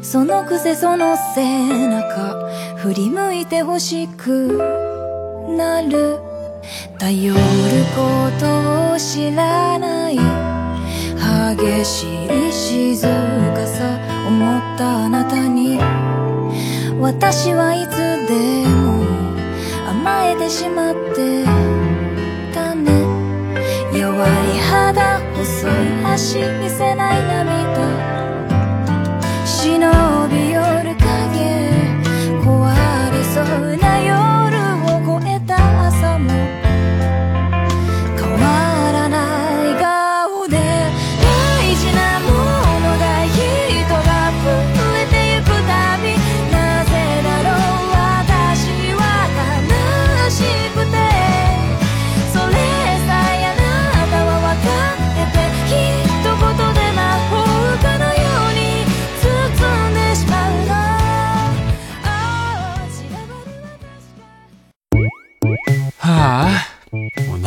[0.02, 2.48] そのくせその背中
[2.78, 5.02] 振り向いてほしく
[5.48, 6.19] なる。
[6.98, 7.39] 頼る
[7.97, 10.19] ことを知らない。
[11.56, 15.78] 激しい静かさ思ったあなたに。
[17.01, 17.97] 私はいつ
[18.28, 19.05] でも
[19.90, 21.44] 甘えてしまって
[22.55, 22.90] たね。
[23.93, 25.70] 弱い肌細い
[26.05, 27.52] 足見せない涙。
[29.44, 31.02] 忍び寄る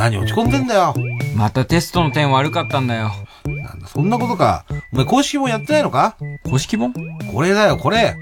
[0.05, 0.93] 何落ち込んでんだよ。
[1.35, 3.11] またテストの点悪かったんだよ。
[3.43, 4.63] なんだ、そんなことか。
[4.93, 6.15] お前公式本やってないのか？
[6.43, 6.93] 公式本？
[7.33, 8.15] これだよ、これ。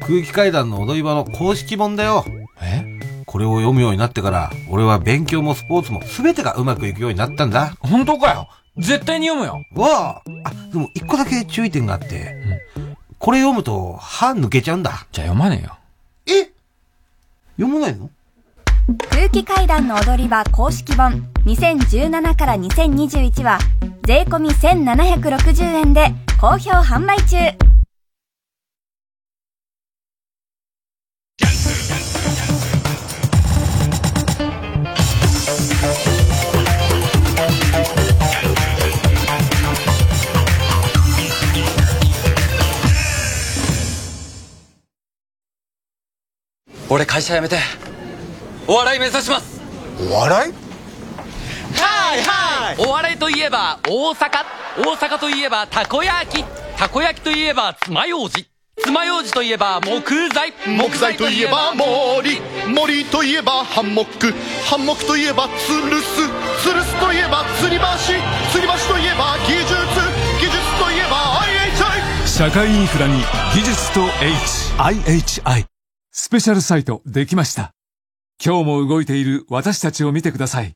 [0.00, 2.24] 空気階段の踊り場の公式本だよ。
[2.62, 3.22] え？
[3.26, 7.76] これを読むようになってから、俺は勉強もスポーツも全てがうまくいくようになったんだ。
[7.80, 8.48] 本当かよ？
[8.78, 9.62] 絶対に読むよ。
[9.74, 12.34] わああ、でも一個だけ注意点があって、
[13.18, 15.06] これ読むと歯抜けちゃうんだ。
[15.12, 15.76] じゃあ読まねえよ。
[16.44, 16.50] え？
[17.58, 18.08] 読まないの？
[18.86, 23.58] 空気階段の踊り場公式本2017から2021は
[24.06, 27.36] 税込み1760円で好評販売中。
[46.88, 47.95] 俺会社辞めて。
[48.68, 49.60] お笑い目指します。
[50.10, 50.52] お笑い？
[51.78, 54.30] はいはいお笑いといえば大阪。
[54.78, 56.44] 大阪といえばたこ焼き。
[56.76, 58.40] たこ焼きといえば爪楊枝
[58.84, 60.52] 爪楊枝といえば木材。
[60.66, 62.40] 木材といえば森。
[62.68, 64.34] 森といえばハンモック。
[64.68, 66.28] ハンモックといえばツルス
[66.62, 67.84] ツルスといえば吊り橋。
[67.84, 69.74] 吊り橋といえば技術。
[70.40, 73.22] 技術といえば IHI 社会インフラに
[73.54, 74.00] 技術と
[74.78, 75.64] HIHI
[76.12, 77.72] スペシャルサイトできました
[78.44, 80.72] 今日も動いている私たちを見てください。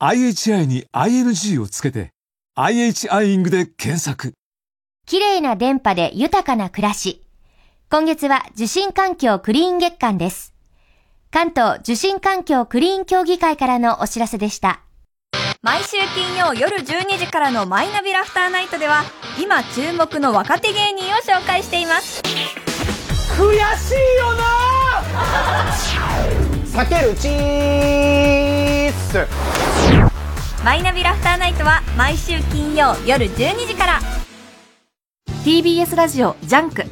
[0.00, 2.10] IHI に ING をつけて
[2.56, 4.32] IHIing で検索。
[5.06, 7.22] 綺麗な電波で豊かな暮らし。
[7.90, 10.54] 今月は受信環境クリーン月間です。
[11.30, 14.80] 関東受信環境クリーン協議会からのお知らせでした。
[15.62, 19.02] 毎週金曜夜12時からのマイナビラフターナイトでは
[19.40, 22.22] 今注目の若手芸人を紹介しています。
[23.36, 24.44] 悔しいよな
[26.74, 29.28] 裂けるチーズ
[30.64, 34.00] マイナビラフターナイトは毎週金曜夜12時から
[35.44, 36.82] TBS ラジオジャンク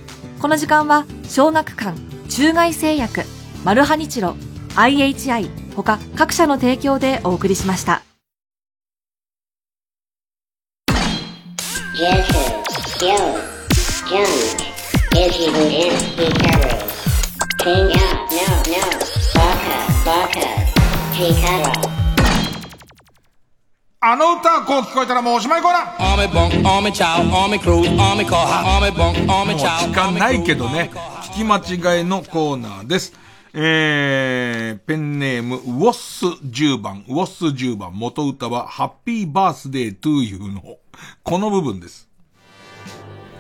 [0.41, 1.99] この時間は小学館
[2.29, 3.23] 中外製薬
[3.65, 4.37] マルハニチロ
[4.77, 8.03] IHI 他各社の提供でお送りしました
[24.05, 26.03] あの歌こう聞こえたらもうおしまいコーナー
[26.85, 26.91] もう
[29.57, 30.91] 時間ないけどね、
[31.35, 33.13] 聞き間違いのコーナーです。
[33.55, 40.79] えー、ペンネーム、ウォッス10番、ウォッス10番、元歌は、ハッピーバースデートゥーユーの、
[41.23, 42.09] この部分です。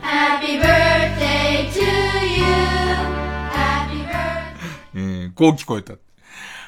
[0.02, 3.11] Happy birthday to you
[5.34, 5.94] こう聞こえた。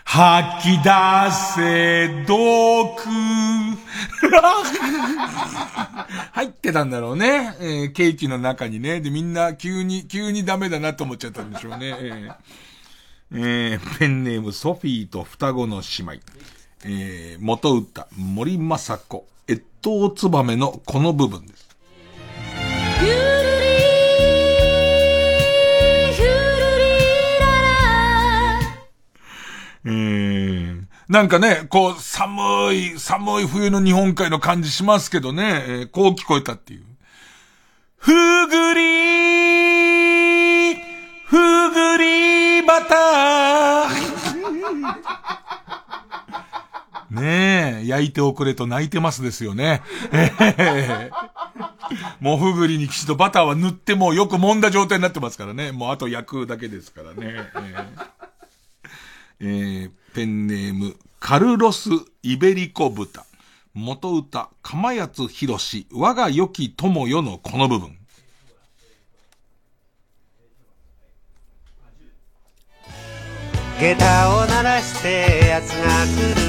[0.05, 0.91] 吐き出
[1.55, 3.03] せ、毒。
[6.33, 7.57] 入ってたんだろうね。
[7.61, 9.01] えーケーキの中にね。
[9.01, 11.89] で、みんな急に、急にダメだなと思っちゃったんでしょうね。
[11.89, 12.35] えー
[13.37, 16.13] えーペンネームソフィーと双子の姉妹。
[16.85, 21.64] えー元歌、森雅子、越冬ツバメのこの部分です。
[29.85, 36.85] えーなんかね、こう、寒い、寒い冬の日本海の感じしますけどね、えーこう聞こえたっていう。
[37.99, 38.11] ふ
[38.47, 40.75] ぐり
[41.27, 49.83] ふぐりバター ねえ、焼いておくれと泣いてますですよね。
[52.21, 55.71] もうふぐりにきちっとバターは塗ってもよく揉んだ状態になってますからね。
[55.73, 57.15] もうあと焼くだけですからね。
[57.21, 57.91] ええ
[59.41, 61.91] えーペンネーム、カルロス・
[62.23, 63.27] イベリコ豚。
[63.75, 67.99] 元歌、釜谷博士、我が良き友よのこの部分。
[73.81, 76.44] 下駄を鳴らして奴が来る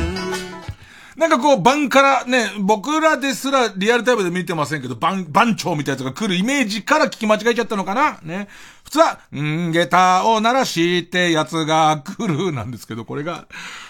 [1.17, 8.19] なんかこう、番からね、僕らですらリアルタイムで見てませんけど、番、番長みたいなやつが来るイメージから聞き間違えちゃったのかな？
[8.21, 8.49] ね。
[8.83, 13.47] 普通は、ん下駄を鳴らしてやつが来るなんですけど、これが、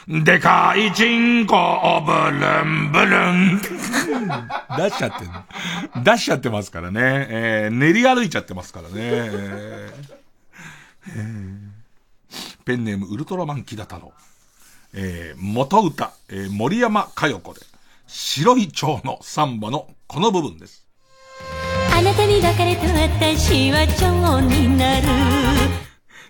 [0.07, 3.61] でかいチンコをブルンブルン。
[4.77, 6.03] 出しちゃってんの。
[6.03, 7.01] 出しちゃってますからね。
[7.29, 8.93] えー練り歩いちゃってますからね。
[8.97, 10.05] えー
[11.15, 11.75] えー
[12.65, 14.11] ペンネームウルトラマン木田太郎。
[14.95, 17.61] えー元歌、えー森山佳代子で、
[18.07, 20.85] 白い蝶のサンバのこの部分です。
[21.93, 25.07] あなたに抱かれた私は蝶になる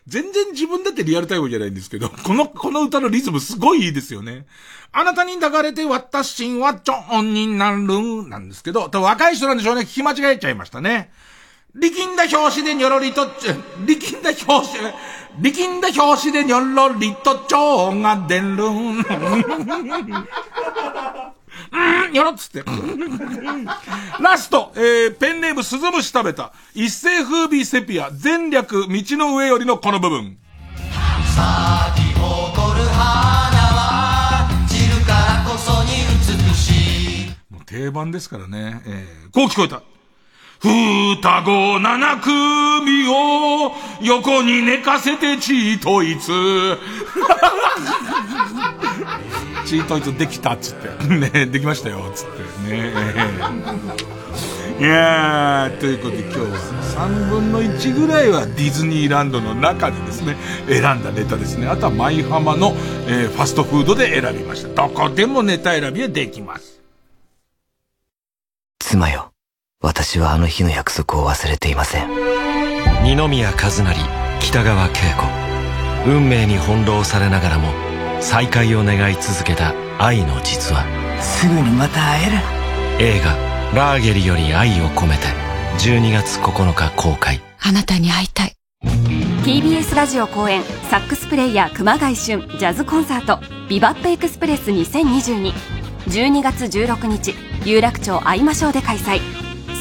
[0.07, 4.45] 全然自分だってリアルタイムじゃないんですけど、 この、この歌のリズムすごいいいですよね。
[4.91, 9.81] あなたに抱かれて私はチョンになるなんですけど、多分若い人なんでしょうね。
[9.81, 11.11] 聞き間違えちゃいましたね。
[11.75, 13.27] 力んだ表紙でにょろりと、
[13.85, 14.93] 力んだ表紙、
[15.41, 18.45] 力んだ表紙でにょろりと蝶が出る。
[18.47, 18.91] う
[22.09, 22.63] ん、にょろっつって。
[24.21, 26.53] ラスト、えー、ペンネーム鈴虫食べた。
[26.73, 30.37] 一世風靡セピア、全略道の上よりのこの部分。
[31.35, 35.89] 咲き誇る花は散るからこそに
[36.47, 37.35] 美しい。
[37.49, 38.81] もう定番ですからね。
[38.85, 39.81] えー、こう聞こえた。
[40.65, 43.71] 双子七組を
[44.01, 46.31] 横に寝かせてチートイツ。
[49.67, 51.05] チートイツできたっつって。
[51.05, 52.27] ねできましたよ、つっ
[52.65, 52.93] てね。
[54.79, 56.47] いやー、ということで今日は
[57.07, 60.35] 3分の1ぐらいはディズニーランドの中でですね、
[60.67, 61.67] 選んだネタですね。
[61.67, 62.75] あとは舞浜の、
[63.07, 64.69] えー、ファストフードで選びました。
[64.69, 66.81] どこでもネタ選びはできます。
[68.79, 69.34] 妻よ。
[69.81, 72.09] 私はあの日の約束を忘れていません。
[73.03, 73.95] 二宮和也
[74.39, 75.45] 北川景子。
[76.09, 77.69] 運命に翻弄されながらも
[78.21, 80.85] 再会を願い続けた愛の実話。
[81.21, 82.37] すぐにまた会える。
[82.99, 83.35] 映画
[83.75, 85.27] 「ラーゲリより愛を込めて」
[85.79, 87.41] 12月9日公開。
[87.61, 88.55] あなたに会いたい。
[89.43, 93.39] TBS ラジオ公演サックスプレイヤー熊谷俊ジャズコンサート
[93.69, 95.53] ビバップエクスプレス2022
[96.07, 99.19] 12月16日有楽町会いましょうで開催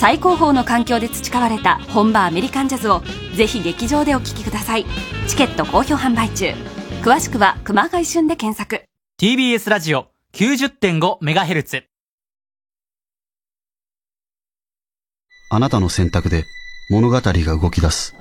[0.01, 3.03] 最高峰の環境で培われた本場アメリカンジャズを
[3.37, 4.87] ぜひ劇場でお聴きください。
[5.29, 6.53] チケット好評販売中。
[7.03, 8.85] 詳しくは熊谷旬で検索。
[9.21, 11.85] TBS ラジオ 90.5MHz
[15.51, 16.45] あなたの選択で
[16.91, 18.15] 物語が動き出す。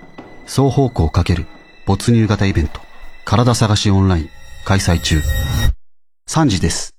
[0.45, 1.45] 双方向かける。
[1.85, 2.79] 没入型イベント。
[3.25, 4.29] 体探しオンライン。
[4.65, 5.21] 開催中。
[6.29, 6.92] 3時です